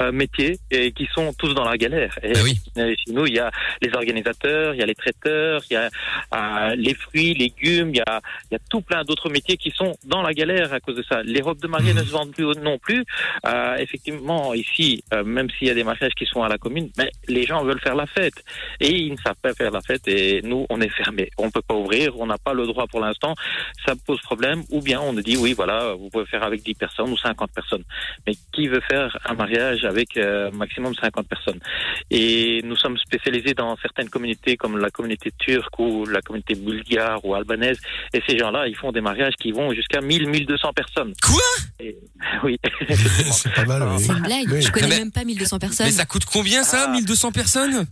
euh, 0.00 0.12
métiers 0.12 0.58
et 0.70 0.92
qui 0.92 1.06
sont 1.12 1.32
tous 1.34 1.54
dans 1.54 1.64
la 1.64 1.76
galère. 1.76 2.18
Et 2.22 2.32
Bah 2.32 2.40
oui. 2.44 2.58
euh, 2.78 2.94
chez 3.04 3.12
nous, 3.12 3.26
il 3.26 3.34
y 3.34 3.38
a 3.38 3.50
les 3.82 3.92
organisateurs, 3.94 4.74
il 4.74 4.80
y 4.80 4.82
a 4.82 4.86
les 4.86 4.94
traiteurs, 4.94 5.62
il 5.70 5.74
y 5.74 5.76
a 5.76 5.88
euh, 6.34 6.74
les 6.76 6.94
fruits, 6.94 7.34
légumes, 7.34 7.90
il 7.90 7.96
y 7.98 8.00
a, 8.00 8.20
il 8.50 8.54
y 8.54 8.56
a 8.56 8.60
tout 8.70 8.80
plein 8.80 9.02
d'autres 9.04 9.30
métiers 9.30 9.56
qui 9.56 9.70
sont 9.70 9.96
dans 10.04 10.22
la 10.22 10.32
galère 10.32 10.72
à 10.72 10.80
cause 10.80 10.96
de 10.96 11.02
ça. 11.02 11.22
Les 11.22 11.40
robes 11.40 11.60
de 11.60 11.66
mariée 11.68 11.94
ne 11.94 12.02
se 12.02 12.10
vendent 12.10 12.32
plus 12.32 12.44
non 12.62 12.78
plus. 12.78 13.04
Euh, 13.46 13.76
effectivement, 13.76 14.54
ici, 14.54 15.02
euh, 15.12 15.24
même 15.24 15.48
s'il 15.50 15.68
y 15.68 15.70
a 15.70 15.74
des 15.74 15.84
mariages 15.84 16.12
qui 16.16 16.26
sont 16.26 16.42
à 16.42 16.48
la 16.48 16.58
commune, 16.58 16.90
mais 16.96 17.10
les 17.28 17.44
gens 17.44 17.62
veulent 17.64 17.80
faire 17.80 17.94
la 17.96 18.06
fête 18.06 18.44
et 18.80 18.90
ils 18.90 19.12
ne 19.12 19.16
savent 19.18 19.36
pas 19.42 19.52
faire 19.54 19.70
la 19.70 19.80
fête 19.80 20.06
et 20.06 20.40
nous, 20.42 20.66
on 20.70 20.80
est 20.80 20.88
fermés. 20.90 21.30
On 21.38 21.50
peut 21.50 21.62
pas 21.62 21.74
ouvrir, 21.74 22.18
on 22.18 22.26
n'a 22.26 22.38
pas 22.38 22.52
le 22.52 22.66
droit 22.66 22.86
pour 22.86 23.00
l'instant. 23.00 23.34
Ça 23.84 23.94
pose 24.06 24.20
problème. 24.20 24.62
Ou 24.70 24.82
bien 24.82 25.00
on 25.00 25.12
nous 25.12 25.22
dit 25.22 25.36
oui, 25.36 25.54
voilà, 25.54 25.94
vous 25.94 26.10
pouvez 26.10 26.26
faire 26.26 26.42
avec 26.42 26.62
10 26.62 26.74
personnes 26.74 27.10
ou 27.10 27.16
50 27.16 27.50
personnes. 27.52 27.84
Mais 28.26 28.34
qui 28.52 28.68
veut 28.68 28.82
faire 28.90 29.16
un 29.24 29.34
mariage 29.34 29.84
avec 29.84 30.16
euh, 30.16 30.50
maximum 30.50 30.94
50 30.94 31.26
personnes? 31.26 31.58
Et 32.10 32.60
nous 32.64 32.76
sommes 32.76 32.98
spécialisés 32.98 33.54
dans 33.54 33.76
certaines 33.80 34.10
communautés 34.10 34.56
comme 34.56 34.76
la 34.78 34.90
communauté 34.90 35.32
turque 35.38 35.78
ou 35.78 36.04
la 36.06 36.20
communauté 36.20 36.54
bulgare 36.54 37.24
ou 37.24 37.34
albanaise. 37.34 37.78
Et 38.12 38.22
ces 38.28 38.36
gens-là, 38.38 38.68
ils 38.68 38.76
font 38.76 38.92
des 38.92 39.00
mariages 39.00 39.34
qui 39.40 39.52
vont 39.52 39.72
jusqu'à 39.72 40.00
1000, 40.00 40.28
1200 40.28 40.72
personnes. 40.74 41.14
Quoi? 41.22 41.40
Et- 41.80 41.96
Oui. 42.44 42.58
C'est 43.32 43.52
pas 43.54 43.64
mal, 43.64 43.82
oui. 43.88 44.02
C'est 44.02 44.12
une 44.12 44.20
blague. 44.20 44.48
Oui. 44.52 44.62
Je 44.62 44.70
connais 44.70 44.88
Mais- 44.88 44.98
même 44.98 45.12
pas 45.12 45.24
1200 45.24 45.58
personnes. 45.58 45.86
Mais 45.86 45.92
ça 45.92 46.04
coûte 46.06 46.24
combien 46.26 46.62
ça 46.62 46.86
Ah. 46.88 46.92
1200 46.92 47.32
personnes? 47.32 47.86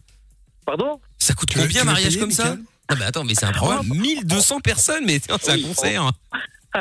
Pardon? 0.64 1.00
Ça 1.18 1.32
coûte 1.34 1.48
Tu 1.50 1.58
combien 1.58 1.82
un 1.82 1.84
mariage 1.84 2.08
payer, 2.08 2.20
comme 2.20 2.30
ça? 2.32 2.56
Ah 2.88 2.94
bah 2.94 3.06
attends, 3.06 3.24
mais 3.24 3.34
c'est 3.34 3.46
un 3.46 3.52
problème. 3.52 3.82
1200 3.98 4.60
personnes, 4.60 5.04
mais 5.06 5.18
c'est 5.20 5.32
un 5.32 5.54
Oui, 5.54 5.62
concert. 5.62 6.04
on 6.04 6.10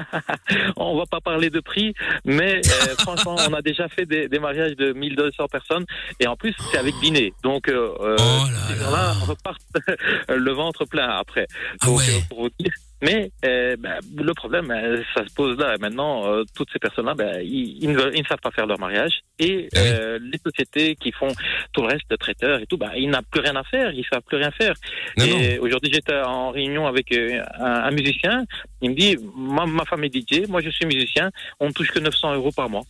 va 0.96 1.06
pas 1.06 1.22
parler 1.22 1.50
de 1.50 1.60
prix, 1.60 1.94
mais 2.26 2.58
euh, 2.58 2.96
franchement, 3.00 3.36
on 3.48 3.54
a 3.54 3.62
déjà 3.62 3.88
fait 3.88 4.06
des, 4.06 4.28
des 4.28 4.40
mariages 4.40 4.76
de 4.76 4.94
1200 4.94 5.48
personnes 5.48 5.86
et 6.20 6.28
en 6.28 6.36
plus 6.36 6.54
c'est 6.72 6.78
avec 6.78 6.94
dîner. 7.02 7.34
Donc 7.44 7.68
euh, 7.70 7.90
Oh 8.00 8.06
là 8.18 8.46
ces 8.68 8.76
là. 8.76 8.86
gens-là 8.86 9.12
repartent 9.28 9.62
le 10.30 10.52
ventre 10.52 10.86
plein 10.86 11.10
après. 11.10 11.48
Ah 11.82 11.90
ouais. 11.90 12.04
euh, 12.10 12.20
pour 12.30 12.42
vous 12.44 12.50
dire. 12.60 12.72
Mais 13.06 13.32
euh, 13.46 13.76
ben, 13.78 14.00
le 14.18 14.34
problème, 14.34 14.72
euh, 14.72 15.02
ça 15.14 15.26
se 15.28 15.34
pose 15.34 15.58
là. 15.58 15.76
Maintenant, 15.80 16.26
euh, 16.26 16.44
toutes 16.56 16.70
ces 16.74 16.80
personnes-là, 16.80 17.14
ben, 17.14 17.40
ils, 17.42 17.78
ils 17.84 17.92
ne, 17.92 18.12
ils 18.14 18.22
ne 18.22 18.26
savent 18.28 18.40
pas 18.42 18.52
faire 18.52 18.66
leur 18.66 18.80
mariage. 18.80 19.22
Et 19.38 19.56
oui. 19.56 19.70
euh, 19.78 20.20
les 20.22 20.40
sociétés 20.40 20.96
qui 20.96 21.12
font 21.12 21.28
tout 21.72 21.82
le 21.82 21.88
reste 21.88 22.10
de 22.10 22.16
traiteurs 22.16 22.60
et 22.60 22.66
tout, 22.66 22.78
ben, 22.78 22.92
ils 22.96 23.10
n'ont 23.10 23.20
plus 23.30 23.42
rien 23.42 23.56
à 23.56 23.64
faire. 23.64 23.92
Ils 23.92 24.06
savent 24.12 24.24
plus 24.24 24.38
rien 24.38 24.52
faire. 24.52 24.74
Non, 25.18 25.26
et 25.26 25.60
aujourd'hui, 25.60 25.92
j'étais 25.94 26.16
en 26.16 26.50
réunion 26.52 26.88
avec 26.88 27.12
un, 27.16 27.44
un 27.60 27.92
musicien. 27.92 28.44
Il 28.82 28.92
me 28.92 28.96
dit, 28.96 29.18
ma, 29.36 29.66
ma 29.66 29.86
femme 29.86 30.04
est 30.04 30.14
DJ, 30.16 30.48
moi 30.48 30.62
je 30.62 30.70
suis 30.70 30.86
musicien, 30.86 31.30
on 31.60 31.68
ne 31.68 31.72
touche 31.74 31.92
que 31.92 32.00
900 32.00 32.36
euros 32.36 32.52
par 32.52 32.70
mois. 32.70 32.84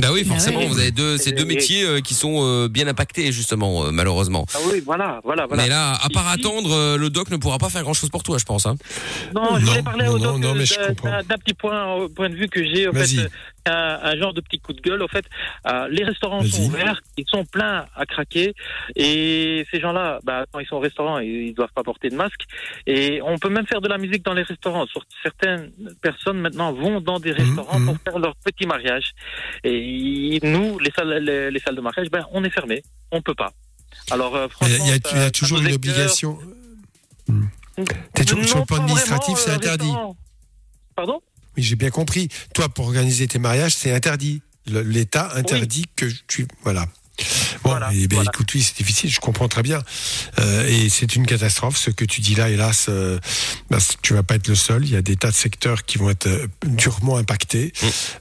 Bah 0.00 0.08
oui, 0.12 0.24
forcément, 0.24 0.58
ouais. 0.58 0.66
vous 0.66 0.78
avez 0.80 0.90
deux, 0.90 1.16
ces 1.18 1.30
deux 1.32 1.44
métiers 1.44 1.84
euh, 1.84 2.00
qui 2.00 2.14
sont 2.14 2.40
euh, 2.42 2.68
bien 2.68 2.88
impactés 2.88 3.30
justement, 3.30 3.84
euh, 3.84 3.90
malheureusement. 3.92 4.44
Ah 4.54 4.58
oui, 4.72 4.82
voilà, 4.84 5.20
voilà, 5.22 5.46
voilà. 5.46 5.62
Mais 5.62 5.68
là, 5.68 5.92
à 5.92 6.08
part 6.08 6.24
Ici- 6.34 6.40
attendre, 6.40 6.72
euh, 6.72 6.96
le 6.96 7.10
doc 7.10 7.30
ne 7.30 7.36
pourra 7.36 7.58
pas 7.58 7.70
faire 7.70 7.82
grand 7.82 7.94
chose 7.94 8.10
pour 8.10 8.24
toi, 8.24 8.36
je 8.38 8.44
pense. 8.44 8.66
Hein. 8.66 8.74
Non, 9.34 9.56
je 9.58 9.64
voulais 9.66 9.82
parler 9.82 10.06
non, 10.06 10.12
au 10.14 10.18
doc 10.18 10.38
non, 10.38 10.54
mais 10.54 10.66
je 10.66 10.74
d'un- 10.74 10.86
comprends. 10.88 11.10
d'un 11.10 11.22
d'un 11.22 11.38
petit 11.38 11.54
point, 11.54 11.94
au 11.94 12.08
point 12.08 12.28
de 12.28 12.34
vue 12.34 12.48
que 12.48 12.64
j'ai, 12.64 12.88
au 12.88 12.92
Vas-y. 12.92 13.16
fait, 13.18 13.30
un, 13.66 13.98
un 14.02 14.16
genre 14.18 14.34
de 14.34 14.40
petit 14.40 14.58
coup 14.60 14.72
de 14.72 14.80
gueule. 14.80 15.02
Au 15.02 15.08
fait, 15.08 15.24
euh, 15.66 15.88
les 15.88 16.04
restaurants 16.04 16.42
sont 16.42 16.64
ouverts, 16.64 17.00
ils 17.16 17.26
sont 17.26 17.44
pleins 17.44 17.86
à 17.94 18.06
craquer, 18.06 18.54
et 18.96 19.66
ces 19.70 19.80
gens-là, 19.80 20.20
bah, 20.24 20.44
quand 20.52 20.58
ils 20.60 20.66
sont 20.66 20.76
au 20.76 20.80
restaurant, 20.80 21.18
ils, 21.18 21.48
ils 21.48 21.54
doivent 21.54 21.72
pas 21.74 21.82
porter 21.82 22.08
de 22.10 22.16
masque. 22.16 22.42
Et 22.86 23.20
on 23.22 23.38
peut 23.38 23.48
même 23.48 23.66
faire 23.66 23.80
de 23.80 23.88
la 23.88 23.98
musique 23.98 24.24
dans 24.24 24.34
les 24.34 24.42
restaurants. 24.42 24.84
Certaines 25.22 25.70
personnes 26.02 26.40
maintenant 26.40 26.72
vont 26.72 27.00
dans 27.00 27.18
des 27.18 27.32
restaurants 27.32 27.78
mhm. 27.78 27.86
pour 27.86 27.96
faire 28.04 28.18
leur 28.18 28.36
petit 28.36 28.66
mariage. 28.66 29.12
Et 29.64 30.38
nous, 30.42 30.78
les 30.78 30.90
salles, 30.90 31.18
les, 31.24 31.50
les 31.50 31.60
salles 31.60 31.76
de 31.76 31.80
mariage, 31.80 32.10
ben, 32.10 32.26
on 32.32 32.44
est 32.44 32.50
fermés, 32.50 32.82
on 33.10 33.22
peut 33.22 33.34
pas. 33.34 33.52
Alors, 34.10 34.34
euh, 34.36 34.46
Il 34.62 34.68
y 34.68 34.74
a, 34.74 34.76
franchement, 34.78 34.84
il 34.84 34.88
y 34.88 34.92
a- 34.92 34.94
ça- 34.94 35.10
il 35.12 35.16
y 35.16 35.20
a 35.20 35.24
ça 35.24 35.30
toujours 35.30 35.58
une 35.60 35.72
obligation. 35.72 36.38
T'es 38.14 38.24
toujours- 38.24 38.44
sur 38.44 38.58
le 38.58 38.64
plan 38.66 38.76
pas 38.76 38.82
administratif, 38.82 39.36
c'est 39.38 39.50
euh, 39.50 39.54
interdit. 39.54 39.92
Pardon? 40.94 41.20
Oui, 41.56 41.62
j'ai 41.62 41.76
bien 41.76 41.90
compris. 41.90 42.28
Toi, 42.54 42.68
pour 42.68 42.86
organiser 42.86 43.26
tes 43.26 43.38
mariages, 43.38 43.74
c'est 43.74 43.92
interdit. 43.92 44.42
L'État 44.66 45.30
interdit 45.34 45.84
que 45.94 46.06
tu. 46.26 46.46
Voilà. 46.62 46.88
Bon, 47.64 47.70
Voilà, 47.70 47.88
bien, 47.90 48.06
voilà. 48.10 48.30
écoute, 48.32 48.52
oui, 48.54 48.62
c'est 48.62 48.76
difficile, 48.76 49.10
je 49.10 49.20
comprends 49.20 49.48
très 49.48 49.62
bien. 49.62 49.82
Euh, 50.38 50.68
et 50.68 50.88
c'est 50.90 51.16
une 51.16 51.24
catastrophe, 51.26 51.78
ce 51.78 51.90
que 51.90 52.04
tu 52.04 52.20
dis 52.20 52.34
là, 52.34 52.50
hélas, 52.50 52.86
euh, 52.90 53.18
c- 53.78 53.94
tu 54.02 54.12
vas 54.12 54.22
pas 54.22 54.34
être 54.34 54.48
le 54.48 54.54
seul. 54.54 54.84
Il 54.84 54.90
y 54.90 54.96
a 54.96 55.02
des 55.02 55.16
tas 55.16 55.30
de 55.30 55.34
secteurs 55.34 55.84
qui 55.84 55.96
vont 55.98 56.10
être 56.10 56.26
euh, 56.26 56.46
durement 56.66 57.16
impactés, 57.16 57.72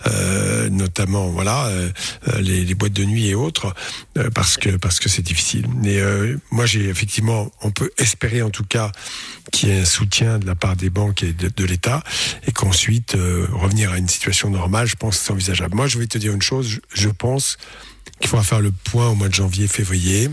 euh, 0.08 0.70
notamment, 0.70 1.28
voilà, 1.28 1.66
euh, 1.68 1.90
euh, 2.30 2.40
les, 2.42 2.64
les 2.64 2.74
boîtes 2.76 2.94
de 2.94 3.04
nuit 3.04 3.28
et 3.28 3.36
autres, 3.36 3.74
euh, 4.18 4.30
parce 4.30 4.56
que 4.58 4.70
parce 4.78 5.00
que 5.00 5.10
c'est 5.10 5.22
difficile. 5.22 5.68
Mais 5.76 6.00
euh, 6.00 6.38
moi, 6.52 6.66
j'ai 6.66 6.88
effectivement, 6.88 7.52
on 7.62 7.72
peut 7.72 7.92
espérer 7.98 8.42
en 8.42 8.50
tout 8.50 8.64
cas 8.66 8.92
qu'il 9.52 9.70
y 9.70 9.72
ait 9.74 9.82
un 9.82 9.86
soutien 9.86 10.40
de 10.40 10.46
la 10.46 10.56
part 10.56 10.76
des 10.78 10.90
banques 10.90 11.22
et 11.24 11.34
de, 11.34 11.50
de 11.50 11.66
l'État, 11.66 12.02
et 12.48 12.52
qu'ensuite 12.54 13.16
euh, 13.16 13.46
revenir 13.52 13.92
à 13.92 13.98
une 13.98 14.08
situation 14.08 14.50
normale, 14.50 14.88
je 14.88 14.96
pense 14.96 15.18
que 15.20 15.26
c'est 15.26 15.32
envisageable. 15.34 15.76
Moi, 15.76 15.88
je 15.88 16.00
vais 16.00 16.08
te 16.08 16.18
dire 16.18 16.32
une 16.34 16.42
chose, 16.42 16.68
je, 16.70 16.80
je 16.94 17.10
pense 17.10 17.58
qu'il 18.20 18.30
faudra 18.30 18.44
faire 18.44 18.62
le 18.62 18.72
point 18.72 19.10
au 19.10 19.16
mois 19.16 19.30
de 19.30 19.34
janvier, 19.34 19.68
février, 19.68 20.30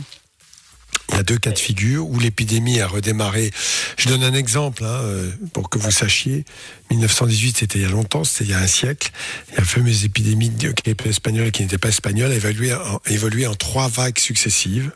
Il 1.11 1.17
y 1.17 1.19
a 1.19 1.23
deux 1.25 1.39
cas 1.39 1.51
de 1.51 1.59
figure 1.59 2.07
où 2.09 2.19
l'épidémie 2.21 2.81
a 2.81 2.87
redémarré. 2.87 3.51
Je 3.99 4.09
donne 4.09 4.23
un 4.23 4.33
exemple 4.35 4.85
hein, 4.85 5.01
euh, 5.03 5.31
pour 5.53 5.69
que 5.69 5.79
vous 5.79 5.91
sachiez. 5.91 6.45
1918, 6.91 7.57
c'était 7.59 7.79
il 7.81 7.83
y 7.83 7.85
a 7.85 7.89
longtemps, 7.89 8.23
c'était 8.23 8.45
il 8.45 8.51
y 8.51 8.55
a 8.55 8.61
un 8.61 8.67
siècle. 8.69 9.11
Il 9.49 9.55
y 9.55 9.57
a 9.57 9.61
la 9.61 9.67
fameuse 9.67 10.05
épidémie 10.05 10.51
de 10.51 10.71
grippe 10.71 11.05
espagnole 11.07 11.51
qui 11.51 11.63
n'était 11.63 11.79
pas 11.79 11.89
espagnole, 11.89 12.31
a 12.31 12.35
évolué 12.37 12.73
en, 12.75 13.01
évolué 13.07 13.47
en 13.49 13.55
trois 13.57 13.89
vagues 13.89 14.19
successives. 14.19 14.93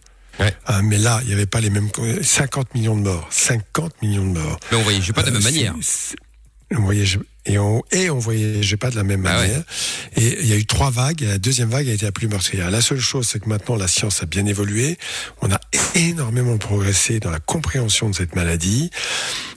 Ah, 0.66 0.82
mais 0.82 0.98
là, 0.98 1.20
il 1.22 1.28
n'y 1.28 1.32
avait 1.32 1.46
pas 1.46 1.60
les 1.60 1.70
mêmes. 1.70 1.88
50 2.22 2.74
millions 2.74 2.96
de 2.96 3.02
morts. 3.02 3.26
50 3.30 4.02
millions 4.02 4.26
de 4.26 4.38
morts. 4.38 4.58
Mais 4.70 4.76
on 4.78 4.82
voyageait 4.82 5.12
pas 5.12 5.22
de 5.22 5.30
la 5.30 5.32
même 5.34 5.42
Euh, 5.42 5.50
manière. 5.50 5.74
On 6.72 6.80
voyageait, 6.82 7.20
et 7.46 7.58
on, 7.58 7.82
et 7.92 8.10
on 8.10 8.18
voyageait 8.18 8.76
pas 8.76 8.90
de 8.90 8.96
la 8.96 9.04
même 9.04 9.22
Bah 9.22 9.34
manière. 9.34 9.62
Et 10.16 10.38
il 10.40 10.46
y 10.46 10.52
a 10.52 10.56
eu 10.56 10.66
trois 10.66 10.90
vagues, 10.90 11.22
et 11.22 11.26
la 11.26 11.38
deuxième 11.38 11.68
vague 11.70 11.88
a 11.88 11.92
été 11.92 12.04
la 12.06 12.12
plus 12.12 12.28
meurtrière. 12.28 12.70
La 12.70 12.80
seule 12.80 13.00
chose, 13.00 13.26
c'est 13.30 13.40
que 13.40 13.48
maintenant, 13.48 13.76
la 13.76 13.88
science 13.88 14.22
a 14.22 14.26
bien 14.26 14.46
évolué. 14.46 14.98
On 15.42 15.50
a 15.52 15.60
énormément 15.94 16.56
progressé 16.58 17.20
dans 17.20 17.30
la 17.30 17.40
compréhension 17.40 18.08
de 18.10 18.14
cette 18.14 18.34
maladie. 18.34 18.90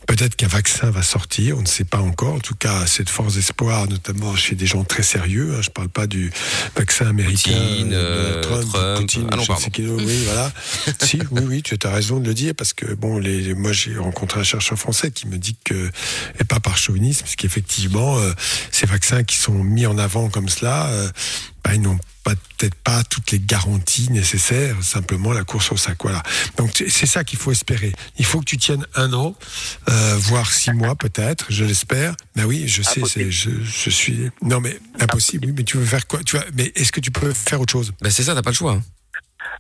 Peut-être 0.08 0.38
qu'un 0.38 0.48
vaccin 0.48 0.90
va 0.90 1.02
sortir, 1.04 1.58
on 1.58 1.62
ne 1.62 1.68
sait 1.68 1.84
pas 1.84 1.98
encore. 2.00 2.36
En 2.36 2.40
tout 2.40 2.56
cas, 2.56 2.86
cette 2.88 3.10
force 3.10 3.34
d'espoir, 3.36 3.90
notamment 3.90 4.36
chez 4.38 4.56
des 4.56 4.66
gens 4.66 4.86
très 4.86 5.04
sérieux. 5.04 5.54
hein. 5.58 5.62
Je 5.62 5.70
parle 5.70 5.90
pas 5.90 6.08
du 6.08 6.32
vaccin 6.78 7.08
américain, 7.08 7.52
Poutine, 7.52 7.90
euh, 7.94 8.36
euh, 8.38 8.42
Trump, 8.42 8.66
Trump. 8.72 8.98
Poutine, 9.00 9.28
Ah 9.32 9.36
non, 9.36 9.44
qui- 9.44 9.86
oui, 9.86 10.24
voilà. 10.26 10.54
si, 11.04 11.20
oui, 11.32 11.42
oui, 11.46 11.62
tu 11.62 11.76
as 11.84 11.90
raison 11.92 12.22
de 12.22 12.28
le 12.28 12.34
dire 12.34 12.54
parce 12.56 12.72
que 12.74 12.94
bon, 12.94 13.18
les, 13.18 13.54
moi 13.54 13.74
j'ai 13.74 13.98
rencontré 13.98 14.40
un 14.40 14.44
chercheur 14.44 14.78
français 14.80 15.12
qui 15.12 15.28
me 15.28 15.38
dit 15.38 15.58
que, 15.66 15.90
et 16.40 16.44
pas 16.46 16.62
par 16.62 16.78
chauvinisme, 16.78 17.22
parce 17.24 17.36
qu'effectivement, 17.36 17.77
euh, 17.86 18.34
ces 18.72 18.86
vaccins 18.86 19.24
qui 19.24 19.38
sont 19.38 19.64
mis 19.64 19.86
en 19.86 19.98
avant 19.98 20.30
comme 20.30 20.50
cela, 20.50 20.88
euh, 20.88 21.10
bah, 21.64 21.74
ils 21.76 21.82
n'ont 21.82 22.00
peut-être 22.24 22.76
pas 22.76 23.04
toutes 23.06 23.32
les 23.32 23.40
garanties 23.40 24.12
nécessaires, 24.12 24.76
simplement 24.82 25.32
la 25.32 25.44
course 25.44 25.72
au 25.72 25.78
sac. 25.78 25.98
Voilà. 26.02 26.22
Donc 26.58 26.72
c'est 26.90 27.06
ça 27.06 27.24
qu'il 27.24 27.40
faut 27.40 27.52
espérer. 27.52 27.94
Il 28.18 28.26
faut 28.26 28.40
que 28.40 28.46
tu 28.46 28.58
tiennes 28.58 28.86
un 28.96 29.14
an, 29.14 29.36
euh, 29.90 30.16
voire 30.20 30.52
six 30.52 30.72
mois 30.74 30.96
peut-être, 30.96 31.46
je 31.50 31.64
l'espère. 31.64 32.16
Ben 32.36 32.46
oui, 32.46 32.68
je 32.68 32.82
sais, 32.82 33.02
c'est, 33.08 33.32
je, 33.32 33.50
je 33.64 33.90
suis. 33.90 34.30
Non 34.42 34.60
mais 34.60 34.78
impossible. 35.00 35.46
Oui, 35.48 35.54
mais 35.56 35.64
tu 35.64 35.78
veux 35.78 35.86
faire 35.86 36.06
quoi? 36.08 36.22
Tu 36.26 36.36
vois 36.36 36.46
Mais 36.56 36.72
est-ce 36.76 36.92
que 36.92 37.00
tu 37.00 37.12
peux 37.12 37.32
faire 37.34 37.62
autre 37.62 37.72
chose? 37.72 37.94
Ben 38.02 38.10
c'est 38.10 38.24
ça, 38.24 38.34
t'as 38.36 38.42
pas 38.42 38.52
le 38.52 38.56
choix. 38.56 38.74
hein. 38.74 38.84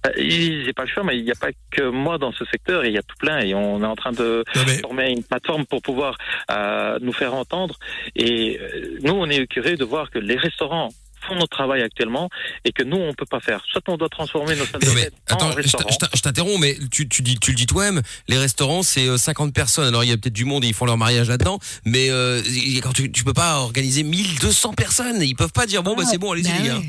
Euh, 0.06 0.12
J'ai 0.18 0.74
pas 0.74 0.84
le 0.84 0.90
choix, 0.90 1.04
mais 1.04 1.18
il 1.18 1.24
n'y 1.26 1.32
a 1.32 1.36
pas 1.36 1.50
que 1.72 1.90
moi 1.90 2.18
dans 2.18 2.32
ce 2.32 2.46
secteur, 2.46 2.86
il 2.86 2.94
y 2.94 2.98
a 2.98 3.04
tout 3.04 3.16
plein 3.20 3.40
et 3.40 3.54
on 3.54 3.82
est 3.82 3.86
en 3.86 3.96
train 3.96 4.12
de 4.12 4.44
former 4.82 5.10
une 5.12 5.24
plateforme 5.24 5.66
pour 5.66 5.82
pouvoir 5.82 6.18
euh, 6.52 6.98
nous 7.02 7.14
faire 7.14 7.34
entendre. 7.34 7.78
Et 8.16 8.60
euh, 8.62 9.00
nous, 9.02 9.14
on 9.14 9.30
est 9.30 9.46
curieux 9.48 9.76
de 9.78 9.86
voir 9.86 10.10
que 10.12 10.20
les 10.20 10.38
restaurants 10.38 10.90
font 11.28 11.36
notre 11.36 11.50
travail 11.58 11.82
actuellement 11.82 12.30
et 12.64 12.72
que 12.72 12.84
nous, 12.84 12.96
on 12.98 13.14
peut 13.14 13.26
pas 13.26 13.40
faire. 13.40 13.62
Soit 13.70 13.82
on 13.90 13.98
doit 13.98 14.08
transformer 14.08 14.56
nos 14.56 14.66
salles 14.66 14.82
de 14.82 14.86
fête 14.86 15.14
en 15.30 15.36
Attends, 15.36 15.52
je 15.52 15.58
restaurants. 15.58 15.90
t'interromps, 16.24 16.60
mais 16.60 16.78
tu, 16.92 17.10
tu, 17.10 17.22
dis, 17.22 17.38
tu 17.38 17.52
le 17.52 17.58
dis 17.58 17.66
toi-même, 17.66 18.02
les 18.28 18.38
restaurants, 18.38 18.84
c'est 18.84 19.08
euh, 19.08 19.18
50 19.18 19.54
personnes. 19.54 19.88
Alors, 19.88 20.04
il 20.04 20.10
y 20.10 20.14
a 20.14 20.18
peut-être 20.18 20.34
du 20.34 20.46
monde 20.46 20.64
et 20.64 20.68
ils 20.68 20.74
font 20.74 20.86
leur 20.86 20.98
mariage 20.98 21.28
là-dedans, 21.28 21.60
mais 21.86 22.10
euh, 22.10 22.42
quand 22.82 22.94
tu, 22.94 23.12
tu 23.12 23.24
peux 23.24 23.34
pas 23.34 23.58
organiser 23.58 24.04
1200 24.04 24.74
personnes. 24.74 25.22
Ils 25.22 25.36
peuvent 25.36 25.52
pas 25.52 25.66
dire, 25.66 25.84
bon, 25.84 25.96
bah, 25.96 26.04
c'est 26.10 26.18
bon, 26.18 26.32
allez-y, 26.32 26.52
les 26.62 26.68
gars. 26.70 26.80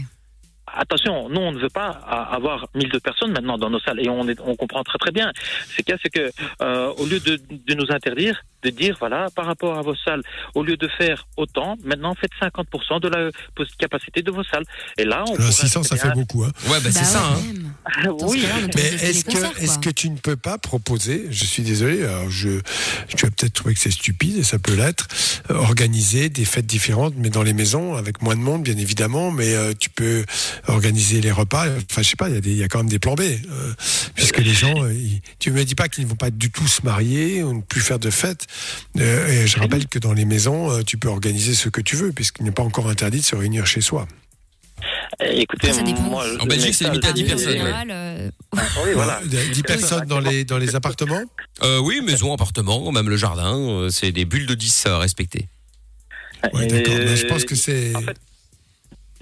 Attention, 0.74 1.28
nous 1.28 1.40
on 1.40 1.52
ne 1.52 1.58
veut 1.58 1.68
pas 1.68 1.88
avoir 1.88 2.68
1200 2.74 3.00
personnes 3.02 3.32
maintenant 3.32 3.58
dans 3.58 3.70
nos 3.70 3.80
salles 3.80 4.00
et 4.00 4.08
on, 4.08 4.28
est, 4.28 4.38
on 4.40 4.56
comprend 4.56 4.82
très 4.84 4.98
très 4.98 5.12
bien. 5.12 5.32
Ce 5.70 5.82
qu'il 5.82 5.90
y 5.90 5.92
a, 5.92 5.98
c'est 6.02 6.10
que 6.10 6.30
euh, 6.62 6.92
au 6.98 7.06
lieu 7.06 7.20
de, 7.20 7.40
de 7.50 7.74
nous 7.74 7.86
interdire, 7.90 8.42
de 8.62 8.70
dire 8.70 8.96
voilà 8.98 9.28
par 9.34 9.46
rapport 9.46 9.78
à 9.78 9.82
vos 9.82 9.94
salles, 9.94 10.22
au 10.54 10.62
lieu 10.62 10.76
de 10.76 10.88
faire 10.88 11.26
autant, 11.36 11.76
maintenant 11.84 12.14
faites 12.14 12.32
50% 12.40 13.00
de 13.00 13.08
la 13.08 13.30
capacité 13.78 14.22
de 14.22 14.30
vos 14.30 14.44
salles. 14.44 14.64
Et 14.96 15.04
là, 15.04 15.24
on 15.28 15.34
Alors, 15.34 15.36
pourrait 15.36 15.52
600, 15.52 15.82
ça 15.84 15.96
fait 15.96 16.12
beaucoup. 16.12 16.44
Hein. 16.44 16.50
Ouais, 16.68 16.80
bah, 16.82 16.90
c'est 16.90 17.04
ça. 17.04 17.22
Hein. 17.24 18.08
oui. 18.22 18.44
Mais 18.74 18.82
est-ce 18.82 19.24
que, 19.24 19.62
est-ce 19.62 19.78
que 19.78 19.90
tu 19.90 20.10
ne 20.10 20.16
peux 20.16 20.36
pas 20.36 20.58
proposer, 20.58 21.26
je 21.30 21.44
suis 21.44 21.62
désolé, 21.62 22.04
alors 22.04 22.30
je, 22.30 22.60
tu 23.16 23.26
vas 23.26 23.30
peut-être 23.30 23.52
trouver 23.52 23.74
que 23.74 23.80
c'est 23.80 23.90
stupide 23.90 24.38
et 24.38 24.42
ça 24.42 24.58
peut 24.58 24.74
l'être, 24.74 25.06
euh, 25.50 25.54
organiser 25.54 26.28
des 26.28 26.44
fêtes 26.44 26.66
différentes, 26.66 27.14
mais 27.16 27.30
dans 27.30 27.42
les 27.42 27.52
maisons, 27.52 27.94
avec 27.94 28.22
moins 28.22 28.34
de 28.34 28.40
monde, 28.40 28.62
bien 28.62 28.76
évidemment, 28.76 29.30
mais 29.30 29.54
euh, 29.54 29.72
tu 29.78 29.90
peux 29.90 30.24
organiser 30.68 31.20
les 31.20 31.30
repas. 31.32 31.66
Enfin, 31.90 32.02
je 32.02 32.08
sais 32.08 32.16
pas, 32.16 32.28
il 32.28 32.34
y, 32.56 32.62
a 32.62 32.64
y 32.64 32.68
quand 32.68 32.78
même 32.78 32.88
des 32.88 32.98
plans 32.98 33.14
B, 33.14 33.20
euh, 33.22 33.72
puisque 34.14 34.38
les 34.38 34.52
gens, 34.54 34.82
euh, 34.84 34.92
ils- 34.92 35.20
tu 35.38 35.50
me 35.50 35.64
dis 35.64 35.74
pas 35.74 35.88
qu'ils 35.88 36.04
ne 36.04 36.08
vont 36.08 36.16
pas 36.16 36.30
du 36.30 36.50
tout 36.50 36.66
se 36.66 36.82
marier 36.82 37.42
ou 37.42 37.54
ne 37.54 37.60
plus 37.62 37.80
faire 37.80 37.98
de 37.98 38.10
fêtes. 38.10 38.46
Euh, 38.98 39.26
et 39.28 39.46
je 39.46 39.58
rappelle 39.58 39.86
que 39.88 39.98
dans 39.98 40.12
les 40.12 40.24
maisons, 40.24 40.70
euh, 40.70 40.82
tu 40.82 40.96
peux 40.98 41.08
organiser 41.08 41.54
ce 41.54 41.68
que 41.68 41.80
tu 41.80 41.96
veux, 41.96 42.12
puisqu'il 42.12 42.44
n'est 42.44 42.50
pas 42.52 42.62
encore 42.62 42.88
interdit 42.88 43.18
de 43.20 43.24
se 43.24 43.36
réunir 43.36 43.66
chez 43.66 43.80
soi. 43.80 44.06
Eh, 45.20 45.40
Écoutez, 45.40 45.70
moi, 46.02 46.24
En 46.40 46.46
Belgique, 46.46 46.74
c'est 46.74 46.84
limité 46.84 47.08
à 47.08 47.12
10 47.12 47.24
personnes. 47.24 47.60
ouais. 47.60 48.30
oui, 48.54 48.90
voilà. 48.94 49.20
10 49.52 49.62
personnes 49.62 50.06
dans 50.06 50.20
les, 50.20 50.44
dans 50.44 50.58
les 50.58 50.74
appartements 50.76 51.22
Euh, 51.64 51.78
oui, 51.80 52.00
maison, 52.02 52.32
appartement, 52.32 52.92
même 52.92 53.08
le 53.08 53.16
jardin, 53.16 53.88
c'est 53.90 54.12
des 54.12 54.24
bulles 54.24 54.46
de 54.46 54.54
10 54.54 54.86
à 54.86 54.98
respecter. 54.98 55.48
Ouais, 56.52 56.68
d'accord. 56.68 56.94
Je 56.94 57.26
pense 57.26 57.44
que 57.44 57.56
c'est. 57.56 57.96
En 57.96 58.00
fait, 58.02 58.16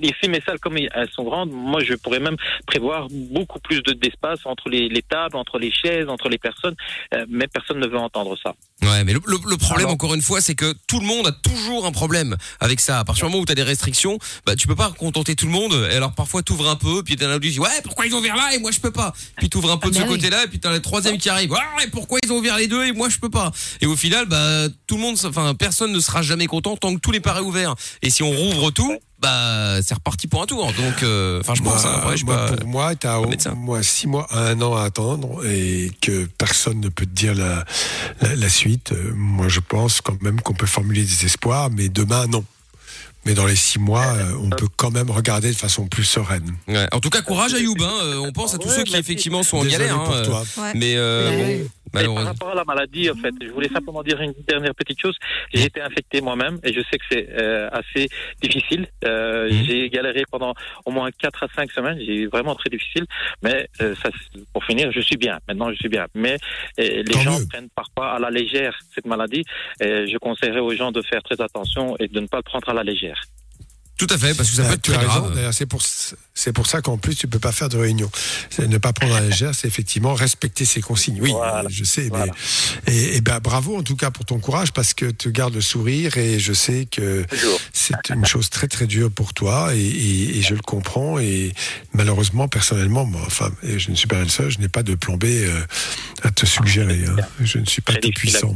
Ici, 0.01 0.29
mes 0.29 0.41
salles, 0.43 0.59
comme 0.61 0.77
elles 0.77 1.11
sont 1.15 1.25
grandes, 1.25 1.51
moi, 1.51 1.83
je 1.83 1.95
pourrais 1.95 2.21
même 2.21 2.37
prévoir 2.67 3.09
beaucoup 3.11 3.59
plus 3.61 3.83
de- 3.83 3.93
d'espace 3.93 4.41
entre 4.45 4.69
les, 4.69 4.89
les 4.89 5.03
tables, 5.03 5.37
entre 5.37 5.59
les 5.59 5.73
chaises, 5.73 6.09
entre 6.09 6.29
les 6.29 6.39
personnes, 6.39 6.75
euh, 7.15 7.25
mais 7.29 7.47
personne 7.47 7.79
ne 7.79 7.87
veut 7.87 7.99
entendre 7.99 8.37
ça. 8.43 8.55
Ouais, 8.83 9.05
mais 9.05 9.13
le, 9.15 9.21
le- 9.27 9.39
le 9.51 9.57
problème, 9.57 9.89
encore 9.89 10.15
une 10.15 10.23
fois, 10.23 10.41
c'est 10.41 10.55
que 10.55 10.75
tout 10.87 11.01
le 11.01 11.07
monde 11.07 11.27
a 11.27 11.33
toujours 11.33 11.87
un 11.87 11.93
problème 11.93 12.37
avec 12.61 12.81
ça. 12.81 12.99
À 13.01 13.05
partir 13.05 13.27
du 13.27 13.31
moment 13.33 13.43
où 13.43 13.47
tu 13.47 13.53
as 13.53 13.55
des 13.55 13.63
restrictions, 13.63 14.19
bah, 14.45 14.55
tu 14.55 14.67
peux 14.67 14.77
pas 14.77 14.93
contenter 14.99 15.35
tout 15.35 15.47
le 15.47 15.53
monde. 15.53 15.73
Et 15.91 15.95
alors, 15.97 16.15
parfois, 16.15 16.43
tu 16.43 16.53
ouvres 16.53 16.69
un 16.69 16.77
peu, 16.77 17.03
puis 17.03 17.17
t'en 17.17 17.27
as 17.31 17.35
un 17.35 17.39
qui 17.41 17.51
dit, 17.51 17.61
ouais, 17.61 17.69
pourquoi 17.83 18.07
ils 18.07 18.15
ont 18.15 18.19
ouvert 18.19 18.37
là 18.37 18.51
et 18.55 18.59
moi 18.59 18.71
je 18.71 18.81
peux 18.81 18.91
pas? 18.93 19.13
Puis 19.39 19.49
tu 19.49 19.57
ouvres 19.57 19.71
un 19.73 19.79
peu 19.79 19.89
de 19.91 19.95
bah 19.95 20.01
ce 20.01 20.07
oui. 20.07 20.13
côté-là, 20.17 20.45
et 20.45 20.47
puis 20.49 20.61
t'as 20.61 20.73
le 20.73 20.81
troisième 20.83 21.17
qui 21.19 21.29
arrive, 21.31 21.51
ouais, 21.53 21.87
pourquoi 21.91 22.19
ils 22.23 22.31
ont 22.33 22.37
ouvert 22.37 22.57
les 22.59 22.67
deux 22.69 22.85
et 22.85 22.93
moi 22.93 23.09
je 23.09 23.19
peux 23.19 23.31
pas? 23.31 23.51
Et 23.81 23.87
au 23.87 23.97
final, 23.97 24.27
bah, 24.27 24.67
tout 24.87 24.97
le 24.97 25.03
monde, 25.03 25.17
enfin, 25.25 25.55
personne 25.55 25.93
ne 25.93 26.01
sera 26.01 26.23
jamais 26.23 26.47
content 26.47 26.77
tant 26.77 26.95
que 26.95 27.01
tous 27.01 27.13
les 27.13 27.21
paris 27.21 27.41
ouverts. 27.43 27.75
Et 28.03 28.11
si 28.11 28.23
on 28.23 28.31
rouvre 28.31 28.71
tout, 28.71 28.97
bah, 29.21 29.81
c'est 29.83 29.95
reparti 29.95 30.27
pour 30.27 30.43
un 30.43 30.47
tour. 30.47 30.67
Donc, 30.67 31.03
euh, 31.03 31.41
enfin, 31.41 31.55
je 31.55 31.63
pense, 31.63 31.85
hein, 31.85 31.93
après, 31.97 32.17
je 32.17 32.21
sais 32.21 32.25
moi, 32.27 32.47
pas. 32.47 32.57
pour 32.57 32.69
moi, 32.69 32.95
tu 32.95 33.07
as 33.07 33.21
au 33.21 33.27
moins 33.57 33.83
six 33.83 34.07
mois 34.07 34.27
à 34.31 34.49
un 34.49 34.61
an 34.61 34.77
à 34.77 34.83
attendre 34.85 35.45
et 35.47 35.91
que 36.01 36.27
personne 36.39 36.81
ne 36.81 36.89
peut 36.89 37.07
te 37.07 37.15
dire 37.15 37.35
la, 37.35 37.65
la, 38.21 38.35
la 38.37 38.49
suite. 38.49 38.93
Euh, 38.93 39.13
Moi, 39.15 39.49
je 39.49 39.61
pense 39.61 40.01
quand 40.01 40.21
même 40.23 40.41
qu'on 40.41 40.55
peut 40.55 40.67
formuler 40.67 41.03
des 41.03 41.25
espoirs, 41.25 41.71
mais 41.71 41.89
demain, 41.89 42.27
non. 42.27 42.45
Mais 43.27 43.35
dans 43.35 43.47
les 43.47 43.57
six 43.57 43.81
mois, 43.81 44.07
euh, 44.07 44.39
on 44.41 44.51
peut 44.51 44.69
quand 44.77 44.93
même 44.93 45.11
regarder 45.11 45.51
de 45.51 45.57
façon 45.57 45.89
plus 45.89 46.05
sereine. 46.05 46.55
Ouais. 46.69 46.87
En 46.93 47.01
tout 47.01 47.11
cas, 47.11 47.23
courage 47.23 47.55
Ayoub. 47.55 47.75
Hein. 47.81 47.91
Euh, 48.05 48.19
On 48.19 48.31
pense 48.31 48.55
à 48.55 48.59
tous 48.59 48.69
ceux 48.69 48.85
qui 48.85 48.97
effectivement 48.97 49.43
sont 49.43 49.59
en 49.59 49.65
galère. 49.65 50.03
pour 50.05 50.15
hein. 50.15 50.23
toi. 50.23 50.45
Euh, 50.59 50.73
Mais 50.77 50.95
euh, 50.97 51.59
bon, 51.93 52.15
par 52.15 52.25
rapport 52.25 52.51
à 52.51 52.55
la 52.55 52.65
maladie, 52.65 53.11
en 53.11 53.15
fait, 53.15 53.33
je 53.41 53.51
voulais 53.51 53.69
simplement 53.69 54.03
dire 54.03 54.21
une 54.21 54.35
dernière 54.47 54.75
petite 54.75 55.01
chose. 55.01 55.17
J'ai 55.53 55.65
été 55.65 55.81
infecté 55.81 56.21
moi-même 56.21 56.59
et 56.63 56.73
je 56.73 56.81
sais 56.81 56.99
que 56.99 57.05
c'est 57.11 57.29
euh, 57.31 57.69
assez 57.73 58.09
difficile. 58.43 58.87
Euh, 59.05 59.49
J'ai 59.51 59.89
galéré 59.89 60.23
pendant 60.31 60.55
au 60.85 60.91
moins 60.91 61.11
4 61.11 61.43
à 61.45 61.49
5 61.55 61.71
semaines. 61.73 61.99
J'ai 62.05 62.27
vraiment 62.27 62.55
très 62.55 62.71
difficile. 62.71 63.07
Mais 63.43 63.69
euh, 63.81 63.95
ça, 64.03 64.11
pour 64.53 64.65
finir, 64.65 64.93
je 64.93 65.01
suis 65.01 65.17
bien. 65.17 65.39
Maintenant, 65.49 65.71
je 65.71 65.77
suis 65.77 65.89
bien. 65.89 66.07
Mais 66.15 66.39
euh, 66.81 67.03
les 67.07 67.21
gens 67.21 67.39
prennent 67.49 67.71
parfois 67.75 68.13
à 68.13 68.19
la 68.19 68.31
légère 68.31 68.77
cette 68.95 69.07
maladie. 69.07 69.45
Et 69.81 70.07
je 70.07 70.19
conseillerais 70.19 70.61
aux 70.61 70.75
gens 70.75 70.93
de 70.93 71.03
faire 71.03 71.23
très 71.23 71.41
attention 71.41 71.97
et 71.99 72.09
de 72.09 72.21
ne 72.21 72.27
pas 72.27 72.39
le 72.39 72.43
prendre 72.43 72.69
à 72.69 72.75
la 72.75 72.83
légère. 72.83 73.16
it. 73.23 73.46
Tout 73.99 74.07
à 74.11 74.19
fait, 74.19 74.35
parce 74.35 74.51
que 74.51 74.57
ça 74.57 74.65
peut 74.65 74.75
être 74.75 74.83
tu 74.83 74.91
très 74.93 74.99
as 75.05 75.09
raison. 75.09 75.21
grave. 75.23 75.35
D'ailleurs, 75.35 75.55
c'est 75.55 75.67
pour 75.67 75.83
c'est 76.39 76.53
pour 76.53 76.67
ça 76.67 76.83
qu'en 76.83 76.99
plus 76.99 77.15
tu 77.15 77.27
peux 77.29 77.39
pas 77.39 77.51
faire 77.53 77.71
de 77.71 77.79
réunion. 77.79 78.11
C'est 78.51 78.69
ne 78.69 78.77
pas 78.77 78.93
prendre 78.93 79.15
à 79.15 79.21
la 79.21 79.29
légère, 79.29 79.55
c'est 79.55 79.67
effectivement 79.69 80.13
respecter 80.15 80.67
ses 80.67 80.83
consignes. 80.83 81.19
Oui, 81.23 81.33
je 81.71 81.83
sais. 81.85 82.11
Mais, 82.13 82.93
et, 82.95 83.17
et 83.17 83.21
ben 83.23 83.39
bravo 83.41 83.79
en 83.79 83.83
tout 83.83 83.97
cas 83.97 84.11
pour 84.11 84.27
ton 84.27 84.39
courage 84.39 84.73
parce 84.73 84.93
que 84.93 85.07
tu 85.07 85.33
gardes 85.33 85.55
le 85.55 85.63
sourire 85.63 86.19
et 86.19 86.39
je 86.39 86.53
sais 86.53 86.87
que 86.91 87.25
c'est 87.73 88.11
une 88.11 88.27
chose 88.27 88.51
très 88.51 88.69
très 88.69 88.87
dure 88.87 89.11
pour 89.11 89.33
toi 89.33 89.75
et, 89.75 89.79
et- 89.81 90.37
et 90.39 90.43
je 90.43 90.55
le 90.55 90.61
comprends 90.61 91.19
et 91.19 91.53
malheureusement 91.95 92.49
personnellement, 92.49 93.07
moi, 93.07 93.23
enfin, 93.27 93.51
je 93.63 93.91
ne 93.91 93.97
suis 93.97 94.09
pas 94.09 94.21
le 94.21 94.29
seul, 94.29 94.51
je 94.51 94.59
n'ai 94.59 94.69
pas 94.69 94.83
de 94.83 94.95
plan 94.95 95.17
B 95.17 95.25
euh, 95.25 95.61
à 96.23 96.31
te 96.31 96.45
suggérer. 96.45 97.05
hein. 97.09 97.17
Je 97.41 97.59
ne 97.59 97.65
suis 97.65 97.81
pas 97.83 97.95
tout 97.95 98.11
puissant. 98.11 98.53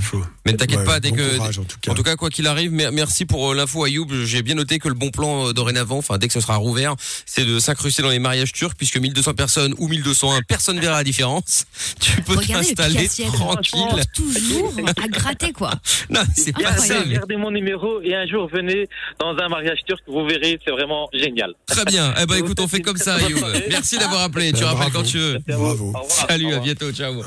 Faux. 0.00 0.22
Mais 0.44 0.52
ne 0.52 0.56
t'inquiète 0.58 0.80
Ouais, 0.80 0.84
pas, 0.84 1.00
dès 1.00 1.10
bon 1.10 1.16
que, 1.16 1.36
courage, 1.36 1.58
en 1.58 1.64
tout, 1.64 2.02
cas. 2.02 2.16
quoi 2.16 2.28
qu'il 2.28 2.46
arrive, 2.46 2.70
mer- 2.72 2.92
merci 2.92 3.24
pour 3.24 3.52
euh, 3.52 3.54
l'info 3.54 3.84
Ayoub. 3.84 4.06
J'ai 4.24 4.42
bien 4.42 4.54
noté 4.54 4.65
que 4.66 4.88
le 4.88 4.94
bon 4.94 5.10
plan 5.10 5.48
euh, 5.48 5.52
dorénavant, 5.52 5.98
enfin 5.98 6.18
dès 6.18 6.26
que 6.26 6.32
ce 6.34 6.40
sera 6.40 6.56
rouvert, 6.56 6.94
c'est 7.24 7.44
de 7.44 7.58
s'incruster 7.58 8.02
dans 8.02 8.10
les 8.10 8.18
mariages 8.18 8.52
turcs, 8.52 8.74
puisque 8.76 8.98
1200 8.98 9.34
personnes 9.34 9.74
ou 9.78 9.88
1201, 9.88 10.42
personne 10.42 10.78
verra 10.80 10.98
la 10.98 11.04
différence. 11.04 11.64
Tu 12.00 12.20
peux 12.22 12.36
Regardez 12.36 12.68
le 12.70 12.74
t'installer 12.74 13.08
tranquille. 13.32 14.02
Toujours 14.14 14.72
à 15.02 15.08
gratter, 15.08 15.52
quoi. 15.52 15.70
Non, 16.10 16.20
c'est 16.36 16.52
pas 16.52 16.76
ça. 16.76 17.04
mais- 17.06 17.14
Gardez 17.14 17.36
mon 17.36 17.50
numéro 17.50 18.00
et 18.02 18.14
un 18.14 18.26
jour 18.26 18.48
venez 18.52 18.88
dans 19.18 19.34
un 19.36 19.48
mariage 19.48 19.78
turc, 19.86 20.00
vous 20.06 20.24
verrez, 20.26 20.58
c'est 20.64 20.70
vraiment 20.70 21.08
génial. 21.12 21.54
Très 21.66 21.84
bien. 21.84 22.12
Eh 22.20 22.26
ben 22.26 22.34
écoute, 22.38 22.60
on 22.60 22.68
fait 22.68 22.80
comme 22.82 22.96
ça, 22.96 23.14
Ayoub. 23.16 23.40
Merci 23.70 23.98
d'avoir 23.98 24.22
appelé. 24.22 24.52
Tu 24.52 24.64
rappelles 24.64 24.92
quand 24.92 25.02
tu 25.02 25.18
veux. 25.18 25.38
Bravo. 25.46 25.92
Salut, 26.08 26.54
à 26.54 26.58
bientôt. 26.58 26.90
Ciao. 26.92 27.22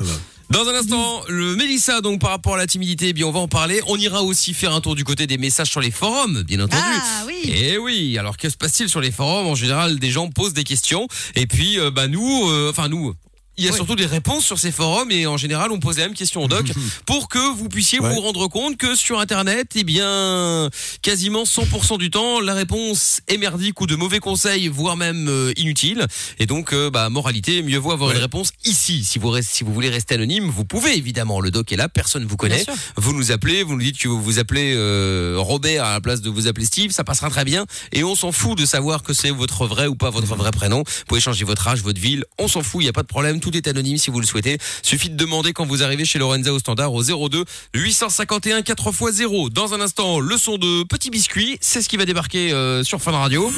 Dans 0.50 0.66
un 0.66 0.74
instant, 0.74 1.22
le 1.28 1.54
Mélissa, 1.54 2.00
donc 2.00 2.20
par 2.20 2.30
rapport 2.30 2.54
à 2.54 2.56
la 2.56 2.66
timidité, 2.66 3.10
eh 3.10 3.12
bien 3.12 3.24
on 3.24 3.30
va 3.30 3.38
en 3.38 3.46
parler. 3.46 3.80
On 3.86 3.96
ira 3.96 4.24
aussi 4.24 4.52
faire 4.52 4.74
un 4.74 4.80
tour 4.80 4.96
du 4.96 5.04
côté 5.04 5.28
des 5.28 5.38
messages 5.38 5.70
sur 5.70 5.80
les 5.80 5.92
forums, 5.92 6.42
bien 6.42 6.58
entendu. 6.58 6.82
Ah 6.82 7.22
oui. 7.24 7.48
Et 7.48 7.78
oui. 7.78 8.18
Alors 8.18 8.36
que 8.36 8.48
se 8.48 8.56
passe-t-il 8.56 8.88
sur 8.88 9.00
les 9.00 9.12
forums? 9.12 9.46
En 9.46 9.54
général, 9.54 10.00
des 10.00 10.10
gens 10.10 10.28
posent 10.28 10.52
des 10.52 10.64
questions. 10.64 11.06
Et 11.36 11.46
puis, 11.46 11.78
euh, 11.78 11.92
bah 11.92 12.08
nous, 12.08 12.48
euh, 12.48 12.70
enfin 12.70 12.88
nous. 12.88 13.14
Il 13.56 13.64
y 13.64 13.68
a 13.68 13.72
surtout 13.72 13.96
des 13.96 14.06
réponses 14.06 14.44
sur 14.46 14.58
ces 14.58 14.72
forums 14.72 15.10
et 15.10 15.26
en 15.26 15.36
général 15.36 15.70
on 15.70 15.78
pose 15.80 15.98
la 15.98 16.04
même 16.04 16.14
question 16.14 16.42
au 16.44 16.48
doc 16.48 16.70
pour 17.04 17.28
que 17.28 17.54
vous 17.54 17.68
puissiez 17.68 18.00
Ouais. 18.00 18.14
vous 18.14 18.20
rendre 18.20 18.46
compte 18.48 18.76
que 18.78 18.94
sur 18.94 19.20
internet 19.20 19.68
eh 19.74 19.84
bien 19.84 20.70
quasiment 21.02 21.42
100% 21.44 21.98
du 21.98 22.10
temps 22.10 22.40
la 22.40 22.54
réponse 22.54 23.20
est 23.28 23.36
merdique 23.36 23.80
ou 23.80 23.86
de 23.86 23.96
mauvais 23.96 24.18
conseils 24.18 24.68
voire 24.68 24.96
même 24.96 25.28
euh, 25.28 25.52
inutile. 25.56 26.06
Et 26.38 26.46
donc 26.46 26.72
euh, 26.72 26.90
bah 26.90 27.08
moralité 27.10 27.62
mieux 27.62 27.78
vaut 27.78 27.92
avoir 27.92 28.12
une 28.12 28.18
réponse 28.18 28.52
ici. 28.64 29.04
Si 29.04 29.18
vous 29.18 29.28
restez, 29.30 29.56
si 29.56 29.64
vous 29.64 29.74
voulez 29.74 29.90
rester 29.90 30.14
anonyme 30.14 30.48
vous 30.48 30.64
pouvez 30.64 30.96
évidemment. 30.96 31.40
Le 31.40 31.50
doc 31.50 31.72
est 31.72 31.76
là 31.76 31.88
personne 31.88 32.24
vous 32.24 32.36
connaît. 32.36 32.64
Vous 32.96 33.12
nous 33.12 33.32
appelez 33.32 33.62
vous 33.62 33.74
nous 33.74 33.82
dites 33.82 33.98
que 33.98 34.08
vous 34.08 34.22
vous 34.22 34.38
appelez 34.38 34.72
euh, 34.74 35.34
Robert 35.38 35.84
à 35.84 35.92
la 35.92 36.00
place 36.00 36.20
de 36.22 36.30
vous 36.30 36.46
appeler 36.46 36.64
Steve 36.66 36.92
ça 36.92 37.04
passera 37.04 37.28
très 37.30 37.44
bien. 37.44 37.66
Et 37.92 38.04
on 38.04 38.14
s'en 38.14 38.32
fout 38.32 38.56
de 38.56 38.64
savoir 38.64 39.02
que 39.02 39.12
c'est 39.12 39.30
votre 39.30 39.66
vrai 39.66 39.86
ou 39.86 39.96
pas 39.96 40.08
votre 40.10 40.34
vrai 40.34 40.50
prénom. 40.50 40.78
Vous 40.86 41.04
pouvez 41.08 41.20
changer 41.20 41.44
votre 41.44 41.66
âge 41.68 41.82
votre 41.82 42.00
ville 42.00 42.24
on 42.38 42.48
s'en 42.48 42.62
fout 42.62 42.82
il 42.82 42.86
y 42.86 42.88
a 42.88 42.92
pas 42.92 43.02
de 43.02 43.08
problème 43.08 43.39
tout 43.40 43.56
est 43.56 43.66
anonyme 43.66 43.96
si 43.96 44.10
vous 44.10 44.20
le 44.20 44.26
souhaitez. 44.26 44.58
Suffit 44.82 45.10
de 45.10 45.16
demander 45.16 45.52
quand 45.52 45.66
vous 45.66 45.82
arrivez 45.82 46.04
chez 46.04 46.18
Lorenza 46.18 46.52
au 46.52 46.58
standard 46.58 46.92
au 46.92 47.02
02 47.02 47.44
851 47.74 48.60
4x0 48.60 49.50
dans 49.50 49.74
un 49.74 49.80
instant 49.80 50.20
le 50.20 50.36
son 50.36 50.58
de 50.58 50.84
Petit 50.84 51.10
Biscuit 51.10 51.58
c'est 51.60 51.82
ce 51.82 51.88
qui 51.88 51.96
va 51.96 52.04
débarquer 52.04 52.52
euh, 52.52 52.82
sur 52.84 53.00
Fun 53.00 53.12
Radio. 53.12 53.52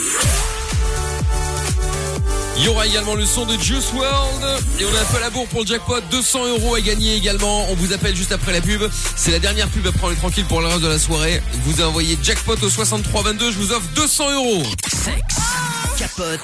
Il 2.59 2.65
y 2.65 2.69
aura 2.69 2.87
également 2.87 3.15
le 3.15 3.25
son 3.25 3.47
de 3.47 3.55
Juice 3.59 3.93
World. 3.95 4.63
Et 4.79 4.85
on 4.85 4.95
a 4.95 5.01
un 5.01 5.05
peu 5.05 5.21
la 5.21 5.31
bourre 5.31 5.49
pour 5.49 5.63
le 5.63 5.67
jackpot. 5.67 6.01
200 6.11 6.47
euros 6.49 6.75
à 6.75 6.81
gagner 6.81 7.17
également. 7.17 7.67
On 7.71 7.75
vous 7.75 7.93
appelle 7.93 8.15
juste 8.15 8.33
après 8.33 8.53
la 8.53 8.61
pub. 8.61 8.83
C'est 9.17 9.33
la 9.33 9.39
dernière 9.39 9.69
pub 9.69 9.87
après 9.87 10.07
on 10.07 10.11
est 10.13 10.17
tranquille 10.17 10.45
pour 10.45 10.61
le 10.61 10.69
reste 10.69 10.83
de 10.83 10.89
la 10.89 10.99
soirée. 10.99 11.43
Vous 11.65 11.83
envoyé 11.83 12.17
jackpot 12.23 12.57
au 12.63 12.69
6322 12.69 13.51
je 13.51 13.59
vous 13.59 13.73
offre 13.73 13.89
200 13.95 14.33
euros 14.33 14.63
capote 15.99 16.41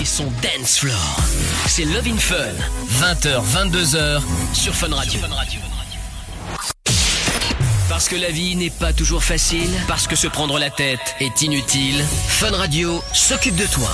et 0.00 0.04
son 0.04 0.24
dance 0.42 0.78
floor. 0.78 1.16
C'est 1.66 1.84
Love 1.84 2.06
in 2.06 2.16
Fun, 2.16 2.36
20h, 3.00 3.42
22h 3.44 4.20
sur 4.52 4.74
Fun 4.74 4.94
Radio. 4.94 5.20
Parce 7.88 8.08
que 8.08 8.16
la 8.16 8.30
vie 8.30 8.56
n'est 8.56 8.70
pas 8.70 8.92
toujours 8.92 9.22
facile, 9.22 9.70
parce 9.86 10.06
que 10.06 10.16
se 10.16 10.26
prendre 10.26 10.58
la 10.58 10.70
tête 10.70 11.14
est 11.20 11.42
inutile, 11.42 12.04
Fun 12.28 12.50
Radio 12.52 13.02
s'occupe 13.12 13.56
de 13.56 13.66
toi. 13.66 13.90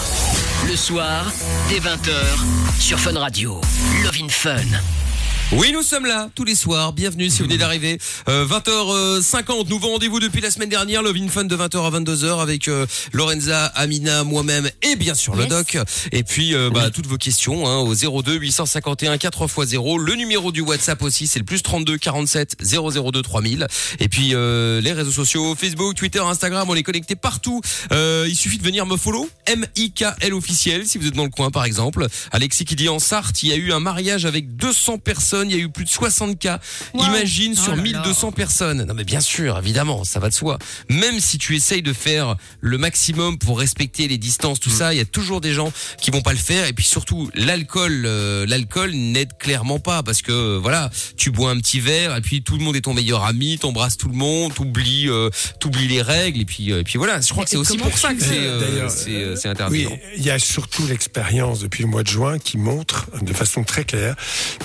Le 0.66 0.76
soir, 0.76 1.26
dès 1.68 1.80
20h, 1.80 2.80
sur 2.80 2.98
Fun 2.98 3.18
Radio. 3.18 3.60
Love 4.04 4.16
in 4.22 4.28
Fun. 4.28 5.07
Oui, 5.52 5.72
nous 5.72 5.82
sommes 5.82 6.04
là 6.04 6.28
tous 6.34 6.44
les 6.44 6.54
soirs. 6.54 6.92
Bienvenue 6.92 7.30
si 7.30 7.38
vous 7.38 7.44
venez 7.44 7.56
d'arriver. 7.56 7.98
Euh, 8.28 8.44
20h50, 8.46 9.68
nouveau 9.70 9.88
rendez-vous 9.88 10.20
depuis 10.20 10.42
la 10.42 10.50
semaine 10.50 10.68
dernière. 10.68 11.02
Love 11.02 11.16
in 11.16 11.28
Fun 11.28 11.44
de 11.44 11.56
20h 11.56 11.86
à 11.86 11.90
22h 12.00 12.42
avec 12.42 12.68
euh, 12.68 12.84
Lorenza, 13.14 13.64
Amina, 13.74 14.24
moi-même 14.24 14.70
et 14.82 14.94
bien 14.96 15.14
sûr 15.14 15.34
le 15.34 15.44
Yes. 15.44 15.48
doc. 15.48 15.78
Et 16.12 16.22
puis 16.22 16.54
euh, 16.54 16.68
bah, 16.68 16.90
toutes 16.90 17.06
vos 17.06 17.16
questions 17.16 17.66
hein, 17.66 17.78
au 17.78 17.94
02 17.94 18.34
851 18.34 19.16
4x0. 19.16 19.98
Le 19.98 20.14
numéro 20.16 20.52
du 20.52 20.60
WhatsApp 20.60 21.00
aussi, 21.02 21.26
c'est 21.26 21.38
le 21.38 21.46
plus 21.46 21.62
32 21.62 21.96
47 21.96 22.56
002 22.62 23.22
3000. 23.22 23.66
Et 24.00 24.08
puis 24.08 24.34
euh, 24.34 24.82
les 24.82 24.92
réseaux 24.92 25.10
sociaux, 25.10 25.54
Facebook, 25.58 25.94
Twitter, 25.94 26.20
Instagram, 26.20 26.68
on 26.68 26.74
est 26.74 26.82
connecté 26.82 27.16
partout. 27.16 27.62
Euh, 27.92 28.26
il 28.28 28.36
suffit 28.36 28.58
de 28.58 28.64
venir 28.64 28.84
me 28.84 28.98
follow. 28.98 29.26
M-I-K-L 29.46 30.34
officiel 30.34 30.86
si 30.86 30.98
vous 30.98 31.06
êtes 31.06 31.14
dans 31.14 31.24
le 31.24 31.30
coin 31.30 31.50
par 31.50 31.64
exemple. 31.64 32.06
Alexis 32.32 32.66
qui 32.66 32.76
dit 32.76 32.90
en 32.90 32.98
Sarthe, 32.98 33.42
il 33.42 33.48
y 33.48 33.52
a 33.52 33.56
eu 33.56 33.72
un 33.72 33.80
mariage 33.80 34.26
avec 34.26 34.54
200 34.56 34.98
personnes, 34.98 35.37
il 35.46 35.52
y 35.56 35.60
a 35.60 35.62
eu 35.62 35.68
plus 35.68 35.84
de 35.84 35.90
60 35.90 36.38
cas. 36.38 36.58
Imagine 36.94 37.54
Oh 37.56 37.62
sur 37.62 37.76
là 37.76 37.82
1200 37.82 38.32
personnes. 38.32 38.84
Non 38.84 38.94
mais 38.94 39.04
bien 39.04 39.20
sûr, 39.20 39.58
évidemment, 39.58 40.04
ça 40.04 40.20
va 40.20 40.28
de 40.28 40.34
soi. 40.34 40.58
Même 40.88 41.20
si 41.20 41.38
tu 41.38 41.54
essayes 41.56 41.82
de 41.82 41.92
faire 41.92 42.36
le 42.60 42.78
maximum 42.78 43.38
pour 43.38 43.58
respecter 43.58 44.08
les 44.08 44.18
distances, 44.18 44.58
Mm. 44.58 44.60
tout 44.60 44.70
ça, 44.70 44.94
il 44.94 44.98
y 44.98 45.00
a 45.00 45.04
toujours 45.04 45.40
des 45.40 45.52
gens 45.52 45.72
qui 46.00 46.10
vont 46.10 46.22
pas 46.22 46.32
le 46.32 46.38
faire. 46.38 46.66
Et 46.66 46.72
puis 46.72 46.84
surtout, 46.84 47.30
l'alcool, 47.34 48.04
euh, 48.06 48.46
l'alcool 48.46 48.92
n'aide 48.92 49.36
clairement 49.38 49.78
pas 49.78 50.02
parce 50.02 50.22
que 50.22 50.32
euh, 50.32 50.58
voilà, 50.60 50.90
tu 51.16 51.30
bois 51.30 51.50
un 51.50 51.56
petit 51.58 51.80
verre 51.80 52.16
et 52.16 52.20
puis 52.20 52.42
tout 52.42 52.56
le 52.56 52.64
monde 52.64 52.76
est 52.76 52.82
ton 52.82 52.94
meilleur 52.94 53.24
ami, 53.24 53.58
t'embrasses 53.58 53.96
tout 53.96 54.08
le 54.08 54.14
monde, 54.14 54.54
t'oublies, 54.54 55.08
euh, 55.08 55.30
t'oublies 55.60 55.88
les 55.88 56.02
règles 56.02 56.40
et 56.40 56.44
puis 56.44 56.72
euh, 56.72 56.80
et 56.80 56.84
puis 56.84 56.98
voilà. 56.98 57.20
Je 57.20 57.28
crois 57.30 57.44
que 57.44 57.50
c'est 57.50 57.56
aussi 57.56 57.76
pour 57.76 57.96
ça 57.96 58.14
que 58.14 58.20
c'est 58.22 58.38
euh, 58.38 58.88
c'est 58.88 59.10
euh, 59.10 59.36
c'est 59.36 59.48
interdit. 59.48 59.86
Oui, 59.86 59.98
il 60.16 60.24
y 60.24 60.30
a 60.30 60.38
surtout 60.38 60.86
l'expérience 60.86 61.60
depuis 61.60 61.82
le 61.82 61.88
mois 61.88 62.02
de 62.02 62.08
juin 62.08 62.38
qui 62.38 62.58
montre 62.58 63.06
de 63.22 63.32
façon 63.32 63.64
très 63.64 63.84
claire 63.84 64.14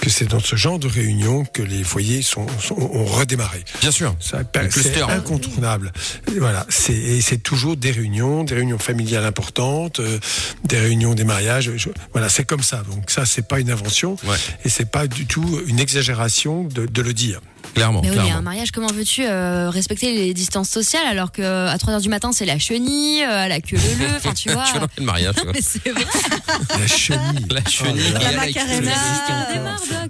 que 0.02 0.10
c'est 0.10 0.26
dans 0.26 0.40
ce 0.40 0.56
genre 0.64 0.80
de 0.80 0.88
réunion 0.88 1.44
que 1.44 1.62
les 1.62 1.84
foyers 1.84 2.22
sont, 2.22 2.48
sont- 2.62 2.76
ont 2.80 3.04
redémarré. 3.04 3.62
Bien 3.82 3.92
sûr. 3.92 4.16
C'est 4.22 5.02
incontournable. 5.02 5.92
Et 6.34 6.40
Voilà, 6.40 6.66
c'est 6.70 7.44
toujours 7.44 7.76
des 7.76 7.92
réunions, 7.92 8.46
des 8.46 8.56
réunions 8.56 8.78
familiales 8.80 9.26
importantes, 9.26 10.00
euh, 10.00 10.20
des 10.64 10.80
réunions 10.80 11.16
des 11.16 11.26
mariages. 11.26 11.70
je- 11.76 11.90
voilà, 12.14 12.30
c'est 12.30 12.46
comme 12.46 12.64
ça. 12.64 12.82
Donc 12.90 13.12
ça, 13.12 13.26
c'est 13.26 13.46
pas 13.46 13.60
une 13.60 13.72
invention 13.72 14.16
Ouais. 14.24 14.38
et 14.64 14.70
c'est 14.70 14.90
pas 14.90 15.06
du 15.08 15.26
tout 15.26 15.60
une 15.68 15.80
exagération 15.82 16.64
de, 16.64 16.86
de 16.86 17.02
le 17.02 17.14
dire. 17.14 17.42
Clairement, 17.76 18.02
Mais 18.04 18.10
oui, 18.10 18.16
mais 18.16 18.22
clairement. 18.24 18.40
un 18.40 18.44
mariage, 18.44 18.72
comment 18.72 18.88
veux-tu 18.88 19.24
euh, 19.26 19.70
respecter 19.70 20.12
les 20.14 20.34
distances 20.34 20.70
sociales 20.70 21.08
alors 21.08 21.32
que 21.32 21.42
à 21.42 21.76
3h 21.78 22.02
du 22.02 22.10
matin 22.10 22.32
c'est 22.32 22.46
la 22.46 22.60
chenille, 22.60 23.24
euh, 23.24 23.48
la 23.48 23.62
queue 23.62 23.78
leu 23.78 24.06
leu, 24.06 24.12
enfin 24.18 24.34
tu 24.34 24.50
vois. 24.52 24.64
Tu 24.66 24.74
vas 24.74 24.80
dans 24.82 24.88
le 24.98 25.04
mariage, 25.04 25.36
tu 25.36 25.44
vois. 25.44 25.54
Mais 25.54 25.62
c'est 25.62 25.90
vrai. 25.90 26.06
La 26.80 26.88
chenille. 26.88 27.46
La 27.50 27.64
chenille. 27.66 28.04
Oh 28.10 28.20
là 28.20 28.32
La. 28.32 28.38
Macarena. 28.46 28.92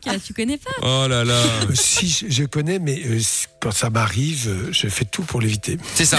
Doc, 0.03 0.21
tu 0.25 0.33
connais 0.33 0.57
pas. 0.57 0.71
Oh 0.81 1.07
là 1.07 1.23
là. 1.23 1.33
Euh, 1.33 1.73
si 1.73 2.07
je, 2.09 2.25
je 2.29 2.43
connais, 2.43 2.79
mais 2.79 3.01
euh, 3.05 3.19
quand 3.61 3.71
ça 3.71 3.89
m'arrive, 3.89 4.69
je 4.71 4.87
fais 4.87 5.05
tout 5.05 5.23
pour 5.23 5.39
l'éviter. 5.41 5.77
C'est 5.95 6.05
ça. 6.05 6.17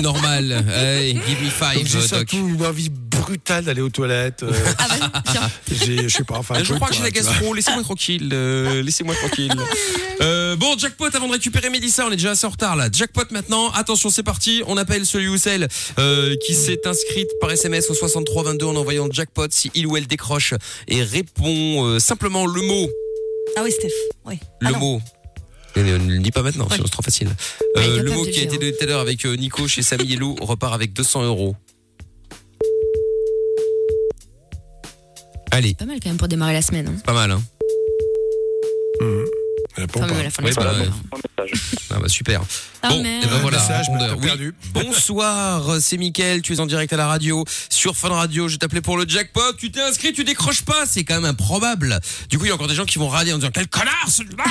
Normal. 0.00 0.64
Hey, 0.74 1.14
give 1.26 1.40
me 1.40 1.44
Donc 1.50 1.52
five, 1.52 1.86
j'ai 1.86 1.98
doc. 1.98 2.08
surtout 2.30 2.48
une 2.48 2.64
envie 2.64 2.88
brutale 3.22 3.64
d'aller 3.64 3.80
aux 3.82 3.88
toilettes. 3.90 4.42
euh, 4.42 4.52
Ah 4.78 5.48
j'ai, 5.70 6.08
je 6.08 6.16
sais 6.16 6.24
pas, 6.24 6.36
enfin. 6.38 6.54
Euh, 6.56 6.58
Je 6.60 6.64
truc, 6.64 6.76
crois 6.76 6.88
que 6.88 6.94
j'ai 6.96 7.02
la 7.02 7.10
gastro, 7.10 7.54
laissez-moi 7.54 7.82
tranquille, 7.82 8.28
euh, 8.32 8.82
laissez-moi 8.82 9.14
tranquille. 9.14 9.52
Euh, 10.20 10.54
bon, 10.54 10.78
jackpot 10.78 11.06
avant 11.14 11.26
de 11.26 11.32
récupérer 11.32 11.68
Mélissa, 11.68 12.06
on 12.06 12.12
est 12.12 12.16
déjà 12.16 12.32
assez 12.32 12.46
en 12.46 12.50
retard 12.50 12.76
là. 12.76 12.88
Jackpot 12.92 13.24
maintenant, 13.32 13.72
attention 13.72 14.08
c'est 14.08 14.22
parti, 14.22 14.62
on 14.68 14.76
appelle 14.76 15.04
celui 15.04 15.26
ou 15.26 15.36
celle 15.36 15.66
euh, 15.98 16.36
qui 16.46 16.54
s'est 16.54 16.86
inscrite 16.86 17.28
par 17.40 17.50
SMS 17.50 17.90
au 17.90 17.94
6322 17.94 18.66
en 18.66 18.76
envoyant 18.76 19.08
jackpot 19.10 19.48
si 19.50 19.72
il 19.74 19.86
ou 19.88 19.96
elle 19.96 20.06
décroche 20.06 20.54
et 20.86 21.02
répond 21.02 21.86
euh, 21.86 21.98
simplement 21.98 22.46
le 22.46 22.60
mot, 22.62 22.88
Ah 23.56 23.62
oui, 23.64 23.72
Steph. 23.72 23.88
Oui. 24.24 24.38
le 24.60 24.68
Ah 24.72 24.78
mot. 24.78 25.00
Ne, 25.74 25.82
ne- 25.82 25.96
ne 25.98 26.12
le 26.12 26.18
dis 26.20 26.30
pas 26.30 26.42
maintenant, 26.42 26.68
sinon 26.70 26.84
c'est 26.84 26.92
trop 26.92 27.02
facile. 27.02 27.28
Euh, 27.78 28.02
le 28.02 28.10
mot 28.12 28.22
qui 28.24 28.38
a 28.38 28.42
été 28.42 28.58
donné 28.58 28.72
tout 28.72 28.84
à 28.84 28.86
l'heure 28.86 29.00
avec 29.00 29.24
Nico 29.24 29.66
chez 29.66 29.82
Samy 29.82 30.12
et 30.12 30.16
Lou 30.16 30.36
repart 30.40 30.72
avec 30.74 30.92
200 30.92 31.24
euros. 31.24 31.56
Allez, 35.52 35.74
Pas 35.74 35.84
mal 35.84 35.98
quand 36.02 36.08
même 36.08 36.16
pour 36.18 36.28
démarrer 36.28 36.54
la 36.54 36.62
semaine. 36.62 36.88
Hein. 36.88 37.00
pas 37.04 37.12
mal 37.12 37.30
hein. 37.30 37.42
Mmh. 39.00 39.04
Elle 39.76 39.82
répond 39.84 40.00
Enfin, 40.00 40.08
pas. 40.08 40.14
mais 40.14 40.20
à 40.20 40.24
la 40.24 40.30
fin 40.30 40.42
de 40.42 40.48
Oui, 40.48 40.54
la 40.56 40.62
bah, 40.64 40.72
semaine. 40.74 40.88
ouais. 40.88 41.50
Ah 41.90 41.98
bah 42.00 42.08
super. 42.08 42.42
Ah, 42.84 42.88
bon, 42.88 43.02
merde. 43.02 43.24
et 43.24 43.28
ben 43.28 43.38
voilà, 43.40 43.58
message, 43.58 43.86
répondeur. 43.88 44.16
Oui. 44.18 44.26
perdu. 44.26 44.54
Bonsoir, 44.74 45.76
c'est 45.80 45.96
Mickaël, 45.96 46.42
tu 46.42 46.52
es 46.54 46.60
en 46.60 46.66
direct 46.66 46.92
à 46.92 46.96
la 46.96 47.06
radio, 47.06 47.44
sur 47.70 47.96
Fun 47.96 48.08
Radio, 48.08 48.48
je 48.48 48.56
t'appelais 48.56 48.80
pour 48.80 48.96
le 48.96 49.08
jackpot, 49.08 49.52
tu 49.58 49.70
t'es 49.70 49.80
inscrit, 49.80 50.12
tu 50.12 50.24
décroches 50.24 50.62
pas, 50.62 50.84
c'est 50.86 51.04
quand 51.04 51.14
même 51.14 51.24
improbable. 51.24 52.00
Du 52.28 52.38
coup, 52.38 52.44
il 52.44 52.48
y 52.48 52.50
a 52.50 52.54
encore 52.54 52.68
des 52.68 52.74
gens 52.74 52.84
qui 52.84 52.98
vont 52.98 53.08
râler 53.08 53.32
en 53.32 53.36
disant 53.38 53.50
quel 53.52 53.68
connard 53.68 54.08
celui-là 54.08 54.44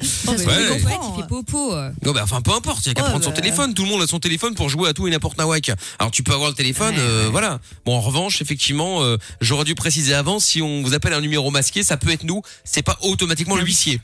Ça 0.00 0.06
se 0.26 0.30
Ouais. 0.30 0.38
fait, 0.38 0.70
Ouais. 0.84 0.98
il 1.16 1.20
fait 1.22 1.28
popo. 1.28 1.74
euh. 1.74 1.90
Non, 2.04 2.12
bah, 2.12 2.20
enfin, 2.24 2.40
peu 2.40 2.52
importe, 2.52 2.84
il 2.86 2.88
y 2.88 2.90
a 2.90 2.94
qu'à 2.94 3.02
Ouais, 3.02 3.08
prendre 3.10 3.24
son 3.24 3.30
bah. 3.30 3.36
téléphone, 3.36 3.74
tout 3.74 3.84
le 3.84 3.88
monde 3.90 4.02
a 4.02 4.06
son 4.06 4.18
téléphone 4.20 4.54
pour 4.54 4.68
jouer 4.68 4.88
à 4.88 4.92
tout 4.94 5.06
et 5.06 5.10
n'importe 5.10 5.38
nawak. 5.38 5.70
Alors 5.98 6.10
tu 6.10 6.22
peux 6.22 6.32
avoir 6.32 6.48
le 6.50 6.54
téléphone, 6.56 6.94
euh, 6.98 7.28
voilà. 7.30 7.58
Bon, 7.84 7.94
en 7.96 8.00
revanche, 8.00 8.40
effectivement, 8.42 9.02
euh, 9.02 9.16
j'aurais 9.40 9.64
dû 9.64 9.74
préciser 9.74 10.14
avant, 10.14 10.38
si 10.38 10.62
on 10.62 10.82
vous 10.82 10.94
appelle 10.94 11.12
un 11.12 11.20
numéro 11.20 11.50
masqué, 11.50 11.82
ça 11.82 11.96
peut 11.96 12.10
être 12.10 12.24
nous, 12.24 12.42
c'est 12.64 12.82
pas 12.82 12.96
automatiquement 13.02 13.56
l'huissier. 13.56 14.00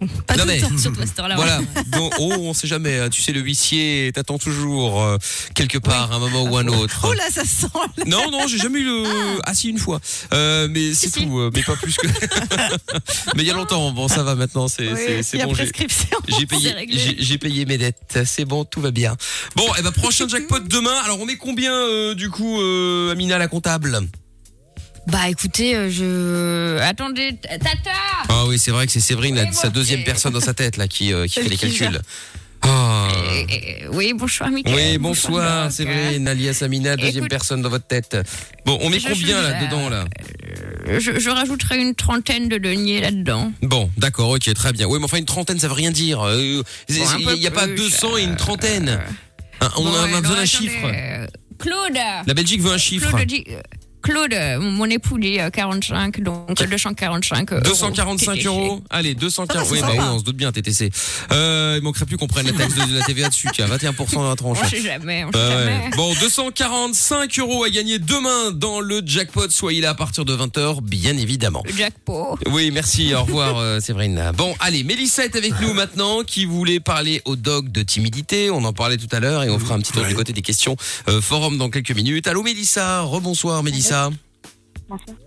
Pas 0.26 0.36
Non, 0.36 0.44
mais- 0.46 0.60
temps. 0.60 0.68
Voilà. 1.36 1.60
Donc, 1.92 2.12
oh, 2.20 2.32
on 2.38 2.52
sait 2.54 2.66
jamais. 2.66 2.98
hein. 2.98 3.08
Tu 3.10 3.22
sais, 3.22 3.32
le 3.32 3.40
huissier 3.40 4.10
t'attend 4.14 4.38
toujours 4.38 5.02
euh, 5.02 5.16
quelque 5.54 5.78
part, 5.78 6.12
à 6.12 6.16
un 6.16 6.18
moment 6.18 6.42
ou 6.44 6.56
un 6.56 6.66
autre. 6.68 7.06
Oh 7.08 7.12
là, 7.12 7.24
ça 7.30 7.44
sent. 7.44 7.66
là. 7.96 8.04
Non, 8.06 8.30
non, 8.30 8.46
j'ai 8.46 8.58
jamais 8.58 8.80
eu 8.80 8.84
le. 8.84 9.04
Ah 9.44 9.54
si, 9.54 9.68
une 9.70 9.78
fois. 9.78 10.00
Euh, 10.32 10.68
mais 10.70 10.92
c'est 10.94 11.10
tout. 11.10 11.38
euh, 11.38 11.50
mais 11.54 11.62
pas 11.62 11.76
plus 11.76 11.96
que. 11.96 12.06
mais 13.36 13.42
il 13.42 13.46
y 13.46 13.50
a 13.50 13.54
longtemps. 13.54 13.92
Bon, 13.92 14.08
ça 14.08 14.22
va 14.22 14.34
maintenant. 14.34 14.68
C'est 14.68 14.94
c'est- 14.96 15.22
c'est 15.22 15.36
il 15.36 15.40
y 15.40 15.42
a 15.42 15.46
bon. 15.46 15.54
j'ai- 15.54 15.64
prescription. 15.64 16.18
J'ai 16.28 16.46
payé, 16.46 16.70
réglé. 16.72 16.98
j'ai 16.98 17.16
j'ai 17.18 17.38
payé 17.38 17.64
mes 17.64 17.78
dettes. 17.78 18.18
C'est 18.26 18.44
bon, 18.44 18.64
tout 18.64 18.80
va 18.80 18.90
bien. 18.90 19.16
Bon, 19.56 19.64
et 19.78 19.82
ben 19.82 19.92
prochain 19.92 20.28
jackpot 20.28 20.60
demain. 20.60 20.94
Alors 21.04 21.20
on 21.20 21.26
met 21.26 21.36
combien 21.36 21.72
euh, 21.72 22.14
du 22.14 22.30
coup, 22.30 22.60
euh, 22.60 23.12
Amina 23.12 23.38
la 23.38 23.48
comptable? 23.48 24.00
Bah 25.06 25.28
écoutez, 25.28 25.76
euh, 25.76 25.90
je. 25.90 26.78
Attendez, 26.80 27.36
Tata 27.42 27.90
Ah 28.28 28.44
oui, 28.46 28.58
c'est 28.58 28.70
vrai 28.70 28.86
que 28.86 28.92
c'est 28.92 29.00
Séverine, 29.00 29.34
la- 29.36 29.52
sa 29.52 29.68
deuxième 29.68 30.00
c'est- 30.00 30.04
personne 30.06 30.32
dans 30.32 30.40
sa 30.40 30.54
tête 30.54 30.76
là 30.78 30.88
qui 30.88 31.12
euh, 31.12 31.26
qui 31.26 31.40
fait 31.40 31.48
les 31.48 31.56
calculs. 31.58 32.00
Ah. 32.62 33.08
Euh, 33.14 33.42
euh, 33.42 33.88
Oui, 33.92 34.14
bonsoir, 34.14 34.48
Mickaël. 34.50 34.74
Oui, 34.74 34.98
bonsoir, 34.98 35.64
Doc. 35.64 35.72
Séverine, 35.72 36.26
alias 36.26 36.60
Amina, 36.62 36.96
deuxième 36.96 37.24
Écoute- 37.24 37.28
personne 37.30 37.60
dans 37.60 37.68
votre 37.68 37.86
tête. 37.86 38.16
Bon, 38.64 38.78
on 38.80 38.88
met 38.88 38.98
Je 38.98 39.08
combien 39.08 39.16
suis, 39.22 39.26
là 39.32 39.60
euh, 39.60 39.66
dedans 39.66 39.88
là 39.90 40.06
Euh, 40.88 40.98
Je, 40.98 41.18
je 41.20 41.28
rajouterai 41.30 41.78
une 41.82 41.94
trentaine 41.94 42.48
de 42.48 42.56
deniers 42.56 43.02
là-dedans. 43.02 43.52
Bon, 43.60 43.90
d'accord, 43.98 44.30
ok, 44.30 44.52
très 44.54 44.72
bien. 44.72 44.86
Oui, 44.86 44.98
mais 44.98 45.04
enfin 45.04 45.18
une 45.18 45.26
trentaine, 45.26 45.58
ça 45.60 45.68
veut 45.68 45.74
rien 45.74 45.90
dire. 45.90 46.22
Euh, 46.26 46.62
Il 46.88 46.98
Bon, 46.98 47.06
un 47.08 47.16
peu 47.20 47.34
n'y 47.36 47.46
a, 47.46 47.50
pas 47.50 47.66
plus, 47.66 47.76
200 47.76 48.16
et 48.16 48.22
une 48.22 48.36
trentaine. 48.36 48.98
Hein, 49.60 49.68
on 49.76 49.82
Bon, 49.84 49.88
a, 49.88 49.92
on 49.92 49.94
a 49.96 50.04
alors, 50.06 50.20
besoin 50.22 50.36
d'un 50.36 50.42
attendez, 50.42 50.46
chiffre. 50.46 50.86
euh, 50.86 51.26
Claude 51.58 51.98
La 52.26 52.34
Belgique 52.34 52.62
veut 52.62 52.72
un 52.72 52.78
chiffre. 52.78 53.08
Claude 53.10 53.26
dit. 53.26 53.44
euh, 53.50 53.60
Claude, 54.04 54.34
euh, 54.34 54.60
mon 54.60 54.84
époux, 54.84 55.16
il 55.18 55.26
est 55.34 55.40
euh, 55.40 55.48
45, 55.50 56.20
donc 56.20 56.60
euh, 56.60 56.66
245 56.66 57.52
euros. 57.52 57.62
245 57.64 58.32
TTC. 58.34 58.46
euros. 58.46 58.82
Allez, 58.90 59.14
240. 59.14 59.50
Ça 59.52 59.64
va, 59.64 59.70
Oui, 59.72 59.78
c'est 59.80 59.96
bah 59.96 60.02
oui, 60.04 60.14
on 60.14 60.18
se 60.18 60.24
doute 60.24 60.36
bien, 60.36 60.52
TTC. 60.52 60.90
Euh, 61.32 61.76
il 61.78 61.82
manquerait 61.82 62.04
plus 62.04 62.18
qu'on 62.18 62.26
prenne 62.26 62.46
la 62.46 62.52
taxe 62.52 62.74
de, 62.74 62.84
de 62.92 62.98
la 62.98 63.04
TVA 63.04 63.30
dessus. 63.30 63.48
Tiens, 63.54 63.66
21% 63.66 64.14
dans 64.16 64.28
la 64.28 64.36
tranche. 64.36 64.58
On 64.62 64.68
sait 64.68 64.82
jamais, 64.82 65.24
on 65.24 65.28
sait 65.32 65.38
Bah 65.38 65.48
ouais. 65.48 65.54
jamais. 65.64 65.90
Bon, 65.96 66.12
245 66.20 67.38
euros 67.38 67.64
à 67.64 67.70
gagner 67.70 67.98
demain 67.98 68.50
dans 68.52 68.80
le 68.80 69.00
jackpot. 69.04 69.48
Soyez 69.48 69.80
là 69.80 69.90
à 69.90 69.94
partir 69.94 70.24
de 70.26 70.36
20h, 70.36 70.82
bien 70.82 71.16
évidemment. 71.16 71.62
Le 71.66 71.72
jackpot. 71.74 72.38
Oui, 72.50 72.70
merci. 72.70 73.14
Au 73.14 73.22
revoir, 73.22 73.56
euh, 73.56 73.80
Séverine. 73.80 74.32
Bon, 74.36 74.54
allez, 74.60 74.84
Mélissa 74.84 75.24
est 75.24 75.34
avec 75.34 75.58
nous 75.60 75.72
maintenant, 75.72 76.22
qui 76.24 76.44
voulait 76.44 76.80
parler 76.80 77.22
au 77.24 77.36
dog 77.36 77.72
de 77.72 77.82
timidité. 77.82 78.50
On 78.50 78.64
en 78.64 78.72
parlait 78.74 78.98
tout 78.98 79.08
à 79.12 79.20
l'heure 79.20 79.42
et 79.44 79.50
on 79.50 79.58
fera 79.58 79.74
un 79.76 79.78
petit 79.80 79.92
tour 79.92 80.04
du 80.04 80.14
côté 80.14 80.32
des 80.34 80.42
questions 80.42 80.76
euh, 81.08 81.20
forum 81.22 81.56
dans 81.56 81.70
quelques 81.70 81.92
minutes. 81.92 82.26
Allô, 82.26 82.42
Mélissa. 82.42 83.00
Rebonsoir, 83.00 83.62
Mélissa. 83.62 83.93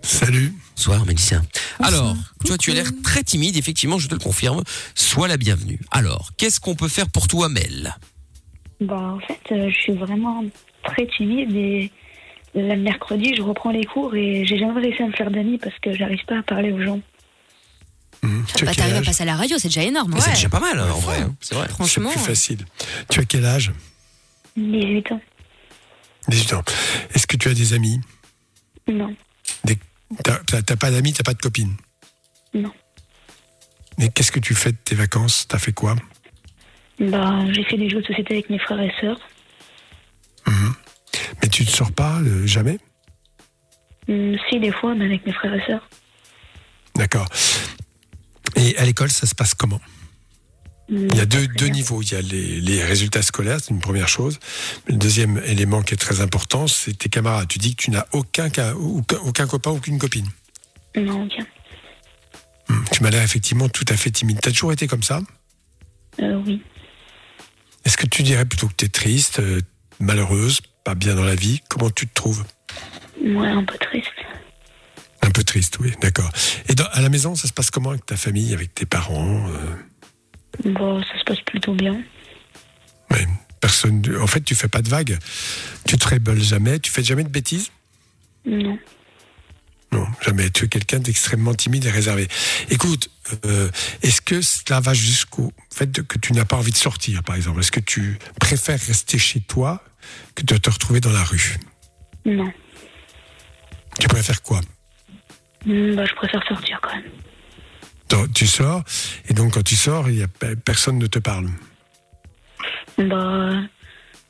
Salut. 0.02 0.52
Bonsoir, 0.76 1.04
Mélissa. 1.06 1.42
Alors, 1.80 2.14
toi, 2.44 2.56
tu 2.58 2.70
as 2.70 2.74
l'air 2.74 2.90
très 3.02 3.22
timide, 3.22 3.56
effectivement, 3.56 3.98
je 3.98 4.08
te 4.08 4.14
le 4.14 4.20
confirme. 4.20 4.62
Sois 4.94 5.28
la 5.28 5.36
bienvenue. 5.36 5.80
Alors, 5.90 6.30
qu'est-ce 6.36 6.60
qu'on 6.60 6.74
peut 6.76 6.88
faire 6.88 7.08
pour 7.08 7.26
toi, 7.28 7.48
Mel? 7.48 7.94
Bah, 8.80 9.14
en 9.16 9.20
fait, 9.20 9.40
euh, 9.52 9.68
je 9.70 9.76
suis 9.76 9.92
vraiment 9.92 10.44
très 10.84 11.06
timide 11.16 11.54
et 11.56 11.90
le 12.54 12.76
mercredi, 12.76 13.34
je 13.36 13.42
reprends 13.42 13.70
les 13.72 13.84
cours 13.84 14.14
et 14.14 14.44
j'ai 14.46 14.58
jamais 14.58 14.80
réussi 14.80 15.02
à 15.02 15.06
me 15.08 15.12
faire 15.12 15.30
d'amis 15.30 15.58
parce 15.58 15.74
que 15.80 15.92
j'arrive 15.94 16.24
pas 16.26 16.38
à 16.38 16.42
parler 16.42 16.72
aux 16.72 16.80
gens. 16.82 17.00
Tu 18.22 18.26
as 18.28 18.30
Bah, 18.30 18.44
quel 18.66 18.76
t'arrives 18.76 18.94
à 18.94 18.98
âge? 18.98 19.06
passer 19.06 19.22
à 19.22 19.26
la 19.26 19.36
radio, 19.36 19.56
c'est 19.58 19.68
déjà 19.68 19.82
énorme. 19.82 20.14
C'est 20.18 20.28
ouais. 20.28 20.34
déjà 20.34 20.48
pas 20.48 20.60
mal, 20.60 20.78
hein, 20.78 20.88
en 20.92 20.98
vrai. 20.98 21.20
hein. 21.20 21.34
C'est 21.40 21.54
vrai. 21.56 21.68
Franchement. 21.68 22.10
C'est 22.12 22.20
plus 22.20 22.26
facile. 22.28 22.64
Tu 23.10 23.20
as 23.20 23.24
quel 23.24 23.44
âge? 23.44 23.72
18 24.56 25.12
ans. 25.12 25.20
18 26.28 26.52
ans. 26.54 26.62
Est-ce 27.14 27.26
que 27.26 27.36
tu 27.36 27.48
as 27.48 27.54
des 27.54 27.72
amis? 27.74 28.00
Non. 28.88 29.14
Des- 29.64 29.78
T'as 30.24 30.76
pas 30.76 30.90
d'amis, 30.90 31.12
t'as 31.12 31.22
pas 31.22 31.34
de 31.34 31.40
copine 31.40 31.76
Non. 32.54 32.72
Mais 33.98 34.08
qu'est-ce 34.08 34.32
que 34.32 34.40
tu 34.40 34.54
fais 34.54 34.72
de 34.72 34.76
tes 34.82 34.94
vacances? 34.94 35.46
T'as 35.48 35.58
fait 35.58 35.72
quoi? 35.72 35.96
Bah, 36.98 37.44
j'ai 37.52 37.62
fait 37.64 37.76
des 37.76 37.90
jeux 37.90 38.00
de 38.00 38.06
société 38.06 38.34
avec 38.34 38.48
mes 38.50 38.58
frères 38.58 38.80
et 38.80 38.92
sœurs. 39.00 39.20
Mais 41.42 41.48
tu 41.50 41.62
ne 41.64 41.68
sors 41.68 41.92
pas 41.92 42.20
euh, 42.20 42.46
jamais? 42.46 42.78
Hum, 44.08 44.36
si, 44.48 44.58
des 44.58 44.72
fois, 44.72 44.94
mais 44.94 45.04
avec 45.04 45.26
mes 45.26 45.32
frères 45.32 45.54
et 45.54 45.64
sœurs. 45.66 45.86
D'accord. 46.96 47.26
Et 48.56 48.76
à 48.78 48.84
l'école, 48.84 49.10
ça 49.10 49.26
se 49.26 49.34
passe 49.34 49.54
comment? 49.54 49.80
Il 50.90 51.14
y 51.14 51.20
a 51.20 51.26
deux, 51.26 51.46
deux 51.46 51.66
niveaux. 51.66 52.00
Il 52.02 52.12
y 52.12 52.14
a 52.14 52.22
les, 52.22 52.60
les 52.60 52.82
résultats 52.82 53.22
scolaires, 53.22 53.58
c'est 53.60 53.70
une 53.70 53.80
première 53.80 54.08
chose. 54.08 54.38
Le 54.86 54.94
deuxième 54.94 55.38
élément 55.44 55.82
qui 55.82 55.94
est 55.94 55.98
très 55.98 56.20
important, 56.22 56.66
c'est 56.66 56.96
tes 56.96 57.08
camarades. 57.10 57.48
Tu 57.48 57.58
dis 57.58 57.76
que 57.76 57.82
tu 57.82 57.90
n'as 57.90 58.06
aucun, 58.12 58.48
aucun, 58.74 59.18
aucun 59.18 59.46
copain, 59.46 59.70
aucune 59.70 59.98
copine. 59.98 60.26
Non, 60.96 61.26
bien. 61.26 61.46
Hum, 62.70 62.84
Tu 62.90 63.02
m'as 63.02 63.10
l'air 63.10 63.22
effectivement 63.22 63.68
tout 63.68 63.84
à 63.88 63.96
fait 63.96 64.10
timide. 64.10 64.38
T'as 64.40 64.50
toujours 64.50 64.72
été 64.72 64.86
comme 64.86 65.02
ça? 65.02 65.20
Euh, 66.20 66.40
oui. 66.46 66.62
Est-ce 67.84 67.96
que 67.96 68.06
tu 68.06 68.22
dirais 68.22 68.44
plutôt 68.46 68.68
que 68.68 68.74
tu 68.76 68.86
es 68.86 68.88
triste, 68.88 69.40
euh, 69.40 69.60
malheureuse, 70.00 70.60
pas 70.84 70.94
bien 70.94 71.14
dans 71.14 71.24
la 71.24 71.34
vie? 71.34 71.60
Comment 71.68 71.90
tu 71.90 72.06
te 72.06 72.14
trouves? 72.14 72.44
Ouais, 73.22 73.48
un 73.48 73.64
peu 73.64 73.76
triste. 73.78 74.08
Un 75.20 75.30
peu 75.30 75.42
triste, 75.44 75.78
oui, 75.80 75.92
d'accord. 76.00 76.30
Et 76.68 76.74
dans- 76.74 76.88
à 76.92 77.00
la 77.02 77.08
maison, 77.10 77.34
ça 77.34 77.46
se 77.48 77.52
passe 77.52 77.70
comment 77.70 77.90
avec 77.90 78.06
ta 78.06 78.16
famille, 78.16 78.54
avec 78.54 78.74
tes 78.74 78.86
parents 78.86 79.46
euh, 79.48 79.74
Bon, 80.64 81.02
ça 81.02 81.18
se 81.18 81.24
passe 81.24 81.40
plutôt 81.40 81.74
bien. 81.74 82.02
Personne. 83.60 84.02
En 84.20 84.26
fait, 84.28 84.40
tu 84.40 84.54
fais 84.54 84.68
pas 84.68 84.82
de 84.82 84.88
vagues. 84.88 85.18
Tu 85.84 85.96
te 85.98 86.06
rébeles 86.06 86.40
jamais. 86.40 86.78
Tu 86.78 86.92
fais 86.92 87.02
jamais 87.02 87.24
de 87.24 87.28
bêtises? 87.28 87.72
Non. 88.46 88.78
Non, 89.90 90.06
jamais. 90.20 90.50
Tu 90.50 90.66
es 90.66 90.68
quelqu'un 90.68 91.00
d'extrêmement 91.00 91.54
timide 91.54 91.84
et 91.86 91.90
réservé. 91.90 92.28
Écoute, 92.70 93.10
euh, 93.46 93.68
est-ce 94.02 94.20
que 94.20 94.42
cela 94.42 94.78
va 94.80 94.94
jusqu'au 94.94 95.52
fait 95.74 95.90
que 96.06 96.18
tu 96.18 96.34
n'as 96.34 96.44
pas 96.44 96.56
envie 96.56 96.70
de 96.70 96.76
sortir, 96.76 97.24
par 97.24 97.34
exemple? 97.34 97.58
Est-ce 97.60 97.72
que 97.72 97.80
tu 97.80 98.18
préfères 98.38 98.78
rester 98.78 99.18
chez 99.18 99.40
toi 99.40 99.82
que 100.36 100.44
de 100.44 100.56
te 100.56 100.70
retrouver 100.70 101.00
dans 101.00 101.12
la 101.12 101.24
rue? 101.24 101.58
Non. 102.24 102.52
Tu 103.98 104.06
préfères 104.06 104.42
quoi? 104.42 104.60
Hum, 105.66 105.96
bah, 105.96 106.06
je 106.06 106.14
préfère 106.14 106.46
sortir 106.46 106.78
quand 106.80 106.94
même. 106.94 107.10
Tu 108.34 108.46
sors, 108.46 108.82
et 109.28 109.34
donc 109.34 109.54
quand 109.54 109.62
tu 109.62 109.76
sors, 109.76 110.08
y 110.08 110.22
a, 110.22 110.28
pe- 110.28 110.56
personne 110.56 110.98
ne 110.98 111.06
te 111.06 111.18
parle. 111.18 111.48
Bah, 112.96 113.50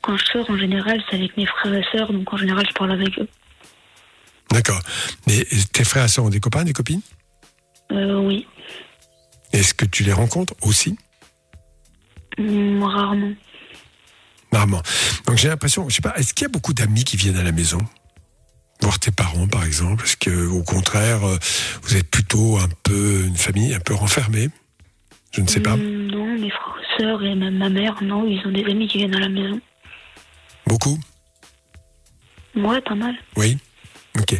quand 0.01 0.17
je 0.17 0.25
sors, 0.25 0.49
en 0.49 0.57
général, 0.57 1.01
c'est 1.09 1.15
avec 1.15 1.35
mes 1.37 1.45
frères 1.45 1.73
et 1.73 1.85
sœurs, 1.91 2.11
donc 2.11 2.31
en 2.33 2.37
général, 2.37 2.65
je 2.67 2.73
parle 2.73 2.91
avec 2.91 3.17
eux. 3.19 3.27
D'accord. 4.51 4.81
Mais 5.27 5.45
tes 5.71 5.83
frères 5.83 6.05
et 6.05 6.07
sœurs 6.07 6.25
ont 6.25 6.29
des 6.29 6.39
copains, 6.39 6.63
des 6.63 6.73
copines? 6.73 7.01
Euh, 7.91 8.19
oui. 8.19 8.47
Est-ce 9.53 9.73
que 9.73 9.85
tu 9.85 10.03
les 10.03 10.13
rencontres 10.13 10.53
aussi? 10.61 10.97
Hum, 12.37 12.83
rarement. 12.83 13.33
Rarement. 14.51 14.81
Donc 15.25 15.37
j'ai 15.37 15.47
l'impression, 15.47 15.87
je 15.89 15.95
sais 15.95 16.01
pas, 16.01 16.15
est-ce 16.17 16.33
qu'il 16.33 16.45
y 16.45 16.49
a 16.49 16.51
beaucoup 16.51 16.73
d'amis 16.73 17.03
qui 17.03 17.17
viennent 17.17 17.37
à 17.37 17.43
la 17.43 17.51
maison? 17.51 17.79
Voir 18.81 18.97
tes 18.99 19.11
parents, 19.11 19.47
par 19.47 19.65
exemple 19.65 20.05
Est-ce 20.05 20.17
que, 20.17 20.47
au 20.47 20.63
contraire, 20.63 21.25
euh, 21.27 21.37
vous 21.83 21.97
êtes 21.97 22.09
plutôt 22.09 22.57
un 22.57 22.69
peu 22.83 23.25
une 23.25 23.35
famille 23.35 23.73
un 23.73 23.79
peu 23.79 23.93
renfermée? 23.93 24.49
Je 25.31 25.41
ne 25.41 25.47
sais 25.47 25.59
pas. 25.59 25.73
Hum, 25.73 26.07
non, 26.07 26.37
mes 26.37 26.49
frères 26.49 26.75
sœurs 26.97 27.23
et 27.23 27.35
même 27.35 27.57
ma 27.57 27.69
mère, 27.69 28.01
non, 28.01 28.25
ils 28.27 28.45
ont 28.45 28.51
des 28.51 28.65
amis 28.65 28.87
qui 28.87 28.99
viennent 28.99 29.15
à 29.15 29.19
la 29.19 29.29
maison. 29.29 29.59
Beaucoup? 30.65 30.99
Ouais, 32.55 32.81
pas 32.81 32.95
mal. 32.95 33.15
Oui. 33.35 33.57
Ok. 34.19 34.35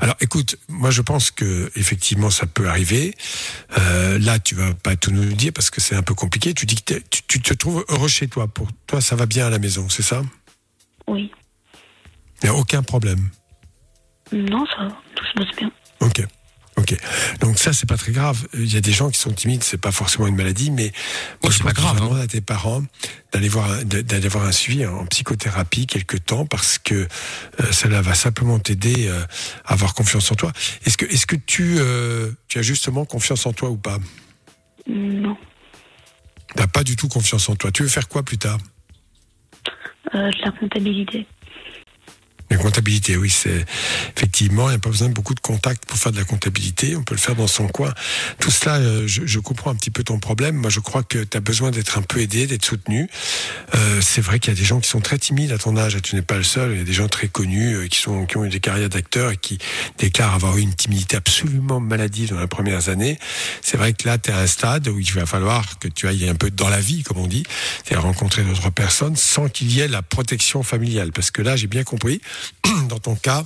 Alors, 0.00 0.16
écoute, 0.20 0.56
moi, 0.68 0.90
je 0.90 1.00
pense 1.00 1.30
que 1.30 1.70
effectivement, 1.76 2.30
ça 2.30 2.46
peut 2.46 2.68
arriver. 2.68 3.14
Euh, 3.78 4.18
là, 4.18 4.38
tu 4.38 4.54
vas 4.54 4.74
pas 4.74 4.96
tout 4.96 5.10
nous 5.10 5.24
dire 5.32 5.52
parce 5.52 5.70
que 5.70 5.80
c'est 5.80 5.96
un 5.96 6.02
peu 6.02 6.14
compliqué. 6.14 6.52
Tu 6.52 6.66
dis 6.66 6.76
que 6.76 6.94
tu, 7.10 7.22
tu 7.26 7.40
te 7.40 7.54
trouves 7.54 7.84
heureux 7.88 8.08
chez 8.08 8.28
toi. 8.28 8.48
Pour 8.48 8.68
toi, 8.86 9.00
ça 9.00 9.16
va 9.16 9.26
bien 9.26 9.46
à 9.46 9.50
la 9.50 9.58
maison, 9.58 9.88
c'est 9.88 10.02
ça? 10.02 10.22
Oui. 11.06 11.32
Il 12.42 12.50
n'y 12.50 12.50
a 12.50 12.54
aucun 12.54 12.82
problème. 12.82 13.30
Non, 14.34 14.66
ça 14.66 14.84
va, 14.84 14.96
tout 15.14 15.24
se 15.24 15.32
passe 15.34 15.56
bien. 15.56 15.70
Ok. 16.00 16.22
Ok. 16.76 16.96
Donc 17.40 17.56
ça, 17.56 17.72
c'est 17.72 17.88
pas 17.88 17.96
très 17.96 18.10
grave. 18.10 18.48
Il 18.54 18.72
y 18.72 18.76
a 18.76 18.80
des 18.80 18.90
gens 18.90 19.08
qui 19.08 19.18
sont 19.20 19.30
timides, 19.30 19.62
c'est 19.62 19.80
pas 19.80 19.92
forcément 19.92 20.26
une 20.26 20.34
maladie, 20.34 20.72
mais 20.72 20.90
moi, 21.42 21.52
je 21.52 21.58
c'est 21.58 21.62
pas 21.62 21.72
grave, 21.72 21.96
vraiment 21.98 22.16
à 22.20 22.26
tes 22.26 22.40
parents 22.40 22.82
d'aller 23.32 23.48
voir, 23.48 23.70
un- 23.70 23.84
de- 23.84 24.00
d'aller 24.00 24.26
voir 24.26 24.44
un 24.44 24.50
suivi 24.50 24.84
en 24.84 25.06
psychothérapie 25.06 25.86
quelque 25.86 26.16
temps 26.16 26.46
parce 26.46 26.78
que 26.78 26.94
euh, 26.94 27.06
cela 27.72 28.02
va 28.02 28.14
simplement 28.14 28.58
t'aider 28.58 29.06
euh, 29.06 29.22
à 29.66 29.74
avoir 29.74 29.94
confiance 29.94 30.32
en 30.32 30.34
toi. 30.34 30.52
Est-ce 30.84 30.96
que, 30.96 31.06
est-ce 31.06 31.26
que 31.26 31.36
tu, 31.36 31.76
euh, 31.78 32.32
tu 32.48 32.58
as 32.58 32.62
justement 32.62 33.04
confiance 33.04 33.46
en 33.46 33.52
toi 33.52 33.70
ou 33.70 33.76
pas? 33.76 33.98
Non. 34.88 35.36
T'as 36.56 36.66
pas 36.66 36.82
du 36.82 36.96
tout 36.96 37.06
confiance 37.08 37.48
en 37.48 37.54
toi. 37.54 37.70
Tu 37.70 37.84
veux 37.84 37.88
faire 37.88 38.08
quoi 38.08 38.24
plus 38.24 38.38
tard? 38.38 38.58
Euh, 40.14 40.30
de 40.30 40.42
la 40.44 40.50
comptabilité. 40.50 41.26
La 42.50 42.58
comptabilité, 42.58 43.16
oui, 43.16 43.30
c'est 43.30 43.64
effectivement, 44.16 44.68
il 44.68 44.72
n'y 44.72 44.76
a 44.76 44.78
pas 44.78 44.90
besoin 44.90 45.08
de 45.08 45.14
beaucoup 45.14 45.34
de 45.34 45.40
contacts 45.40 45.86
pour 45.86 45.98
faire 45.98 46.12
de 46.12 46.18
la 46.18 46.24
comptabilité. 46.24 46.94
On 46.94 47.02
peut 47.02 47.14
le 47.14 47.20
faire 47.20 47.34
dans 47.34 47.46
son 47.46 47.68
coin. 47.68 47.92
Tout 48.38 48.50
cela, 48.50 48.76
euh, 48.76 49.06
je, 49.06 49.22
je 49.24 49.38
comprends 49.38 49.70
un 49.70 49.74
petit 49.74 49.90
peu 49.90 50.04
ton 50.04 50.18
problème. 50.18 50.56
Moi, 50.56 50.70
je 50.70 50.80
crois 50.80 51.02
que 51.02 51.24
tu 51.24 51.36
as 51.36 51.40
besoin 51.40 51.70
d'être 51.70 51.98
un 51.98 52.02
peu 52.02 52.20
aidé, 52.20 52.46
d'être 52.46 52.64
soutenu. 52.64 53.08
Euh, 53.74 54.00
c'est 54.02 54.20
vrai 54.20 54.38
qu'il 54.38 54.52
y 54.52 54.56
a 54.56 54.58
des 54.58 54.64
gens 54.64 54.78
qui 54.78 54.88
sont 54.88 55.00
très 55.00 55.18
timides 55.18 55.52
à 55.52 55.58
ton 55.58 55.76
âge. 55.76 56.00
Tu 56.02 56.16
n'es 56.16 56.22
pas 56.22 56.36
le 56.36 56.42
seul. 56.42 56.72
Il 56.72 56.78
y 56.78 56.80
a 56.82 56.84
des 56.84 56.92
gens 56.92 57.08
très 57.08 57.28
connus 57.28 57.74
euh, 57.74 57.88
qui 57.88 57.98
sont 57.98 58.26
qui 58.26 58.36
ont 58.36 58.44
eu 58.44 58.50
des 58.50 58.60
carrières 58.60 58.88
d'acteurs 58.90 59.30
et 59.30 59.36
qui 59.36 59.58
déclarent 59.98 60.34
avoir 60.34 60.56
eu 60.58 60.60
une 60.60 60.74
timidité 60.74 61.16
absolument 61.16 61.80
maladive 61.80 62.30
dans 62.34 62.40
les 62.40 62.46
premières 62.46 62.88
années. 62.88 63.18
C'est 63.62 63.76
vrai 63.76 63.92
que 63.94 64.06
là, 64.06 64.18
tu 64.18 64.30
es 64.30 64.32
à 64.32 64.38
un 64.38 64.46
stade 64.46 64.88
où 64.88 64.98
il 64.98 65.12
va 65.12 65.26
falloir 65.26 65.78
que 65.78 65.88
tu 65.88 66.06
ailles 66.08 66.28
un 66.28 66.34
peu 66.34 66.50
dans 66.50 66.68
la 66.68 66.80
vie, 66.80 67.02
comme 67.02 67.18
on 67.18 67.26
dit, 67.26 67.44
c'est-à-dire 67.84 68.04
rencontrer 68.04 68.42
d'autres 68.42 68.70
personnes 68.70 69.16
sans 69.16 69.48
qu'il 69.48 69.72
y 69.72 69.80
ait 69.80 69.88
la 69.88 70.02
protection 70.02 70.62
familiale. 70.62 71.12
Parce 71.12 71.30
que 71.30 71.42
là, 71.42 71.56
j'ai 71.56 71.66
bien 71.66 71.84
compris, 71.84 72.20
dans 72.88 72.98
ton 72.98 73.16
cas, 73.16 73.44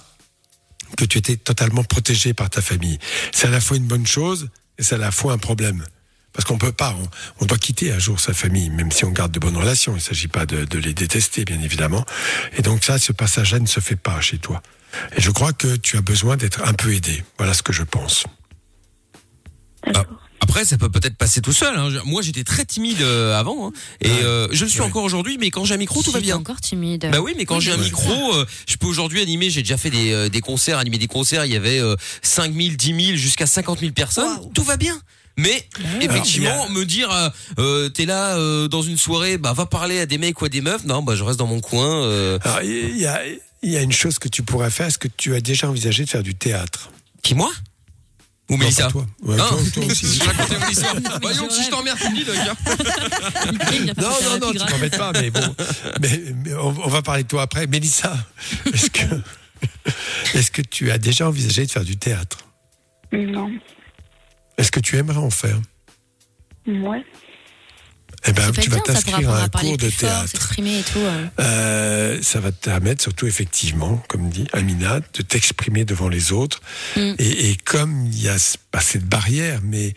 que 0.96 1.04
tu 1.04 1.18
étais 1.18 1.36
totalement 1.36 1.84
protégé 1.84 2.34
par 2.34 2.50
ta 2.50 2.62
famille. 2.62 2.98
C'est 3.32 3.46
à 3.46 3.50
la 3.50 3.60
fois 3.60 3.76
une 3.76 3.86
bonne 3.86 4.06
chose 4.06 4.48
et 4.78 4.82
c'est 4.82 4.94
à 4.94 4.98
la 4.98 5.10
fois 5.10 5.32
un 5.32 5.38
problème. 5.38 5.84
Parce 6.32 6.44
qu'on 6.44 6.58
peut 6.58 6.72
pas, 6.72 6.94
on, 7.40 7.46
doit 7.46 7.58
quitter 7.58 7.90
un 7.90 7.98
jour 7.98 8.20
sa 8.20 8.32
famille, 8.32 8.70
même 8.70 8.92
si 8.92 9.04
on 9.04 9.10
garde 9.10 9.32
de 9.32 9.40
bonnes 9.40 9.56
relations. 9.56 9.92
Il 9.92 9.96
ne 9.96 10.00
s'agit 10.00 10.28
pas 10.28 10.46
de, 10.46 10.78
les 10.78 10.94
détester, 10.94 11.44
bien 11.44 11.60
évidemment. 11.60 12.04
Et 12.56 12.62
donc 12.62 12.84
ça, 12.84 12.98
ce 12.98 13.12
passage-là 13.12 13.58
ne 13.58 13.66
se 13.66 13.80
fait 13.80 13.96
pas 13.96 14.20
chez 14.20 14.38
toi. 14.38 14.62
Et 15.16 15.20
je 15.20 15.30
crois 15.30 15.52
que 15.52 15.76
tu 15.76 15.96
as 15.96 16.00
besoin 16.00 16.36
d'être 16.36 16.62
un 16.62 16.74
peu 16.74 16.94
aidé. 16.94 17.24
Voilà 17.38 17.54
ce 17.54 17.62
que 17.62 17.72
je 17.72 17.82
pense. 17.82 18.24
Ah, 19.94 20.04
Après, 20.40 20.64
ça 20.64 20.78
peut 20.78 20.88
peut-être 20.88 21.16
passer 21.16 21.40
tout 21.40 21.52
seul. 21.52 21.76
hein. 21.76 21.90
Moi, 22.04 22.22
j'étais 22.22 22.44
très 22.44 22.64
timide 22.64 23.02
euh, 23.02 23.38
avant, 23.38 23.68
hein. 23.68 23.72
et 24.00 24.08
euh, 24.08 24.48
je 24.52 24.64
le 24.64 24.70
suis 24.70 24.80
encore 24.80 25.04
aujourd'hui. 25.04 25.36
Mais 25.38 25.50
quand 25.50 25.64
j'ai 25.64 25.74
un 25.74 25.78
micro, 25.78 26.02
tout 26.02 26.10
va 26.10 26.20
bien. 26.20 26.36
encore 26.36 26.60
timide. 26.60 27.08
Bah 27.12 27.20
oui, 27.20 27.34
mais 27.36 27.44
quand 27.44 27.60
j'ai 27.60 27.72
un 27.72 27.76
micro, 27.76 28.34
euh, 28.34 28.46
je 28.66 28.76
peux 28.76 28.86
aujourd'hui 28.86 29.20
animer. 29.20 29.50
J'ai 29.50 29.62
déjà 29.62 29.76
fait 29.76 29.90
des, 29.90 30.12
euh, 30.12 30.28
des 30.28 30.40
concerts, 30.40 30.78
animer 30.78 30.98
des 30.98 31.06
concerts. 31.06 31.44
Il 31.44 31.52
y 31.52 31.56
avait 31.56 31.80
euh, 31.80 31.96
5 32.22 32.54
000, 32.54 32.74
10 32.76 33.04
000, 33.06 33.16
jusqu'à 33.16 33.46
50 33.46 33.80
000 33.80 33.92
personnes. 33.92 34.38
Tout 34.54 34.62
va 34.64 34.76
bien. 34.76 34.98
Mais 35.36 35.68
effectivement, 36.00 36.50
Alors, 36.50 36.66
il 36.70 36.74
y 36.74 36.78
me 36.80 36.84
dire, 36.84 37.10
euh, 37.12 37.28
euh, 37.58 37.88
t'es 37.88 38.06
là 38.06 38.36
euh, 38.38 38.66
dans 38.66 38.82
une 38.82 38.96
soirée, 38.98 39.38
bah 39.38 39.52
va 39.52 39.66
parler 39.66 40.00
à 40.00 40.06
des 40.06 40.18
mecs 40.18 40.40
ou 40.42 40.44
à 40.44 40.48
des 40.48 40.60
meufs. 40.60 40.84
Non, 40.84 41.02
bah 41.02 41.14
je 41.14 41.22
reste 41.22 41.38
dans 41.38 41.46
mon 41.46 41.60
coin. 41.60 42.02
euh. 42.04 42.38
Alors, 42.42 42.62
il 42.62 42.98
y 42.98 43.06
a, 43.06 43.20
il 43.62 43.70
y 43.70 43.76
a 43.76 43.82
une 43.82 43.92
chose 43.92 44.18
que 44.18 44.26
tu 44.28 44.42
pourrais 44.42 44.70
faire. 44.70 44.86
Est-ce 44.86 44.98
que 44.98 45.06
tu 45.16 45.36
as 45.36 45.40
déjà 45.40 45.68
envisagé 45.68 46.04
de 46.04 46.08
faire 46.10 46.24
du 46.24 46.34
théâtre? 46.34 46.90
Qui 47.22 47.36
moi? 47.36 47.52
Ou 48.50 48.52
Non, 48.54 48.58
Mélissa 48.58 48.88
toi. 48.90 49.06
Ouais, 49.22 49.34
Hein 49.38 49.46
toi, 49.48 49.58
toi 49.74 49.84
aussi. 49.84 50.06
Je 50.18 50.24
racontais 50.24 50.58
mon 50.58 50.68
histoire. 50.68 50.94
Voyons, 51.22 51.50
si 51.50 51.64
je 51.64 51.70
t'emmerde, 51.70 51.98
tu 51.98 52.08
me 52.10 52.14
dis, 52.16 52.24
Doc. 52.24 52.36
Non, 53.98 54.08
non, 54.24 54.46
non, 54.46 54.52
tu 54.52 54.58
t'embêtes 54.58 54.96
pas, 54.96 55.12
mais 55.12 55.30
bon. 55.30 55.54
Mais, 56.00 56.22
mais 56.44 56.54
on, 56.54 56.68
on 56.68 56.88
va 56.88 57.02
parler 57.02 57.24
de 57.24 57.28
toi 57.28 57.42
après. 57.42 57.66
Mélissa, 57.66 58.16
est-ce 58.72 58.90
que, 58.90 59.04
est-ce 60.34 60.50
que 60.50 60.62
tu 60.62 60.90
as 60.90 60.98
déjà 60.98 61.28
envisagé 61.28 61.66
de 61.66 61.70
faire 61.70 61.84
du 61.84 61.96
théâtre? 61.98 62.38
Non. 63.12 63.50
Est-ce 64.56 64.70
que 64.72 64.80
tu 64.80 64.96
aimerais 64.96 65.18
en 65.18 65.30
faire? 65.30 65.58
Ouais. 66.66 67.04
Eh 68.28 68.32
ben, 68.32 68.52
tu 68.52 68.68
vas 68.70 68.80
t'inscrire 68.80 69.30
à 69.30 69.44
un 69.44 69.48
cours 69.48 69.76
de 69.76 69.90
fort, 69.90 70.10
théâtre. 70.10 70.52
et 70.58 70.82
tout. 70.82 70.98
euh. 70.98 71.26
Euh, 71.40 72.18
ça 72.22 72.40
va 72.40 72.52
te 72.52 72.64
permettre 72.64 73.02
surtout 73.02 73.26
effectivement, 73.26 74.02
comme 74.08 74.28
dit 74.28 74.46
Amina, 74.52 75.00
de 75.00 75.22
t'exprimer 75.22 75.84
devant 75.84 76.08
les 76.08 76.32
autres. 76.32 76.60
Mm. 76.96 77.14
Et, 77.18 77.50
et 77.50 77.56
comme 77.56 78.06
il 78.06 78.20
y 78.22 78.28
a 78.28 78.36
pas 78.70 78.80
cette 78.80 79.04
barrière, 79.06 79.60
mais 79.62 79.94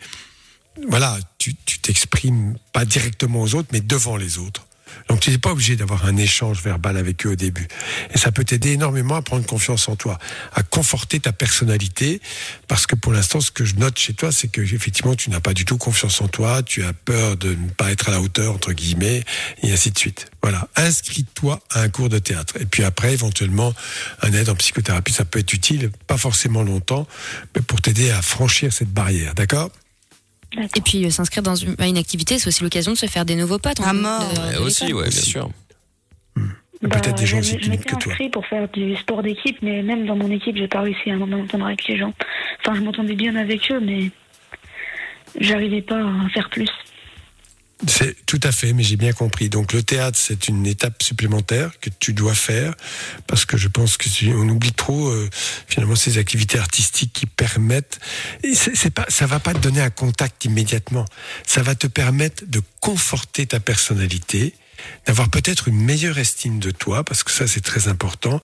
voilà, 0.88 1.18
tu 1.38 1.54
tu 1.66 1.78
t'exprimes 1.80 2.56
pas 2.72 2.84
directement 2.84 3.42
aux 3.42 3.54
autres, 3.54 3.68
mais 3.72 3.80
devant 3.80 4.16
les 4.16 4.38
autres. 4.38 4.66
Donc 5.08 5.20
tu 5.20 5.30
n'es 5.30 5.38
pas 5.38 5.52
obligé 5.52 5.76
d'avoir 5.76 6.06
un 6.06 6.16
échange 6.16 6.62
verbal 6.62 6.96
avec 6.96 7.26
eux 7.26 7.30
au 7.30 7.36
début. 7.36 7.68
Et 8.14 8.18
ça 8.18 8.32
peut 8.32 8.44
t'aider 8.44 8.72
énormément 8.72 9.16
à 9.16 9.22
prendre 9.22 9.44
confiance 9.46 9.88
en 9.88 9.96
toi, 9.96 10.18
à 10.54 10.62
conforter 10.62 11.20
ta 11.20 11.32
personnalité, 11.32 12.20
parce 12.68 12.86
que 12.86 12.94
pour 12.96 13.12
l'instant, 13.12 13.40
ce 13.40 13.50
que 13.50 13.64
je 13.64 13.76
note 13.76 13.98
chez 13.98 14.14
toi, 14.14 14.32
c'est 14.32 14.48
que 14.48 14.60
effectivement, 14.60 15.14
tu 15.14 15.30
n'as 15.30 15.40
pas 15.40 15.54
du 15.54 15.64
tout 15.64 15.78
confiance 15.78 16.20
en 16.20 16.28
toi, 16.28 16.62
tu 16.62 16.84
as 16.84 16.92
peur 16.92 17.36
de 17.36 17.50
ne 17.50 17.68
pas 17.70 17.90
être 17.90 18.08
à 18.08 18.12
la 18.12 18.20
hauteur, 18.20 18.54
entre 18.54 18.72
guillemets, 18.72 19.24
et 19.62 19.72
ainsi 19.72 19.90
de 19.90 19.98
suite. 19.98 20.30
Voilà, 20.42 20.68
inscris-toi 20.76 21.60
à 21.70 21.82
un 21.82 21.88
cours 21.88 22.08
de 22.08 22.18
théâtre. 22.18 22.54
Et 22.60 22.66
puis 22.66 22.82
après, 22.84 23.12
éventuellement, 23.12 23.74
un 24.22 24.32
aide 24.32 24.48
en 24.48 24.54
psychothérapie, 24.54 25.12
ça 25.12 25.24
peut 25.24 25.38
être 25.38 25.52
utile, 25.52 25.90
pas 26.06 26.16
forcément 26.16 26.62
longtemps, 26.62 27.06
mais 27.54 27.62
pour 27.62 27.80
t'aider 27.80 28.10
à 28.10 28.22
franchir 28.22 28.72
cette 28.72 28.90
barrière, 28.90 29.34
d'accord? 29.34 29.70
Et 30.76 30.80
puis 30.80 31.04
euh, 31.06 31.10
s'inscrire 31.10 31.42
dans 31.42 31.54
une, 31.54 31.74
à 31.78 31.86
une 31.86 31.96
activité, 31.96 32.38
c'est 32.38 32.48
aussi 32.48 32.62
l'occasion 32.62 32.92
de 32.92 32.96
se 32.98 33.06
faire 33.06 33.24
des 33.24 33.36
nouveaux 33.36 33.58
potes. 33.58 33.80
À 33.80 33.90
en- 33.90 33.94
mort. 33.94 34.20
de- 34.20 34.58
de 34.58 34.64
aussi, 34.64 34.92
ouais, 34.92 35.08
bien 35.08 35.20
sûr. 35.22 35.48
Peut-être 36.80 37.14
des 37.14 37.26
gens 37.26 37.38
aussi 37.38 37.52
je 37.52 37.58
timides 37.58 37.78
m'étais 37.80 37.90
que 37.90 37.96
toi. 38.02 38.14
pour 38.32 38.44
faire 38.46 38.68
du 38.70 38.96
sport 38.96 39.22
d'équipe, 39.22 39.56
mais 39.62 39.82
même 39.82 40.04
dans 40.04 40.16
mon 40.16 40.28
équipe, 40.32 40.56
j'ai 40.56 40.66
pas 40.66 40.80
réussi 40.80 41.10
à 41.12 41.16
m'entendre 41.16 41.64
avec 41.66 41.86
les 41.86 41.96
gens. 41.96 42.12
Enfin, 42.60 42.74
je 42.74 42.80
m'entendais 42.80 43.14
bien 43.14 43.36
avec 43.36 43.70
eux, 43.70 43.78
mais 43.80 44.10
j'arrivais 45.40 45.82
pas 45.82 45.98
à 46.00 46.28
faire 46.34 46.50
plus. 46.50 46.68
C'est 47.88 48.16
tout 48.26 48.40
à 48.44 48.52
fait, 48.52 48.72
mais 48.72 48.82
j'ai 48.82 48.96
bien 48.96 49.12
compris. 49.12 49.48
Donc 49.48 49.72
le 49.72 49.82
théâtre, 49.82 50.18
c'est 50.20 50.48
une 50.48 50.66
étape 50.66 51.02
supplémentaire 51.02 51.72
que 51.80 51.90
tu 51.98 52.12
dois 52.12 52.34
faire 52.34 52.74
parce 53.26 53.44
que 53.44 53.56
je 53.56 53.68
pense 53.68 53.96
que 53.96 54.08
on 54.34 54.48
oublie 54.48 54.72
trop 54.72 55.08
euh, 55.08 55.28
finalement 55.66 55.96
ces 55.96 56.18
activités 56.18 56.58
artistiques 56.58 57.12
qui 57.12 57.26
permettent. 57.26 57.98
et 58.44 58.54
C'est 58.54 58.90
pas, 58.90 59.06
ça 59.08 59.26
va 59.26 59.40
pas 59.40 59.52
te 59.54 59.58
donner 59.58 59.80
un 59.80 59.90
contact 59.90 60.44
immédiatement. 60.44 61.04
Ça 61.46 61.62
va 61.62 61.74
te 61.74 61.86
permettre 61.86 62.44
de 62.46 62.60
conforter 62.80 63.46
ta 63.46 63.58
personnalité, 63.58 64.54
d'avoir 65.06 65.28
peut-être 65.28 65.68
une 65.68 65.80
meilleure 65.80 66.18
estime 66.18 66.58
de 66.58 66.70
toi 66.70 67.04
parce 67.04 67.24
que 67.24 67.30
ça 67.30 67.46
c'est 67.46 67.60
très 67.60 67.88
important. 67.88 68.40